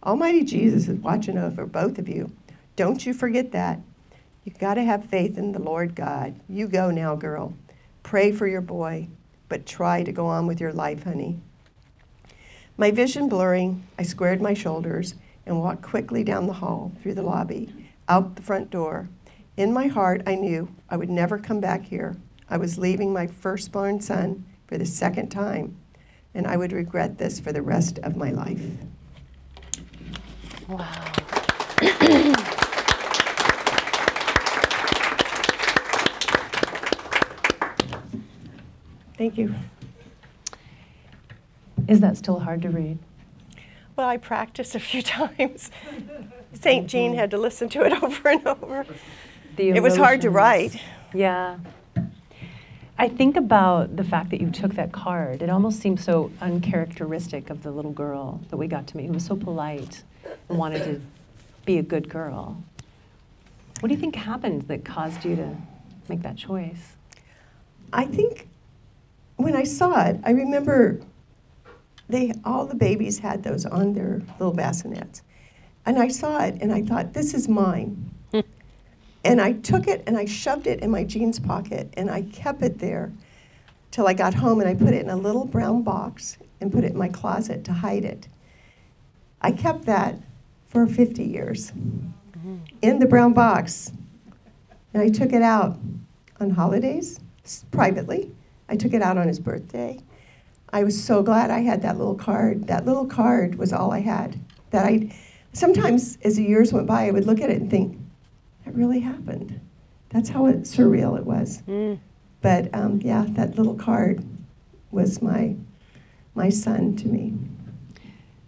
Almighty 0.04 0.44
Jesus 0.44 0.88
is 0.88 1.00
watching 1.00 1.38
over 1.38 1.66
both 1.66 2.00
of 2.00 2.08
you. 2.08 2.32
Don't 2.78 3.06
you 3.06 3.14
forget 3.14 3.52
that. 3.52 3.82
You've 4.46 4.58
got 4.58 4.76
to 4.76 4.84
have 4.84 5.06
faith 5.06 5.38
in 5.38 5.52
the 5.52 5.62
Lord 5.62 5.94
God. 5.94 6.40
You 6.48 6.70
go 6.70 6.90
now, 6.90 7.16
girl. 7.16 7.54
Pray 8.02 8.32
for 8.32 8.48
your 8.48 8.62
boy, 8.62 9.10
but 9.50 9.66
try 9.66 10.04
to 10.04 10.12
go 10.14 10.26
on 10.28 10.48
with 10.48 10.62
your 10.62 10.72
life, 10.72 11.04
honey. 11.04 11.42
My 12.78 12.92
vision 12.92 13.28
blurring, 13.28 13.84
I 13.98 14.04
squared 14.04 14.42
my 14.42 14.54
shoulders 14.54 15.16
and 15.46 15.60
walked 15.60 15.82
quickly 15.82 16.24
down 16.24 16.48
the 16.48 16.54
hall, 16.54 16.94
through 17.02 17.16
the 17.16 17.22
lobby, 17.22 17.74
out 18.08 18.38
the 18.38 18.42
front 18.42 18.70
door. 18.70 19.10
In 19.58 19.74
my 19.74 19.88
heart, 19.88 20.22
I 20.26 20.36
knew 20.36 20.74
I 20.90 20.96
would 20.96 21.10
never 21.10 21.38
come 21.38 21.60
back 21.60 21.84
here. 21.84 22.16
I 22.50 22.56
was 22.56 22.78
leaving 22.78 23.12
my 23.12 23.28
firstborn 23.28 24.00
son 24.00 24.46
for 24.66 24.78
the 24.78 24.86
second 24.86 25.28
time, 25.28 25.76
and 26.34 26.48
I 26.48 26.56
would 26.56 26.72
regret 26.72 27.18
this 27.18 27.42
for 27.42 27.52
the 27.52 27.62
rest 27.62 28.00
of 28.00 28.16
my 28.16 28.32
life. 28.32 28.62
Wow. 30.70 30.86
Thank 39.18 39.38
you. 39.38 39.54
Is 41.88 42.00
that 42.02 42.18
still 42.18 42.40
hard 42.40 42.62
to 42.62 42.70
read? 42.70 43.00
Well, 43.96 44.08
I 44.08 44.18
practiced 44.18 44.76
a 44.76 44.80
few 44.80 45.02
times. 45.18 45.72
St. 46.54 46.88
Gene 46.88 47.16
had 47.16 47.32
to 47.32 47.38
listen 47.38 47.68
to 47.70 47.84
it 47.84 47.92
over 48.04 48.30
and 48.30 48.46
over. 48.48 48.86
The 49.56 49.70
It 49.70 49.82
was 49.82 49.98
hard 49.98 50.22
to 50.22 50.30
write. 50.30 50.80
Yeah. 51.14 51.58
I 53.02 53.08
think 53.08 53.38
about 53.38 53.96
the 53.96 54.04
fact 54.04 54.30
that 54.32 54.42
you 54.42 54.52
took 54.52 54.74
that 54.74 54.92
card. 54.92 55.42
It 55.42 55.50
almost 55.50 55.80
seems 55.80 56.04
so 56.04 56.34
uncharacteristic 56.42 57.50
of 57.50 57.64
the 57.64 57.72
little 57.72 57.94
girl 57.94 58.42
that 58.50 58.58
we 58.58 58.68
got 58.68 58.88
to 58.88 58.98
meet, 58.98 59.06
who 59.06 59.14
was 59.14 59.26
so 59.26 59.38
polite 59.38 60.04
and 60.50 60.58
wanted 60.58 60.84
to 60.84 61.02
be 61.66 61.78
a 61.78 61.82
good 61.82 62.10
girl. 62.10 62.62
What 63.80 63.88
do 63.88 63.96
you 63.96 64.02
think 64.02 64.16
happened 64.16 64.64
that 64.64 64.84
caused 64.84 65.24
you 65.24 65.38
to 65.38 65.56
make 66.10 66.24
that 66.24 66.36
choice? 66.36 66.98
I 67.94 68.04
think 68.04 68.50
when 69.38 69.56
I 69.56 69.64
saw 69.64 70.06
it, 70.06 70.20
I 70.26 70.32
remember 70.32 71.00
they 72.10 72.34
all 72.44 72.66
the 72.66 72.76
babies 72.76 73.20
had 73.20 73.44
those 73.44 73.66
on 73.66 73.94
their 73.94 74.22
little 74.40 74.54
bassinets. 74.54 75.22
And 75.86 75.98
I 75.98 76.10
saw 76.10 76.44
it 76.44 76.58
and 76.60 76.74
I 76.74 76.82
thought, 76.82 77.14
this 77.14 77.34
is 77.34 77.48
mine. 77.48 78.09
And 79.24 79.42
I 79.42 79.54
took 79.54 79.88
it 79.88 80.04
and 80.08 80.18
I 80.18 80.26
shoved 80.26 80.68
it 80.68 80.80
in 80.82 80.92
my 80.92 81.04
jeans 81.04 81.40
pocket 81.40 81.94
and 81.98 82.10
I 82.10 82.24
kept 82.24 82.62
it 82.62 82.80
there 82.80 83.12
till 83.92 84.08
I 84.08 84.14
got 84.14 84.34
home 84.34 84.60
and 84.62 84.70
I 84.70 84.76
put 84.76 84.94
it 84.94 85.04
in 85.04 85.10
a 85.10 85.16
little 85.16 85.46
brown 85.46 85.82
box 85.82 86.38
and 86.62 86.72
put 86.72 86.84
it 86.84 86.92
in 86.92 86.98
my 86.98 87.10
closet 87.10 87.64
to 87.66 87.74
hide 87.74 88.06
it. 88.06 88.28
I 89.42 89.52
kept 89.52 89.86
that 89.86 90.20
for 90.68 90.86
50 90.86 91.24
years 91.24 91.72
mm-hmm. 91.72 92.58
in 92.82 93.00
the 93.00 93.06
brown 93.06 93.34
box. 93.34 93.92
And 94.94 95.04
I 95.04 95.10
took 95.10 95.34
it 95.34 95.42
out 95.42 95.78
on 96.40 96.50
holidays 96.50 97.20
privately. 97.72 98.32
I 98.70 98.76
took 98.76 98.94
it 98.94 99.02
out 99.02 99.18
on 99.18 99.28
his 99.28 99.40
birthday. 99.40 100.00
I 100.72 100.84
was 100.84 101.02
so 101.02 101.24
glad 101.24 101.50
I 101.50 101.60
had 101.60 101.82
that 101.82 101.98
little 101.98 102.16
card. 102.16 102.68
That 102.68 102.86
little 102.86 103.06
card 103.06 103.56
was 103.56 103.74
all 103.74 103.92
I 103.92 104.00
had. 104.00 104.40
That 104.70 104.86
I 104.86 105.12
sometimes 105.54 106.18
as 106.24 106.36
the 106.36 106.44
years 106.44 106.72
went 106.72 106.86
by 106.86 107.08
I 107.08 107.12
would 107.12 107.26
look 107.26 107.42
at 107.42 107.50
it 107.50 107.60
and 107.60 107.70
think, 107.70 107.98
that 108.70 108.78
really 108.78 109.00
happened. 109.00 109.60
That's 110.10 110.30
how 110.30 110.46
it, 110.46 110.62
surreal 110.62 111.18
it 111.18 111.26
was. 111.26 111.64
But 112.42 112.74
um, 112.74 113.02
yeah, 113.02 113.26
that 113.30 113.58
little 113.58 113.76
card 113.76 114.24
was 114.92 115.22
my 115.22 115.56
my 116.36 116.50
son 116.50 116.96
to 116.98 117.08
me. 117.08 117.34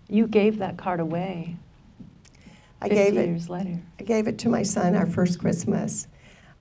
You 0.08 0.28
gave 0.28 0.60
that 0.60 0.78
card 0.78 1.00
away 1.00 1.58
I 2.82 2.90
gave 2.90 3.18
it 3.18 3.28
years 3.28 3.50
later. 3.50 3.80
I 4.00 4.04
gave 4.04 4.28
it 4.28 4.40
to 4.40 4.50
my 4.50 4.64
son 4.64 4.96
our 4.96 5.06
first 5.06 5.40
Christmas. 5.40 6.08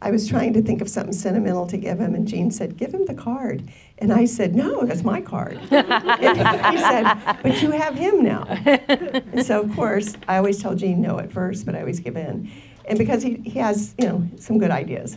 I 0.02 0.10
was 0.10 0.26
trying 0.28 0.54
to 0.54 0.62
think 0.62 0.80
of 0.80 0.88
something 0.88 1.12
sentimental 1.12 1.66
to 1.66 1.76
give 1.76 1.98
him, 1.98 2.14
and 2.14 2.26
Gene 2.26 2.50
said, 2.50 2.78
Give 2.78 2.92
him 2.92 3.04
the 3.04 3.14
card. 3.14 3.70
And 3.98 4.12
I 4.12 4.24
said, 4.24 4.54
No, 4.54 4.84
that's 4.84 5.04
my 5.04 5.20
card. 5.20 5.58
he 5.60 5.68
said, 5.68 7.14
But 7.42 7.60
you 7.60 7.70
have 7.70 7.94
him 7.94 8.22
now. 8.22 8.44
and 8.66 9.44
so, 9.44 9.60
of 9.60 9.74
course, 9.74 10.16
I 10.26 10.38
always 10.38 10.60
tell 10.60 10.74
Gene 10.74 11.02
no 11.02 11.18
at 11.18 11.30
first, 11.30 11.66
but 11.66 11.74
I 11.74 11.80
always 11.80 12.00
give 12.00 12.16
in. 12.16 12.50
And 12.90 12.98
because 12.98 13.22
he, 13.22 13.36
he 13.44 13.58
has, 13.60 13.94
you 13.98 14.06
know, 14.08 14.28
some 14.36 14.58
good 14.58 14.72
ideas. 14.72 15.16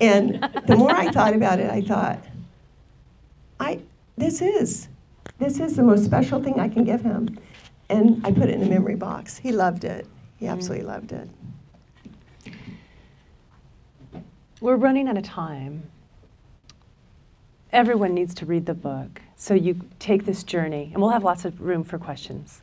And 0.00 0.46
the 0.66 0.76
more 0.76 0.92
I 0.92 1.10
thought 1.10 1.34
about 1.34 1.58
it, 1.58 1.70
I 1.70 1.80
thought, 1.80 2.22
I, 3.58 3.80
this 4.18 4.42
is, 4.42 4.88
this 5.38 5.58
is 5.58 5.74
the 5.74 5.82
most 5.82 6.04
special 6.04 6.42
thing 6.42 6.60
I 6.60 6.68
can 6.68 6.84
give 6.84 7.00
him. 7.00 7.38
And 7.88 8.24
I 8.26 8.30
put 8.30 8.50
it 8.50 8.50
in 8.50 8.62
a 8.62 8.68
memory 8.68 8.94
box. 8.94 9.38
He 9.38 9.52
loved 9.52 9.84
it. 9.84 10.06
He 10.36 10.44
mm-hmm. 10.44 10.54
absolutely 10.54 10.86
loved 10.86 11.12
it. 11.12 11.28
We're 14.60 14.76
running 14.76 15.08
out 15.08 15.16
of 15.16 15.24
time. 15.24 15.90
Everyone 17.72 18.12
needs 18.12 18.34
to 18.34 18.46
read 18.46 18.66
the 18.66 18.74
book. 18.74 19.22
So 19.36 19.54
you 19.54 19.80
take 19.98 20.26
this 20.26 20.42
journey, 20.42 20.90
and 20.92 21.02
we'll 21.02 21.10
have 21.10 21.24
lots 21.24 21.46
of 21.46 21.60
room 21.60 21.84
for 21.84 21.98
questions. 21.98 22.60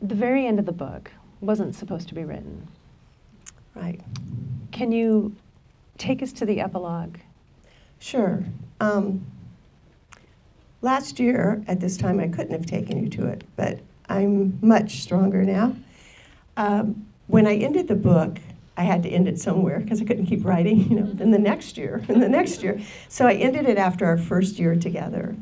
The 0.00 0.14
very 0.14 0.46
end 0.46 0.58
of 0.58 0.64
the 0.64 0.72
book 0.72 1.10
wasn't 1.40 1.74
supposed 1.74 2.08
to 2.08 2.14
be 2.14 2.24
written. 2.24 2.68
Right. 3.78 4.00
Can 4.72 4.92
you 4.92 5.34
take 5.98 6.22
us 6.22 6.32
to 6.32 6.46
the 6.46 6.60
epilogue? 6.60 7.18
Sure. 7.98 8.44
Um, 8.80 9.26
last 10.82 11.18
year, 11.18 11.62
at 11.66 11.80
this 11.80 11.96
time, 11.96 12.20
I 12.20 12.28
couldn't 12.28 12.52
have 12.52 12.66
taken 12.66 13.02
you 13.02 13.08
to 13.10 13.26
it, 13.26 13.44
but 13.56 13.80
I'm 14.08 14.58
much 14.62 15.00
stronger 15.00 15.42
now. 15.42 15.76
Um, 16.56 17.06
when 17.26 17.46
I 17.46 17.56
ended 17.56 17.88
the 17.88 17.94
book, 17.94 18.38
I 18.76 18.82
had 18.82 19.02
to 19.02 19.08
end 19.08 19.28
it 19.28 19.38
somewhere 19.38 19.80
because 19.80 20.00
I 20.00 20.04
couldn't 20.04 20.26
keep 20.26 20.44
writing, 20.44 20.88
you 20.90 21.00
know, 21.00 21.06
then 21.12 21.30
the 21.30 21.38
next 21.38 21.76
year, 21.76 22.04
and 22.08 22.22
the 22.22 22.28
next 22.28 22.62
year. 22.62 22.80
So 23.08 23.26
I 23.26 23.34
ended 23.34 23.66
it 23.66 23.78
after 23.78 24.06
our 24.06 24.18
first 24.18 24.58
year 24.58 24.76
together. 24.76 25.36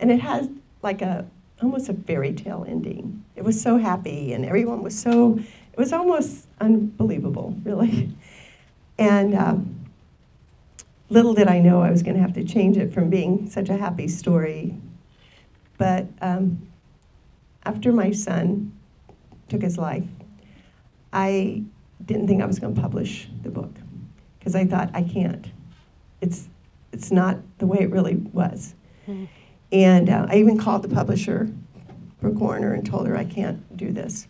And 0.00 0.10
it 0.10 0.20
has 0.20 0.48
like 0.82 1.02
a 1.02 1.26
almost 1.62 1.88
a 1.88 1.94
fairy 1.94 2.32
tale 2.32 2.64
ending. 2.68 3.24
It 3.36 3.44
was 3.44 3.60
so 3.60 3.78
happy 3.78 4.32
and 4.32 4.44
everyone 4.44 4.82
was 4.82 4.98
so 4.98 5.40
it 5.78 5.82
was 5.82 5.92
almost 5.92 6.48
unbelievable, 6.60 7.54
really. 7.62 8.10
And 8.98 9.32
um, 9.36 9.86
little 11.08 11.34
did 11.34 11.46
I 11.46 11.60
know 11.60 11.82
I 11.82 11.92
was 11.92 12.02
going 12.02 12.16
to 12.16 12.20
have 12.20 12.32
to 12.32 12.42
change 12.42 12.76
it 12.76 12.92
from 12.92 13.08
being 13.10 13.48
such 13.48 13.68
a 13.68 13.76
happy 13.76 14.08
story. 14.08 14.74
But 15.76 16.08
um, 16.20 16.66
after 17.64 17.92
my 17.92 18.10
son 18.10 18.72
took 19.48 19.62
his 19.62 19.78
life, 19.78 20.02
I 21.12 21.62
didn't 22.04 22.26
think 22.26 22.42
I 22.42 22.46
was 22.46 22.58
going 22.58 22.74
to 22.74 22.80
publish 22.80 23.28
the 23.44 23.50
book 23.50 23.70
because 24.40 24.56
I 24.56 24.66
thought 24.66 24.90
I 24.94 25.02
can't. 25.02 25.46
It's 26.20 26.48
it's 26.92 27.12
not 27.12 27.36
the 27.58 27.68
way 27.68 27.78
it 27.82 27.90
really 27.92 28.16
was. 28.16 28.74
Mm-hmm. 29.06 29.26
And 29.70 30.10
uh, 30.10 30.26
I 30.28 30.38
even 30.38 30.58
called 30.58 30.82
the 30.82 30.88
publisher, 30.88 31.48
Brooke 32.20 32.40
Warner, 32.40 32.72
and 32.72 32.84
told 32.84 33.06
her 33.06 33.16
I 33.16 33.24
can't 33.24 33.76
do 33.76 33.92
this. 33.92 34.26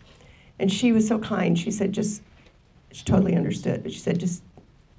And 0.59 0.71
she 0.71 0.91
was 0.91 1.07
so 1.07 1.19
kind. 1.19 1.57
She 1.57 1.71
said, 1.71 1.93
just, 1.93 2.21
she 2.91 3.03
totally 3.03 3.35
understood, 3.35 3.83
but 3.83 3.93
she 3.93 3.99
said, 3.99 4.19
just, 4.19 4.43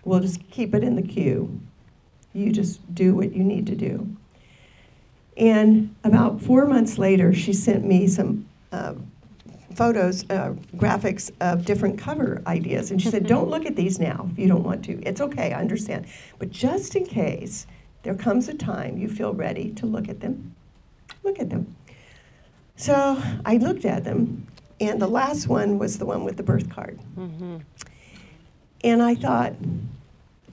we'll 0.05 0.21
just 0.21 0.49
keep 0.51 0.75
it 0.75 0.83
in 0.83 0.97
the 0.97 1.03
queue. 1.03 1.61
You 2.33 2.53
just 2.53 2.95
do 2.95 3.15
what 3.15 3.35
you 3.35 3.45
need 3.45 3.67
to 3.67 3.75
do. 3.75 4.17
And 5.37 5.95
about 6.05 6.41
four 6.41 6.67
months 6.67 6.99
later, 6.99 7.33
she 7.33 7.53
sent 7.53 7.85
me 7.85 8.07
some 8.07 8.47
uh, 8.73 8.95
photos, 9.75 10.29
uh, 10.31 10.55
graphics 10.77 11.31
of 11.41 11.65
different 11.65 11.99
cover 11.99 12.43
ideas. 12.47 12.91
And 12.91 13.01
she 13.01 13.09
said, 13.09 13.27
Don't 13.27 13.49
look 13.49 13.65
at 13.67 13.77
these 13.77 13.99
now 13.99 14.29
if 14.33 14.39
you 14.39 14.49
don't 14.49 14.63
want 14.63 14.85
to. 14.87 15.01
It's 15.03 15.21
okay, 15.21 15.53
I 15.53 15.61
understand. 15.61 16.07
But 16.39 16.51
just 16.51 16.95
in 16.97 17.07
case 17.07 17.67
there 18.03 18.15
comes 18.15 18.49
a 18.49 18.55
time 18.55 18.99
you 18.99 19.09
feel 19.09 19.33
ready 19.33 19.71
to 19.73 19.87
look 19.87 20.09
at 20.09 20.21
them, 20.21 20.55
look 21.23 21.39
at 21.39 21.51
them. 21.51 21.75
So 22.77 23.23
I 23.45 23.59
looked 23.59 23.85
at 23.85 24.05
them, 24.05 24.47
and 24.81 25.01
the 25.01 25.07
last 25.07 25.47
one 25.47 25.79
was 25.79 25.99
the 25.99 26.07
one 26.07 26.25
with 26.25 26.37
the 26.37 26.43
birth 26.43 26.71
card. 26.71 26.99
Mm-hmm. 27.17 27.59
And 28.83 29.03
I 29.03 29.15
thought, 29.15 29.55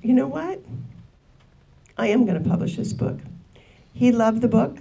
you 0.01 0.13
know 0.13 0.27
what? 0.27 0.59
I 1.97 2.07
am 2.07 2.25
going 2.25 2.41
to 2.41 2.49
publish 2.49 2.75
this 2.75 2.93
book. 2.93 3.19
He 3.93 4.11
loved 4.11 4.41
the 4.41 4.47
book. 4.47 4.77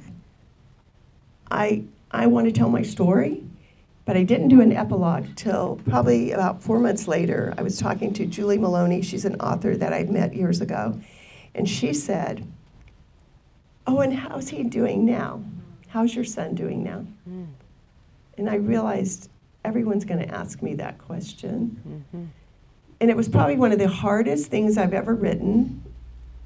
I, 1.50 1.84
I 2.10 2.26
want 2.26 2.46
to 2.46 2.52
tell 2.52 2.68
my 2.68 2.82
story. 2.82 3.42
But 4.04 4.16
I 4.16 4.22
didn't 4.22 4.48
do 4.48 4.60
an 4.60 4.72
epilogue 4.72 5.26
till 5.34 5.80
probably 5.88 6.30
about 6.30 6.62
four 6.62 6.78
months 6.78 7.08
later. 7.08 7.52
I 7.58 7.62
was 7.62 7.76
talking 7.76 8.12
to 8.14 8.24
Julie 8.24 8.58
Maloney. 8.58 9.02
She's 9.02 9.24
an 9.24 9.34
author 9.40 9.76
that 9.76 9.92
I'd 9.92 10.10
met 10.10 10.32
years 10.32 10.60
ago. 10.60 11.00
And 11.56 11.68
she 11.68 11.92
said, 11.92 12.46
Oh, 13.84 14.00
and 14.00 14.14
how's 14.14 14.48
he 14.48 14.62
doing 14.62 15.04
now? 15.04 15.42
How's 15.88 16.14
your 16.14 16.24
son 16.24 16.54
doing 16.54 16.84
now? 16.84 17.04
Mm. 17.28 17.46
And 18.38 18.50
I 18.50 18.56
realized 18.56 19.28
everyone's 19.66 20.04
going 20.04 20.26
to 20.26 20.34
ask 20.34 20.62
me 20.62 20.74
that 20.74 20.98
question. 20.98 21.80
Mm-hmm. 22.14 22.24
And 23.00 23.10
it 23.10 23.16
was 23.16 23.28
probably 23.28 23.56
one 23.56 23.72
of 23.72 23.78
the 23.78 23.88
hardest 23.88 24.50
things 24.50 24.78
I've 24.78 24.94
ever 24.94 25.14
written. 25.14 25.82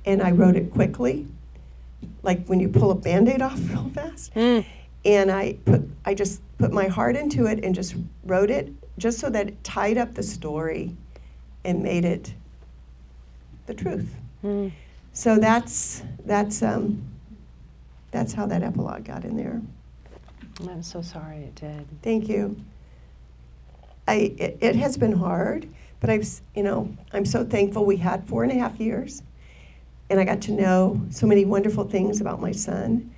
And 0.04 0.22
I 0.22 0.32
wrote 0.32 0.56
it 0.56 0.72
quickly, 0.72 1.26
like 2.22 2.46
when 2.46 2.58
you 2.58 2.68
pull 2.68 2.90
a 2.90 2.94
band 2.94 3.28
aid 3.28 3.42
off 3.42 3.58
real 3.68 3.90
fast. 3.94 4.34
Mm 4.34 4.64
and 5.04 5.30
I 5.30 5.54
put 5.64 5.82
I 6.04 6.14
just 6.14 6.40
put 6.58 6.72
my 6.72 6.86
heart 6.86 7.16
into 7.16 7.46
it 7.46 7.64
and 7.64 7.74
just 7.74 7.94
wrote 8.24 8.50
it 8.50 8.72
just 8.98 9.18
so 9.18 9.30
that 9.30 9.48
it 9.48 9.64
tied 9.64 9.96
up 9.96 10.14
the 10.14 10.22
story 10.22 10.94
and 11.64 11.82
made 11.82 12.04
it 12.04 12.34
the 13.66 13.74
truth. 13.74 14.14
Mm. 14.44 14.72
So 15.12 15.38
that's 15.38 16.02
that's 16.26 16.62
um, 16.62 17.02
that's 18.10 18.32
how 18.32 18.46
that 18.46 18.62
epilogue 18.62 19.04
got 19.04 19.24
in 19.24 19.36
there. 19.36 19.60
I'm 20.68 20.82
so 20.82 21.00
sorry 21.00 21.38
it 21.38 21.54
did. 21.54 21.86
Thank 22.02 22.28
you. 22.28 22.56
I 24.10 24.14
it, 24.38 24.58
it 24.60 24.76
has 24.76 24.96
been 24.96 25.12
hard, 25.12 25.68
but 26.00 26.10
I've 26.10 26.28
you 26.54 26.62
know 26.62 26.94
I'm 27.12 27.24
so 27.24 27.44
thankful 27.44 27.84
we 27.84 27.96
had 27.96 28.26
four 28.26 28.42
and 28.42 28.52
a 28.52 28.56
half 28.56 28.78
years, 28.80 29.22
and 30.08 30.20
I 30.20 30.24
got 30.24 30.40
to 30.42 30.52
know 30.52 31.00
so 31.10 31.26
many 31.26 31.44
wonderful 31.44 31.84
things 31.84 32.20
about 32.20 32.40
my 32.40 32.52
son 32.52 33.10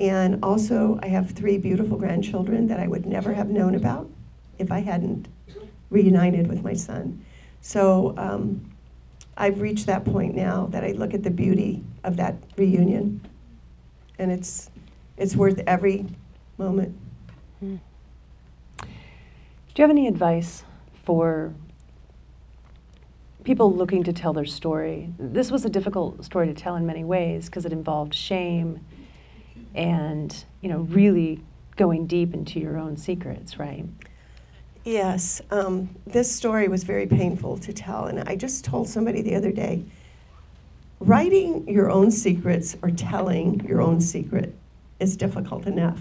and 0.00 0.40
also, 0.42 0.98
I 1.02 1.08
have 1.08 1.30
three 1.30 1.56
beautiful 1.56 1.96
grandchildren 1.96 2.66
that 2.66 2.80
I 2.80 2.88
would 2.88 3.06
never 3.06 3.32
have 3.32 3.48
known 3.48 3.74
about 3.76 4.10
if 4.58 4.72
I 4.72 4.80
hadn't 4.80 5.28
reunited 5.90 6.48
with 6.48 6.62
my 6.64 6.74
son. 6.74 7.24
So 7.60 8.14
um, 8.16 8.70
I've 9.36 9.60
reached 9.60 9.86
that 9.86 10.04
point 10.04 10.34
now 10.34 10.66
that 10.66 10.82
I 10.82 10.92
look 10.92 11.14
at 11.14 11.22
the 11.22 11.30
beauty 11.30 11.82
of 12.02 12.16
that 12.16 12.36
reunion, 12.56 13.20
and 14.18 14.32
it's 14.32 14.70
it's 15.16 15.36
worth 15.36 15.62
every 15.66 16.06
moment. 16.58 16.96
Hmm. 17.60 17.76
Do 19.74 19.82
you 19.82 19.88
have 19.88 19.90
any 19.90 20.06
advice 20.06 20.62
for 21.02 21.52
people 23.42 23.74
looking 23.74 24.04
to 24.04 24.12
tell 24.12 24.32
their 24.32 24.44
story? 24.44 25.12
This 25.18 25.50
was 25.50 25.64
a 25.64 25.68
difficult 25.68 26.24
story 26.24 26.46
to 26.46 26.54
tell 26.54 26.76
in 26.76 26.86
many 26.86 27.02
ways 27.02 27.46
because 27.46 27.64
it 27.66 27.72
involved 27.72 28.14
shame 28.14 28.86
and 29.74 30.44
you 30.60 30.68
know 30.68 30.78
really 30.82 31.42
going 31.74 32.06
deep 32.06 32.34
into 32.34 32.60
your 32.60 32.78
own 32.78 32.96
secrets, 32.96 33.58
right? 33.58 33.84
Yes, 34.84 35.42
um, 35.50 35.88
this 36.06 36.32
story 36.32 36.68
was 36.68 36.84
very 36.84 37.08
painful 37.08 37.58
to 37.58 37.72
tell, 37.72 38.06
and 38.06 38.20
I 38.28 38.36
just 38.36 38.64
told 38.64 38.88
somebody 38.88 39.22
the 39.22 39.34
other 39.34 39.50
day. 39.50 39.82
Writing 41.00 41.66
your 41.68 41.90
own 41.90 42.12
secrets 42.12 42.76
or 42.80 42.90
telling 42.92 43.66
your 43.66 43.82
own 43.82 44.00
secret 44.00 44.54
is 45.00 45.16
difficult 45.16 45.66
enough, 45.66 46.00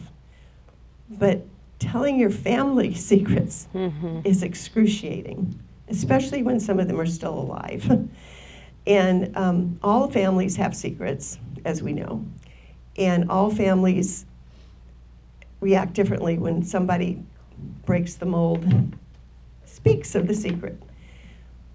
but 1.10 1.44
telling 1.84 2.20
your 2.20 2.30
family 2.30 2.94
secrets 3.12 3.68
mm-hmm. 3.74 4.22
is 4.24 4.44
excruciating, 4.44 5.60
especially 5.90 6.44
when 6.44 6.60
some 6.60 6.80
of 6.80 6.88
them 6.88 7.00
are 7.00 7.06
still 7.06 7.38
alive. 7.38 8.08
and 8.88 9.36
um, 9.38 9.80
all 9.84 10.10
families 10.10 10.56
have 10.56 10.76
secrets, 10.76 11.38
as 11.66 11.84
we 11.84 11.94
know. 11.94 12.26
And 12.98 13.30
all 13.30 13.50
families 13.50 14.26
react 15.60 15.94
differently 15.94 16.38
when 16.38 16.64
somebody 16.64 17.24
breaks 17.86 18.16
the 18.16 18.26
mold, 18.26 18.66
speaks 19.66 20.16
of 20.16 20.28
the 20.28 20.34
secret. 20.34 20.82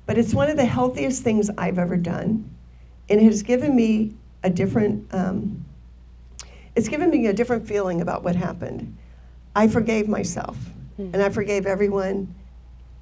But 0.07 0.17
it's 0.17 0.33
one 0.33 0.49
of 0.49 0.57
the 0.57 0.65
healthiest 0.65 1.23
things 1.23 1.51
I've 1.59 1.79
ever 1.79 1.97
done. 1.97 2.49
And 3.09 3.21
it 3.21 3.25
has 3.25 3.43
given 3.43 3.75
me 3.75 4.15
a 4.43 4.51
different, 4.51 5.13
um, 5.13 5.65
it's 6.77 6.89
given 6.89 7.11
me 7.11 7.27
a 7.27 7.33
different 7.33 7.67
feeling 7.67 8.01
about 8.01 8.23
what 8.23 8.37
happened. 8.37 8.97
I 9.59 9.69
forgave 9.69 10.09
myself 10.09 10.57
mm. 10.99 11.13
and 11.13 11.23
I 11.23 11.29
forgave 11.29 11.67
everyone. 11.67 12.35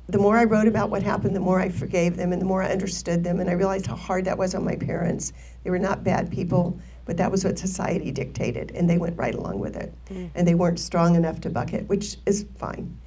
The 0.08 0.18
more 0.18 0.36
I 0.36 0.44
wrote 0.44 0.68
about 0.68 0.90
what 0.90 1.02
happened, 1.02 1.34
the 1.34 1.40
more 1.40 1.60
I 1.60 1.68
forgave 1.68 2.16
them 2.16 2.32
and 2.32 2.40
the 2.40 2.46
more 2.46 2.62
I 2.62 2.70
understood 2.70 3.24
them. 3.24 3.40
And 3.40 3.50
I 3.50 3.54
realized 3.54 3.86
how 3.86 3.96
hard 3.96 4.24
that 4.24 4.38
was 4.38 4.54
on 4.54 4.64
my 4.64 4.76
parents. 4.76 5.32
They 5.64 5.70
were 5.70 5.78
not 5.78 6.04
bad 6.04 6.30
people 6.30 6.78
but 7.06 7.16
that 7.16 7.30
was 7.30 7.44
what 7.44 7.58
society 7.58 8.10
dictated, 8.10 8.72
and 8.74 8.90
they 8.90 8.98
went 8.98 9.16
right 9.16 9.34
along 9.34 9.60
with 9.60 9.76
it. 9.76 9.92
Mm. 10.10 10.30
And 10.34 10.46
they 10.46 10.54
weren't 10.54 10.80
strong 10.80 11.14
enough 11.14 11.40
to 11.42 11.50
buck 11.50 11.72
it, 11.72 11.88
which 11.88 12.16
is 12.26 12.44
fine. 12.58 12.98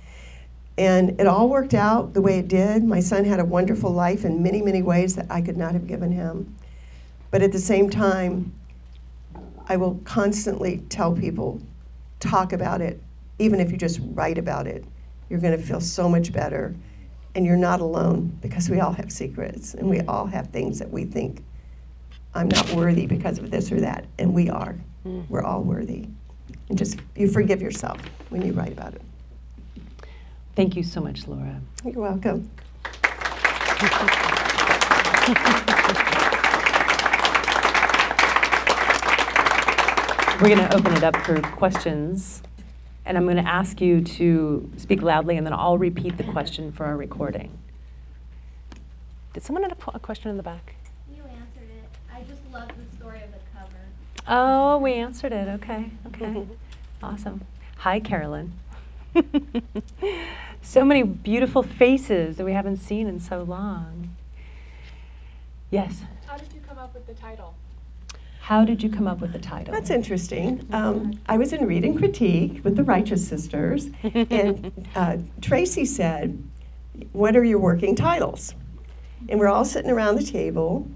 And 0.78 1.20
it 1.20 1.28
all 1.28 1.50
worked 1.50 1.74
out 1.74 2.14
the 2.14 2.22
way 2.22 2.40
it 2.40 2.48
did. 2.48 2.86
My 2.86 3.02
son 3.02 3.26
had 3.26 3.42
a 3.42 3.46
wonderful 3.46 3.92
life 3.92 4.24
in 4.24 4.42
many, 4.42 4.62
many 4.62 4.82
ways 4.82 5.16
that 5.18 5.28
I 5.30 5.42
could 5.42 5.58
not 5.58 5.74
have 5.74 5.86
given 5.86 6.14
him. 6.14 6.56
But 7.30 7.42
at 7.42 7.52
the 7.52 7.60
same 7.60 7.90
time, 7.90 8.54
I 9.68 9.76
will 9.76 10.00
constantly 10.06 10.78
tell 10.90 11.14
people 11.14 11.62
talk 12.22 12.54
about 12.54 12.80
it, 12.80 13.02
even 13.40 13.60
if 13.62 13.72
you 13.72 13.78
just 13.78 14.00
write 14.12 14.38
about 14.38 14.68
it. 14.68 14.84
You're 15.30 15.40
going 15.40 15.58
to 15.58 15.64
feel 15.64 15.82
so 15.82 16.08
much 16.10 16.32
better. 16.32 16.76
And 17.36 17.46
you're 17.46 17.58
not 17.58 17.80
alone 17.80 18.38
because 18.42 18.70
we 18.70 18.80
all 18.80 18.92
have 18.92 19.12
secrets 19.12 19.74
and 19.74 19.90
we 19.90 20.02
all 20.02 20.26
have 20.26 20.48
things 20.48 20.80
that 20.80 20.90
we 20.90 21.06
think, 21.06 21.44
I'm 22.34 22.50
not 22.50 22.70
worthy 22.72 23.06
because 23.06 23.38
of 23.38 23.50
this 23.50 23.72
or 23.72 23.80
that. 23.82 24.06
And 24.18 24.34
we 24.34 24.50
are. 24.50 24.76
Mm. 25.06 25.30
We're 25.30 25.44
all 25.44 25.62
worthy. 25.62 26.08
And 26.68 26.78
just, 26.78 27.00
you 27.16 27.28
forgive 27.28 27.62
yourself 27.62 28.00
when 28.30 28.42
you 28.42 28.54
write 28.54 28.74
about 28.74 28.94
it. 28.96 29.02
Thank 30.56 30.76
you 30.76 30.84
so 30.84 31.00
much, 31.00 31.28
Laura. 31.28 31.62
You're 31.86 32.02
welcome. 32.02 32.50
We're 40.42 40.56
going 40.56 40.70
to 40.70 40.76
open 40.76 40.94
it 40.94 41.04
up 41.04 41.18
for 41.18 41.40
questions. 41.42 42.42
And 43.06 43.18
I'm 43.18 43.26
going 43.26 43.38
to 43.38 43.48
ask 43.48 43.82
you 43.82 44.02
to 44.02 44.70
speak 44.78 45.02
loudly, 45.02 45.38
and 45.38 45.46
then 45.46 45.54
I'll 45.54 45.78
repeat 45.78 46.18
the 46.18 46.24
question 46.24 46.72
for 46.72 46.86
our 46.86 46.96
recording. 46.96 47.58
Did 49.34 49.44
someone 49.44 49.64
have 49.64 49.72
a 49.72 49.92
a 49.96 50.00
question 50.00 50.30
in 50.30 50.38
the 50.38 50.44
back? 50.44 50.76
You 51.16 51.24
answered 51.24 51.70
it. 51.70 51.90
I 52.14 52.22
just 52.22 52.42
love 52.52 52.68
the 52.68 52.98
story 52.98 53.22
of 53.24 53.32
the 53.32 53.40
cover. 53.56 53.80
Oh, 54.28 54.78
we 54.78 54.94
answered 54.94 55.32
it. 55.32 55.48
Okay, 55.48 55.92
okay. 56.08 56.46
awesome. 57.04 57.42
Hi, 57.78 58.00
Carolyn. 58.00 58.54
so 60.62 60.84
many 60.84 61.04
beautiful 61.04 61.64
faces 61.64 62.38
that 62.38 62.46
we 62.46 62.54
haven't 62.54 62.78
seen 62.78 63.08
in 63.08 63.20
so 63.20 63.44
long. 63.44 64.16
Yes. 65.72 66.04
How 66.26 66.38
did 66.38 66.52
you 66.54 66.62
come 66.68 66.78
up 66.78 66.94
with 66.94 67.08
the 67.08 67.14
title? 67.14 67.54
How 68.50 68.66
did 68.66 68.82
you 68.82 68.90
come 68.90 69.08
up 69.08 69.20
with 69.20 69.32
the 69.32 69.38
title? 69.38 69.72
That's 69.72 69.92
interesting. 69.92 70.68
Um, 70.72 71.20
I 71.28 71.38
was 71.38 71.54
in 71.54 71.68
Read 71.68 71.86
and 71.86 71.96
Critique 71.96 72.62
with 72.64 72.76
the 72.76 72.84
Righteous 72.84 73.28
Sisters, 73.28 73.90
and 74.04 74.72
uh, 74.96 75.18
Tracy 75.40 75.86
said, 75.86 76.44
What 77.12 77.38
are 77.38 77.44
your 77.44 77.60
working 77.60 77.96
titles? 77.96 78.56
And 79.30 79.40
we're 79.40 79.50
all 79.50 79.66
sitting 79.66 79.92
around 79.92 80.16
the 80.16 80.24
table, 80.24 80.90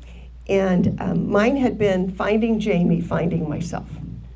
and 0.47 0.99
um, 0.99 1.29
mine 1.29 1.55
had 1.55 1.77
been 1.77 2.15
Finding 2.15 2.59
Jamie, 2.59 3.01
Finding 3.01 3.47
Myself. 3.47 3.87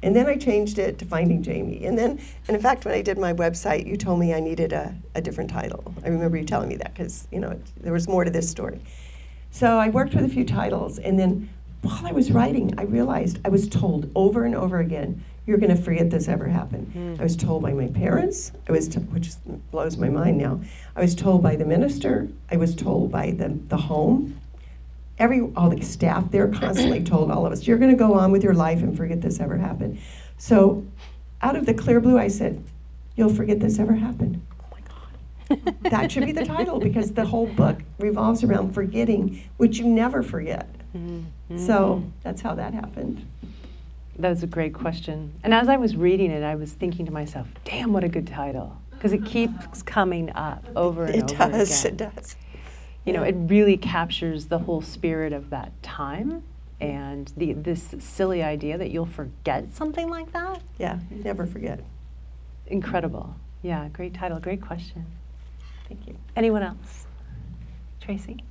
And 0.03 0.15
then 0.15 0.27
I 0.27 0.35
changed 0.35 0.77
it 0.77 0.99
to 0.99 1.05
Finding 1.05 1.41
Jamie. 1.41 1.85
And 1.85 1.97
then, 1.97 2.19
and 2.47 2.55
in 2.55 2.61
fact, 2.61 2.85
when 2.85 2.93
I 2.93 3.01
did 3.01 3.17
my 3.17 3.33
website, 3.33 3.87
you 3.87 3.97
told 3.97 4.19
me 4.19 4.35
I 4.35 4.39
needed 4.39 4.73
a, 4.73 4.95
a 5.15 5.23
different 5.23 5.49
title. 5.49 5.91
I 6.05 6.09
remember 6.09 6.37
you 6.37 6.45
telling 6.45 6.69
me 6.69 6.75
that 6.75 6.93
because, 6.93 7.27
you 7.31 7.39
know, 7.39 7.49
it, 7.49 7.61
there 7.81 7.93
was 7.93 8.07
more 8.07 8.23
to 8.23 8.29
this 8.29 8.47
story. 8.47 8.79
So 9.49 9.79
I 9.79 9.89
worked 9.89 10.13
with 10.13 10.23
a 10.23 10.29
few 10.29 10.45
titles, 10.45 10.99
and 10.99 11.17
then 11.17 11.49
while 11.87 12.05
I 12.05 12.11
was 12.11 12.31
writing, 12.31 12.73
I 12.77 12.83
realized 12.83 13.39
I 13.45 13.49
was 13.49 13.67
told 13.67 14.09
over 14.15 14.45
and 14.45 14.55
over 14.55 14.79
again, 14.79 15.23
"You're 15.45 15.57
going 15.57 15.75
to 15.75 15.81
forget 15.81 16.09
this 16.09 16.27
ever 16.27 16.47
happened." 16.47 16.91
Hmm. 16.93 17.15
I 17.19 17.23
was 17.23 17.35
told 17.35 17.63
by 17.63 17.73
my 17.73 17.87
parents. 17.87 18.51
I 18.67 18.71
was, 18.71 18.87
t- 18.87 18.99
which 18.99 19.31
blows 19.71 19.97
my 19.97 20.09
mind 20.09 20.37
now. 20.37 20.61
I 20.95 21.01
was 21.01 21.15
told 21.15 21.41
by 21.41 21.55
the 21.55 21.65
minister. 21.65 22.27
I 22.51 22.57
was 22.57 22.75
told 22.75 23.11
by 23.11 23.31
the 23.31 23.57
the 23.69 23.77
home. 23.77 24.39
Every 25.17 25.41
all 25.55 25.69
the 25.69 25.81
staff 25.81 26.29
there 26.31 26.47
constantly 26.47 27.03
told 27.13 27.31
all 27.31 27.45
of 27.45 27.51
us, 27.53 27.65
"You're 27.65 27.77
going 27.77 27.91
to 27.91 27.97
go 27.97 28.13
on 28.13 28.31
with 28.31 28.43
your 28.43 28.53
life 28.53 28.81
and 28.81 28.95
forget 28.95 29.21
this 29.21 29.39
ever 29.39 29.57
happened." 29.57 29.99
So, 30.37 30.85
out 31.41 31.55
of 31.55 31.65
the 31.65 31.73
clear 31.73 31.99
blue, 31.99 32.17
I 32.19 32.27
said, 32.27 32.61
"You'll 33.15 33.33
forget 33.33 33.59
this 33.59 33.79
ever 33.79 33.95
happened." 33.95 34.41
Oh 34.61 34.65
my 34.71 34.79
God 35.59 35.89
that 35.89 36.11
should 36.11 36.25
be 36.25 36.33
the 36.33 36.45
title 36.45 36.79
because 36.79 37.13
the 37.13 37.25
whole 37.25 37.47
book 37.47 37.77
revolves 37.99 38.43
around 38.43 38.73
forgetting, 38.73 39.43
which 39.57 39.77
you 39.77 39.85
never 39.85 40.21
forget. 40.21 40.67
Mm-hmm. 40.95 41.57
So 41.57 41.95
mm-hmm. 41.97 42.09
that's 42.23 42.41
how 42.41 42.55
that 42.55 42.73
happened. 42.73 43.25
That 44.19 44.29
was 44.29 44.43
a 44.43 44.47
great 44.47 44.73
question. 44.73 45.33
And 45.43 45.53
as 45.53 45.69
I 45.69 45.77
was 45.77 45.95
reading 45.95 46.31
it, 46.31 46.43
I 46.43 46.55
was 46.55 46.73
thinking 46.73 47.05
to 47.05 47.11
myself, 47.11 47.47
damn, 47.65 47.93
what 47.93 48.03
a 48.03 48.09
good 48.09 48.27
title. 48.27 48.75
Because 48.91 49.13
it 49.13 49.23
keeps 49.25 49.83
coming 49.83 50.31
up 50.33 50.65
over 50.75 51.05
and 51.05 51.15
It 51.15 51.23
over 51.39 51.51
does, 51.51 51.85
again. 51.85 51.93
it 51.93 51.97
does. 51.97 52.13
It 52.13 52.15
does. 52.15 52.35
You 53.05 53.13
know, 53.13 53.23
it 53.23 53.35
really 53.37 53.77
captures 53.77 54.47
the 54.47 54.59
whole 54.59 54.81
spirit 54.81 55.33
of 55.33 55.49
that 55.51 55.71
time 55.83 56.43
and 56.79 57.31
the, 57.37 57.53
this 57.53 57.95
silly 57.99 58.43
idea 58.43 58.77
that 58.77 58.91
you'll 58.91 59.05
forget 59.05 59.73
something 59.73 60.09
like 60.09 60.33
that. 60.33 60.61
Yeah, 60.77 60.99
never 61.09 61.45
forget. 61.45 61.79
Incredible. 62.67 63.35
Yeah, 63.61 63.87
great 63.89 64.13
title, 64.13 64.39
great 64.39 64.61
question. 64.61 65.05
Thank 65.87 66.07
you. 66.07 66.17
Anyone 66.35 66.63
else? 66.63 67.07
Tracy? 68.01 68.43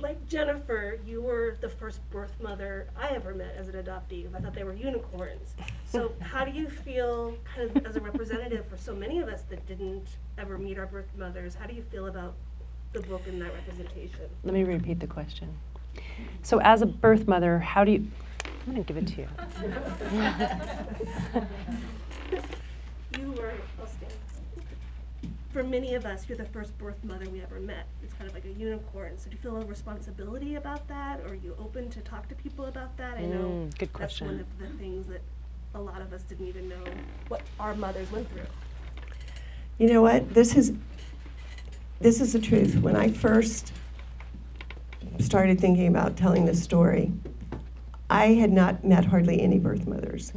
Like 0.00 0.26
Jennifer, 0.28 0.98
you 1.06 1.22
were 1.22 1.56
the 1.60 1.68
first 1.68 2.00
birth 2.10 2.32
mother 2.40 2.88
I 2.96 3.08
ever 3.08 3.34
met 3.34 3.54
as 3.56 3.68
an 3.68 3.74
adoptee. 3.74 4.26
I 4.34 4.40
thought 4.40 4.54
they 4.54 4.64
were 4.64 4.74
unicorns. 4.74 5.54
So, 5.86 6.12
how 6.20 6.44
do 6.44 6.50
you 6.50 6.68
feel, 6.68 7.36
kind 7.44 7.74
of 7.74 7.86
as 7.86 7.96
a 7.96 8.00
representative 8.00 8.66
for 8.66 8.76
so 8.76 8.94
many 8.94 9.20
of 9.20 9.28
us 9.28 9.42
that 9.50 9.66
didn't 9.66 10.16
ever 10.38 10.58
meet 10.58 10.78
our 10.78 10.86
birth 10.86 11.08
mothers? 11.16 11.54
How 11.54 11.66
do 11.66 11.74
you 11.74 11.82
feel 11.82 12.06
about 12.06 12.34
the 12.92 13.00
book 13.00 13.22
and 13.26 13.40
that 13.42 13.52
representation? 13.54 14.28
Let 14.44 14.54
me 14.54 14.64
repeat 14.64 15.00
the 15.00 15.06
question. 15.06 15.56
So, 16.42 16.60
as 16.60 16.82
a 16.82 16.86
birth 16.86 17.26
mother, 17.26 17.58
how 17.58 17.84
do 17.84 17.92
you? 17.92 18.06
I'm 18.66 18.72
going 18.72 18.84
to 18.84 18.92
give 18.92 19.02
it 19.02 19.06
to 19.14 19.26
you. 21.32 21.42
You 23.18 23.32
were. 23.32 23.54
For 25.56 25.62
many 25.62 25.94
of 25.94 26.04
us, 26.04 26.28
you're 26.28 26.36
the 26.36 26.44
first 26.44 26.76
birth 26.76 27.02
mother 27.02 27.30
we 27.30 27.40
ever 27.40 27.58
met. 27.58 27.86
It's 28.02 28.12
kind 28.12 28.28
of 28.28 28.34
like 28.34 28.44
a 28.44 28.52
unicorn. 28.60 29.16
So, 29.16 29.30
do 29.30 29.36
you 29.36 29.42
feel 29.42 29.56
a 29.56 29.64
responsibility 29.64 30.56
about 30.56 30.86
that? 30.88 31.20
Or 31.20 31.28
are 31.28 31.34
you 31.34 31.56
open 31.58 31.88
to 31.92 32.00
talk 32.00 32.28
to 32.28 32.34
people 32.34 32.66
about 32.66 32.94
that? 32.98 33.16
I 33.16 33.22
know 33.22 33.64
Mm, 33.64 33.78
good 33.78 33.88
that's 33.98 34.20
one 34.20 34.38
of 34.38 34.58
the 34.58 34.66
things 34.76 35.06
that 35.06 35.22
a 35.74 35.80
lot 35.80 36.02
of 36.02 36.12
us 36.12 36.24
didn't 36.24 36.46
even 36.46 36.68
know 36.68 36.84
what 37.28 37.40
our 37.58 37.74
mothers 37.74 38.12
went 38.12 38.30
through. 38.32 38.44
You 39.78 39.88
know 39.88 40.02
what? 40.02 40.34
This 40.34 40.56
is 40.56 40.74
this 42.00 42.20
is 42.20 42.34
the 42.34 42.38
truth. 42.38 42.76
When 42.76 42.94
I 42.94 43.08
first 43.10 43.72
started 45.20 45.58
thinking 45.58 45.86
about 45.86 46.18
telling 46.18 46.44
this 46.44 46.62
story, 46.62 47.14
I 48.10 48.34
had 48.34 48.52
not 48.52 48.84
met 48.84 49.06
hardly 49.06 49.40
any 49.40 49.58
birth 49.58 49.86
mothers. 49.86 50.34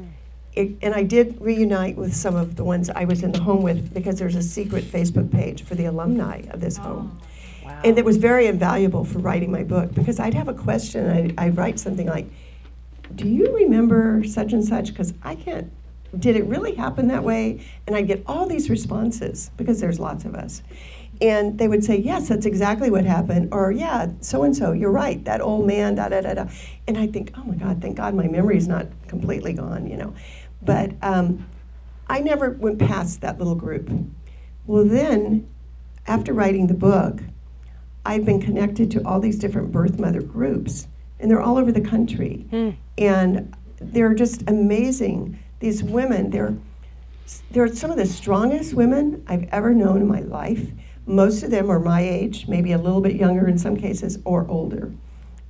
It, 0.53 0.71
and 0.81 0.93
I 0.93 1.03
did 1.03 1.39
reunite 1.39 1.95
with 1.95 2.15
some 2.15 2.35
of 2.35 2.55
the 2.55 2.63
ones 2.63 2.89
I 2.89 3.05
was 3.05 3.23
in 3.23 3.31
the 3.31 3.39
home 3.41 3.61
with 3.61 3.93
because 3.93 4.17
there's 4.17 4.35
a 4.35 4.41
secret 4.41 4.83
Facebook 4.83 5.31
page 5.31 5.63
for 5.63 5.75
the 5.75 5.85
alumni 5.85 6.41
of 6.49 6.59
this 6.59 6.77
home. 6.77 7.19
Wow. 7.63 7.81
And 7.83 7.97
it 7.97 8.05
was 8.05 8.17
very 8.17 8.47
invaluable 8.47 9.05
for 9.05 9.19
writing 9.19 9.51
my 9.51 9.63
book 9.63 9.93
because 9.93 10.19
I'd 10.19 10.33
have 10.33 10.47
a 10.47 10.53
question 10.53 11.05
and 11.05 11.31
I'd, 11.31 11.39
I'd 11.39 11.57
write 11.57 11.79
something 11.79 12.07
like, 12.07 12.27
Do 13.13 13.27
you 13.27 13.55
remember 13.55 14.23
such 14.23 14.53
and 14.53 14.65
such? 14.65 14.87
Because 14.89 15.13
I 15.23 15.35
can't, 15.35 15.71
did 16.17 16.35
it 16.35 16.45
really 16.45 16.73
happen 16.73 17.07
that 17.09 17.23
way? 17.23 17.63
And 17.85 17.95
I'd 17.95 18.07
get 18.07 18.23
all 18.25 18.47
these 18.47 18.69
responses 18.71 19.51
because 19.55 19.79
there's 19.79 19.99
lots 19.99 20.25
of 20.25 20.33
us. 20.33 20.63
And 21.21 21.59
they 21.59 21.67
would 21.67 21.83
say, 21.83 21.97
Yes, 21.97 22.27
that's 22.27 22.47
exactly 22.47 22.89
what 22.89 23.05
happened. 23.05 23.49
Or, 23.51 23.71
Yeah, 23.71 24.07
so 24.21 24.43
and 24.43 24.55
so, 24.55 24.71
you're 24.71 24.91
right, 24.91 25.23
that 25.25 25.41
old 25.41 25.67
man, 25.67 25.95
da 25.95 26.09
da 26.09 26.21
da 26.21 26.33
da. 26.33 26.47
And 26.87 26.97
I 26.97 27.05
think, 27.05 27.33
Oh 27.37 27.43
my 27.43 27.55
God, 27.55 27.81
thank 27.81 27.97
God 27.97 28.15
my 28.15 28.27
memory's 28.27 28.67
not 28.67 28.87
completely 29.07 29.53
gone, 29.53 29.87
you 29.87 29.97
know. 29.97 30.13
But 30.61 30.91
um, 31.01 31.47
I 32.07 32.19
never 32.19 32.51
went 32.51 32.79
past 32.79 33.21
that 33.21 33.37
little 33.37 33.55
group. 33.55 33.89
Well, 34.65 34.85
then, 34.85 35.47
after 36.07 36.33
writing 36.33 36.67
the 36.67 36.73
book, 36.73 37.21
I've 38.05 38.25
been 38.25 38.41
connected 38.41 38.89
to 38.91 39.05
all 39.05 39.19
these 39.19 39.37
different 39.37 39.71
birth 39.71 39.99
mother 39.99 40.21
groups, 40.21 40.87
and 41.19 41.29
they're 41.29 41.41
all 41.41 41.57
over 41.57 41.71
the 41.71 41.81
country. 41.81 42.45
Hmm. 42.49 42.69
And 42.97 43.55
they're 43.79 44.13
just 44.13 44.43
amazing. 44.47 45.39
These 45.59 45.83
women, 45.83 46.29
they're, 46.29 46.55
they're 47.51 47.73
some 47.73 47.91
of 47.91 47.97
the 47.97 48.05
strongest 48.05 48.73
women 48.73 49.23
I've 49.27 49.47
ever 49.51 49.73
known 49.73 50.01
in 50.01 50.07
my 50.07 50.21
life. 50.21 50.67
Most 51.05 51.43
of 51.43 51.51
them 51.51 51.69
are 51.69 51.79
my 51.79 52.01
age, 52.01 52.47
maybe 52.47 52.71
a 52.71 52.77
little 52.77 53.01
bit 53.01 53.15
younger 53.15 53.47
in 53.47 53.57
some 53.57 53.75
cases, 53.75 54.19
or 54.25 54.47
older. 54.47 54.91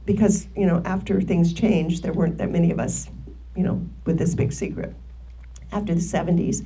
Because, 0.05 0.47
you 0.55 0.65
know, 0.65 0.81
after 0.85 1.21
things 1.21 1.53
changed, 1.53 2.03
there 2.03 2.13
weren't 2.13 2.37
that 2.37 2.49
many 2.51 2.71
of 2.71 2.79
us, 2.79 3.09
you 3.59 3.65
know, 3.65 3.85
with 4.05 4.17
this 4.17 4.35
big 4.35 4.53
secret 4.53 4.95
after 5.73 5.93
the 5.93 5.99
70s. 5.99 6.65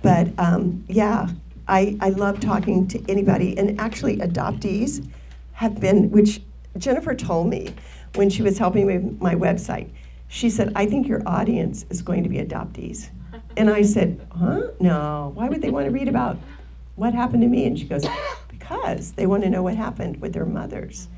But 0.00 0.28
um, 0.38 0.82
yeah, 0.88 1.28
I, 1.68 1.98
I 2.00 2.08
love 2.08 2.40
talking 2.40 2.88
to 2.88 3.04
anybody. 3.10 3.58
And 3.58 3.78
actually, 3.78 4.16
adoptees 4.16 5.06
have 5.52 5.78
been, 5.78 6.10
which 6.10 6.40
Jennifer 6.78 7.14
told 7.14 7.48
me 7.48 7.74
when 8.14 8.30
she 8.30 8.40
was 8.40 8.56
helping 8.56 8.86
me 8.86 8.96
with 8.96 9.20
my 9.20 9.34
website. 9.34 9.90
She 10.28 10.48
said, 10.48 10.72
I 10.74 10.86
think 10.86 11.06
your 11.06 11.22
audience 11.26 11.84
is 11.90 12.00
going 12.00 12.22
to 12.22 12.30
be 12.30 12.38
adoptees. 12.38 13.10
And 13.58 13.68
I 13.68 13.82
said, 13.82 14.26
huh? 14.30 14.68
No. 14.80 15.32
Why 15.34 15.50
would 15.50 15.60
they 15.60 15.70
want 15.70 15.84
to 15.88 15.92
read 15.92 16.08
about 16.08 16.38
what 16.96 17.12
happened 17.12 17.42
to 17.42 17.48
me? 17.48 17.66
And 17.66 17.78
she 17.78 17.84
goes, 17.84 18.06
because 18.48 19.12
they 19.12 19.26
want 19.26 19.42
to 19.42 19.50
know 19.50 19.62
what 19.62 19.76
happened 19.76 20.22
with 20.22 20.32
their 20.32 20.46
mothers. 20.46 21.08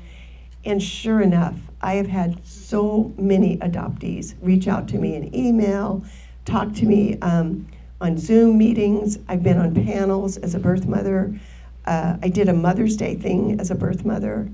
And 0.65 0.81
sure 0.81 1.21
enough, 1.21 1.55
I 1.81 1.95
have 1.95 2.07
had 2.07 2.45
so 2.45 3.13
many 3.17 3.57
adoptees 3.57 4.35
reach 4.41 4.67
out 4.67 4.87
to 4.89 4.97
me 4.97 5.15
in 5.15 5.35
email, 5.35 6.03
talk 6.45 6.73
to 6.75 6.85
me 6.85 7.17
um, 7.19 7.67
on 7.99 8.17
Zoom 8.17 8.57
meetings. 8.57 9.19
I've 9.27 9.43
been 9.43 9.57
on 9.57 9.73
panels 9.73 10.37
as 10.37 10.55
a 10.55 10.59
birth 10.59 10.85
mother. 10.85 11.37
Uh, 11.85 12.17
I 12.21 12.29
did 12.29 12.47
a 12.47 12.53
Mother's 12.53 12.95
Day 12.95 13.15
thing 13.15 13.59
as 13.59 13.71
a 13.71 13.75
birth 13.75 14.05
mother. 14.05 14.49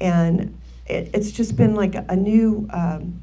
And 0.00 0.58
it, 0.86 1.10
it's 1.14 1.30
just 1.30 1.56
been 1.56 1.74
like 1.74 1.94
a, 1.94 2.16
new, 2.16 2.68
um, 2.70 3.20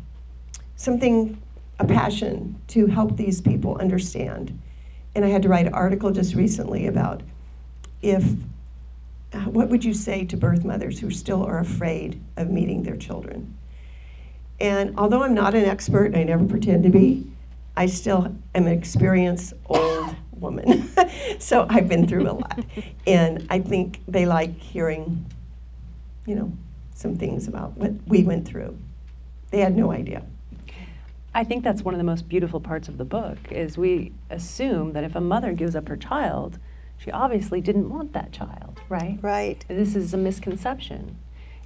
something, 0.76 1.40
a 1.80 1.86
passion 1.86 2.60
to 2.70 2.88
help 2.88 3.16
these 3.18 3.42
people 3.42 3.78
understand. 3.78 4.60
And 5.14 5.24
I 5.24 5.30
had 5.30 5.44
to 5.44 5.50
write 5.50 5.68
an 5.68 5.74
article 5.74 6.12
just 6.12 6.34
recently 6.34 6.88
about 6.88 7.22
if 8.02 8.24
Uh, 9.36 9.40
what 9.50 9.68
would 9.68 9.84
you 9.84 9.94
say 9.94 10.24
to 10.24 10.38
birth 10.38 10.64
mothers 10.64 11.00
who 11.00 11.12
still 11.12 11.44
are 11.44 11.60
afraid 11.60 12.22
of 12.38 12.50
meeting 12.50 12.84
their 12.84 12.96
children? 12.96 13.58
And 14.62 14.98
although 14.98 15.24
I'm 15.24 15.34
not 15.34 15.54
an 15.54 15.66
expert, 15.66 16.16
I 16.16 16.24
never 16.24 16.46
pretend 16.46 16.84
to 16.84 16.90
be, 16.90 17.30
I 17.76 17.88
still 17.88 18.24
am 18.24 18.68
an 18.68 18.68
experienced 18.68 19.54
old 19.66 20.16
woman. 20.32 20.90
so 21.40 21.68
I've 21.70 21.90
been 21.90 22.08
through 22.08 22.30
a 22.30 22.32
lot. 22.32 22.64
And 23.06 23.46
I 23.50 23.60
think 23.60 24.00
they 24.08 24.26
like 24.26 24.58
hearing, 24.58 25.26
you 26.26 26.36
know, 26.36 26.54
some 26.94 27.18
things 27.18 27.50
about 27.50 27.76
what 27.78 27.92
we 28.08 28.24
went 28.24 28.48
through. 28.48 28.78
They 29.52 29.60
had 29.60 29.76
no 29.76 29.92
idea. 29.92 30.24
I 31.34 31.44
think 31.44 31.66
that's 31.66 31.82
one 31.82 31.94
of 31.94 31.98
the 31.98 32.06
most 32.06 32.30
beautiful 32.30 32.62
parts 32.62 32.88
of 32.88 32.98
the 32.98 33.04
book 33.04 33.38
is 33.52 33.78
we 33.78 34.14
assume 34.30 34.94
that 34.94 35.04
if 35.04 35.14
a 35.14 35.22
mother 35.22 35.52
gives 35.52 35.76
up 35.76 35.90
her 35.90 35.98
child, 35.98 36.58
she 36.98 37.12
obviously 37.12 37.62
didn't 37.62 37.90
want 37.90 38.14
that 38.14 38.32
child, 38.32 38.80
right? 38.90 39.20
Right. 39.22 39.64
This 39.68 39.96
is 39.96 40.14
a 40.14 40.18
misconception. 40.18 41.18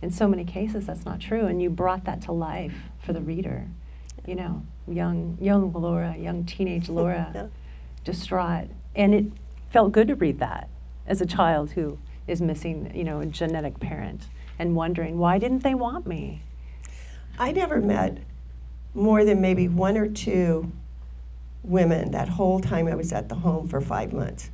In 0.01 0.11
so 0.11 0.27
many 0.27 0.45
cases 0.45 0.85
that's 0.87 1.05
not 1.05 1.19
true 1.19 1.45
and 1.45 1.61
you 1.61 1.69
brought 1.69 2.05
that 2.05 2.21
to 2.23 2.31
life 2.31 2.73
for 2.99 3.13
the 3.13 3.21
reader. 3.21 3.67
You 4.25 4.35
know, 4.35 4.63
young 4.87 5.37
young 5.41 5.71
Laura, 5.73 6.15
young 6.17 6.45
teenage 6.45 6.89
Laura, 6.99 7.31
Yeah. 7.33 7.47
distraught. 8.03 8.69
And 8.95 9.13
it 9.13 9.25
felt 9.71 9.91
good 9.91 10.07
to 10.07 10.15
read 10.15 10.39
that 10.39 10.69
as 11.05 11.21
a 11.21 11.25
child 11.25 11.71
who 11.71 11.97
is 12.27 12.41
missing, 12.41 12.91
you 12.95 13.03
know, 13.03 13.19
a 13.19 13.25
genetic 13.25 13.79
parent 13.79 14.27
and 14.57 14.75
wondering 14.75 15.17
why 15.17 15.37
didn't 15.37 15.63
they 15.63 15.73
want 15.73 16.05
me? 16.07 16.41
I 17.37 17.51
never 17.51 17.79
met 17.79 18.17
more 18.93 19.23
than 19.23 19.39
maybe 19.41 19.67
one 19.67 19.97
or 19.97 20.07
two 20.07 20.71
women 21.63 22.11
that 22.11 22.29
whole 22.29 22.59
time 22.59 22.87
I 22.87 22.95
was 22.95 23.11
at 23.13 23.29
the 23.29 23.35
home 23.35 23.67
for 23.67 23.79
five 23.81 24.13
months 24.13 24.49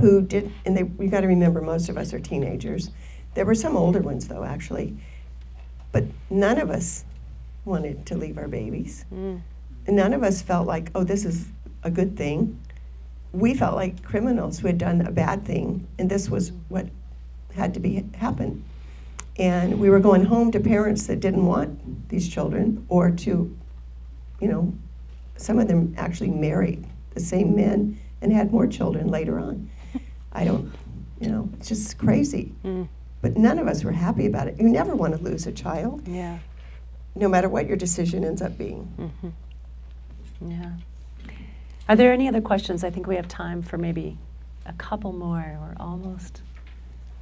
who 0.00 0.22
did, 0.22 0.52
and 0.64 0.76
they, 0.76 0.82
you 1.02 1.10
got 1.10 1.20
to 1.20 1.26
remember, 1.26 1.60
most 1.60 1.88
of 1.88 1.96
us 1.96 2.12
are 2.12 2.20
teenagers. 2.20 2.90
There 3.34 3.44
were 3.44 3.54
some 3.54 3.76
older 3.76 4.00
ones, 4.00 4.28
though, 4.28 4.44
actually. 4.44 4.96
But 5.92 6.04
none 6.30 6.58
of 6.58 6.70
us 6.70 7.04
wanted 7.64 8.06
to 8.06 8.16
leave 8.16 8.38
our 8.38 8.48
babies. 8.48 9.04
Mm. 9.12 9.42
And 9.86 9.96
none 9.96 10.12
of 10.12 10.22
us 10.22 10.42
felt 10.42 10.66
like, 10.66 10.90
oh, 10.94 11.04
this 11.04 11.24
is 11.24 11.48
a 11.82 11.90
good 11.90 12.16
thing. 12.16 12.58
We 13.32 13.54
felt 13.54 13.76
like 13.76 14.02
criminals 14.02 14.58
who 14.58 14.66
had 14.66 14.78
done 14.78 15.02
a 15.02 15.10
bad 15.10 15.44
thing, 15.44 15.86
and 15.98 16.10
this 16.10 16.28
was 16.28 16.52
what 16.68 16.86
had 17.54 17.74
to 17.74 17.80
be 17.80 18.04
happen. 18.16 18.64
And 19.38 19.80
we 19.80 19.88
were 19.90 20.00
going 20.00 20.24
home 20.24 20.52
to 20.52 20.60
parents 20.60 21.06
that 21.06 21.20
didn't 21.20 21.44
want 21.46 22.08
these 22.08 22.28
children, 22.28 22.84
or 22.88 23.10
to, 23.10 23.56
you 24.40 24.48
know, 24.48 24.72
some 25.36 25.58
of 25.58 25.68
them 25.68 25.94
actually 25.96 26.30
married 26.30 26.84
the 27.14 27.20
same 27.20 27.56
men 27.56 27.98
and 28.20 28.32
had 28.32 28.52
more 28.52 28.66
children 28.66 29.08
later 29.08 29.38
on. 29.38 29.68
I 30.32 30.44
don't, 30.44 30.72
you 31.20 31.28
know, 31.30 31.48
it's 31.58 31.68
just 31.68 31.98
crazy. 31.98 32.52
Mm. 32.64 32.88
But 33.20 33.36
none 33.36 33.58
of 33.58 33.68
us 33.68 33.84
were 33.84 33.92
happy 33.92 34.26
about 34.26 34.48
it. 34.48 34.58
You 34.58 34.68
never 34.68 34.94
want 34.96 35.16
to 35.16 35.22
lose 35.22 35.46
a 35.46 35.52
child, 35.52 36.06
Yeah. 36.08 36.38
no 37.14 37.28
matter 37.28 37.48
what 37.48 37.66
your 37.68 37.76
decision 37.76 38.24
ends 38.24 38.42
up 38.42 38.56
being. 38.58 38.92
Mm-hmm. 38.98 40.50
Yeah. 40.50 40.72
Are 41.88 41.96
there 41.96 42.12
any 42.12 42.26
other 42.28 42.40
questions? 42.40 42.82
I 42.82 42.90
think 42.90 43.06
we 43.06 43.16
have 43.16 43.28
time 43.28 43.62
for 43.62 43.78
maybe 43.78 44.16
a 44.66 44.72
couple 44.74 45.12
more. 45.12 45.58
We're 45.60 45.76
almost 45.84 46.42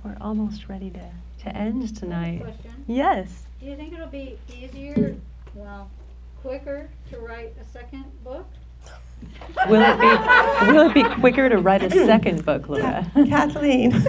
we're 0.04 0.16
almost 0.20 0.68
ready 0.68 0.90
to, 0.90 1.10
to 1.42 1.54
end 1.56 1.94
tonight. 1.94 2.40
Question. 2.40 2.84
Yes. 2.86 3.44
Do 3.60 3.66
you 3.66 3.76
think 3.76 3.92
it'll 3.92 4.06
be 4.06 4.38
easier, 4.48 5.14
well, 5.54 5.90
quicker 6.40 6.88
to 7.10 7.18
write 7.18 7.54
a 7.60 7.64
second 7.64 8.04
book? 8.24 8.46
Will 9.68 9.82
it 9.82 10.00
be 10.00 10.72
will 10.72 10.88
it 10.88 10.94
be 10.94 11.04
quicker 11.20 11.48
to 11.48 11.58
write 11.58 11.82
a 11.82 11.90
second 11.90 12.44
book, 12.44 12.68
Laura? 12.68 13.10
Kathleen. 13.14 13.92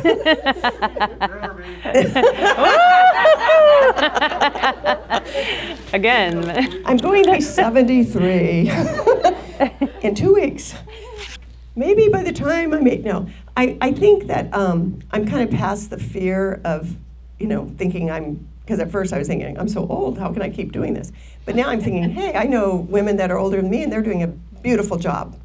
Again. 5.93 6.83
I'm 6.85 6.97
going 6.97 7.23
to 7.25 7.33
be 7.33 7.41
73 7.41 8.69
in 10.01 10.15
two 10.15 10.33
weeks. 10.33 10.73
Maybe 11.75 12.09
by 12.09 12.23
the 12.23 12.33
time 12.33 12.73
I 12.73 12.79
make, 12.79 13.03
no, 13.03 13.27
I, 13.55 13.77
I 13.81 13.91
think 13.91 14.27
that 14.27 14.53
um, 14.53 14.99
I'm 15.11 15.27
kind 15.27 15.43
of 15.43 15.51
past 15.51 15.89
the 15.89 15.97
fear 15.97 16.61
of, 16.65 16.95
you 17.39 17.47
know, 17.47 17.71
thinking 17.77 18.11
I'm, 18.11 18.45
because 18.61 18.79
at 18.79 18.91
first 18.91 19.13
I 19.13 19.17
was 19.17 19.27
thinking, 19.27 19.57
I'm 19.57 19.69
so 19.69 19.87
old, 19.87 20.17
how 20.17 20.31
can 20.33 20.41
I 20.41 20.49
keep 20.49 20.71
doing 20.71 20.93
this? 20.93 21.11
But 21.45 21.55
now 21.55 21.69
I'm 21.69 21.81
thinking, 21.81 22.09
hey, 22.09 22.33
I 22.35 22.43
know 22.43 22.75
women 22.75 23.17
that 23.17 23.31
are 23.31 23.37
older 23.37 23.57
than 23.57 23.69
me 23.69 23.83
and 23.83 23.91
they're 23.91 24.01
doing 24.01 24.23
a 24.23 24.33
beautiful 24.61 24.97
job. 24.97 25.37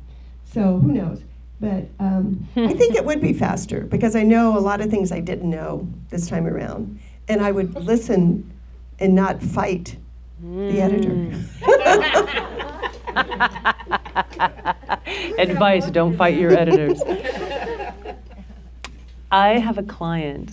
So 0.44 0.78
who 0.78 0.92
knows? 0.92 1.22
But 1.60 1.88
um, 1.98 2.46
I 2.56 2.74
think 2.74 2.96
it 2.96 3.04
would 3.04 3.20
be 3.20 3.32
faster 3.32 3.80
because 3.80 4.14
I 4.14 4.22
know 4.22 4.58
a 4.58 4.60
lot 4.60 4.80
of 4.80 4.90
things 4.90 5.10
I 5.10 5.20
didn't 5.20 5.48
know 5.48 5.88
this 6.10 6.28
time 6.28 6.46
around. 6.46 7.00
And 7.28 7.40
I 7.40 7.50
would 7.50 7.74
listen 7.74 8.52
and 8.98 9.14
not 9.14 9.42
fight 9.42 9.96
the 10.42 10.80
editor. 10.80 11.32
Advice, 15.38 15.90
don't 15.90 16.16
fight 16.16 16.36
your 16.36 16.52
editors. 16.52 17.00
I 19.30 19.58
have 19.58 19.78
a 19.78 19.82
client 19.82 20.52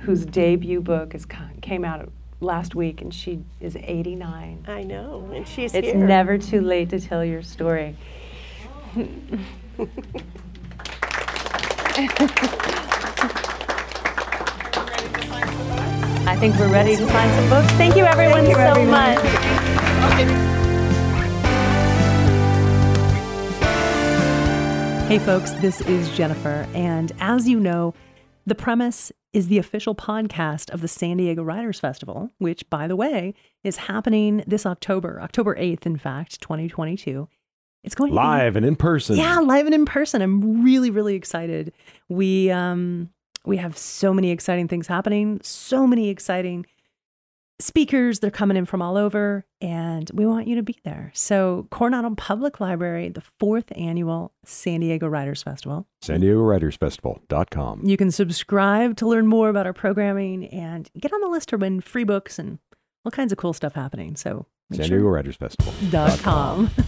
whose 0.00 0.26
debut 0.26 0.80
book 0.80 1.14
is, 1.14 1.26
came 1.62 1.84
out 1.84 2.10
last 2.40 2.74
week 2.74 3.00
and 3.02 3.12
she 3.12 3.42
is 3.60 3.76
89. 3.76 4.64
I 4.68 4.82
know, 4.82 5.30
and 5.34 5.46
she's 5.46 5.74
It's 5.74 5.86
here. 5.88 5.96
never 5.96 6.38
too 6.38 6.60
late 6.60 6.90
to 6.90 7.00
tell 7.00 7.24
your 7.24 7.42
story. 7.42 7.96
I 16.26 16.36
think 16.38 16.56
we're 16.56 16.70
ready 16.72 16.96
to 16.96 17.06
sign 17.06 17.34
some 17.40 17.48
books. 17.48 17.72
Thank 17.74 17.96
you, 17.96 18.04
everyone, 18.04 18.46
you, 18.46 18.54
so 18.54 18.60
everyone. 18.60 18.90
much. 18.90 20.28
Hey, 25.08 25.18
folks, 25.18 25.52
this 25.52 25.80
is 25.82 26.10
Jennifer. 26.14 26.68
And 26.74 27.12
as 27.18 27.48
you 27.48 27.58
know, 27.58 27.94
The 28.44 28.54
Premise 28.54 29.10
is 29.32 29.48
the 29.48 29.58
official 29.58 29.94
podcast 29.94 30.70
of 30.70 30.80
the 30.80 30.88
San 30.88 31.16
Diego 31.18 31.42
Writers 31.42 31.78
Festival, 31.78 32.30
which, 32.38 32.68
by 32.70 32.86
the 32.88 32.96
way, 32.96 33.34
is 33.62 33.76
happening 33.76 34.42
this 34.46 34.64
October, 34.64 35.20
October 35.20 35.54
8th, 35.56 35.84
in 35.86 35.96
fact, 35.96 36.40
2022. 36.40 37.28
It's 37.84 37.94
going 37.94 38.10
to 38.10 38.12
be 38.12 38.16
Live 38.16 38.56
and 38.56 38.66
in 38.66 38.74
person. 38.76 39.16
yeah, 39.16 39.38
live 39.38 39.66
and 39.66 39.74
in 39.74 39.84
person. 39.86 40.20
I'm 40.22 40.64
really, 40.64 40.90
really 40.90 41.14
excited. 41.14 41.72
We 42.08 42.50
um 42.50 43.10
we 43.44 43.56
have 43.58 43.78
so 43.78 44.12
many 44.12 44.30
exciting 44.30 44.68
things 44.68 44.86
happening, 44.86 45.40
so 45.42 45.86
many 45.86 46.08
exciting 46.08 46.66
speakers. 47.60 48.20
They're 48.20 48.30
coming 48.30 48.56
in 48.56 48.64
from 48.66 48.82
all 48.82 48.96
over, 48.96 49.44
and 49.60 50.10
we 50.14 50.26
want 50.26 50.46
you 50.46 50.56
to 50.56 50.62
be 50.62 50.76
there. 50.84 51.10
So 51.14 51.66
Coronado 51.70 52.14
Public 52.14 52.60
Library, 52.60 53.08
the 53.08 53.22
fourth 53.40 53.72
annual 53.76 54.32
San 54.44 54.80
Diego 54.80 55.06
Writers 55.08 55.42
Festival. 55.42 55.86
San 56.02 56.20
Diego 56.20 56.40
Writers 56.40 56.76
Festival.com. 56.76 57.82
You 57.84 57.96
can 57.96 58.10
subscribe 58.10 58.96
to 58.96 59.08
learn 59.08 59.26
more 59.26 59.48
about 59.48 59.66
our 59.66 59.72
programming 59.72 60.46
and 60.48 60.88
get 60.98 61.12
on 61.12 61.20
the 61.20 61.28
list 61.28 61.48
to 61.50 61.58
win 61.58 61.80
free 61.80 62.04
books 62.04 62.38
and 62.38 62.58
all 63.04 63.10
kinds 63.10 63.32
of 63.32 63.38
cool 63.38 63.52
stuff 63.52 63.74
happening. 63.74 64.16
So 64.16 64.46
San 64.72 64.86
sure 64.86 64.98
Diego 64.98 65.08
Writers 65.08 65.36
Festival. 65.36 65.72
dot 65.90 66.18
com. 66.20 66.70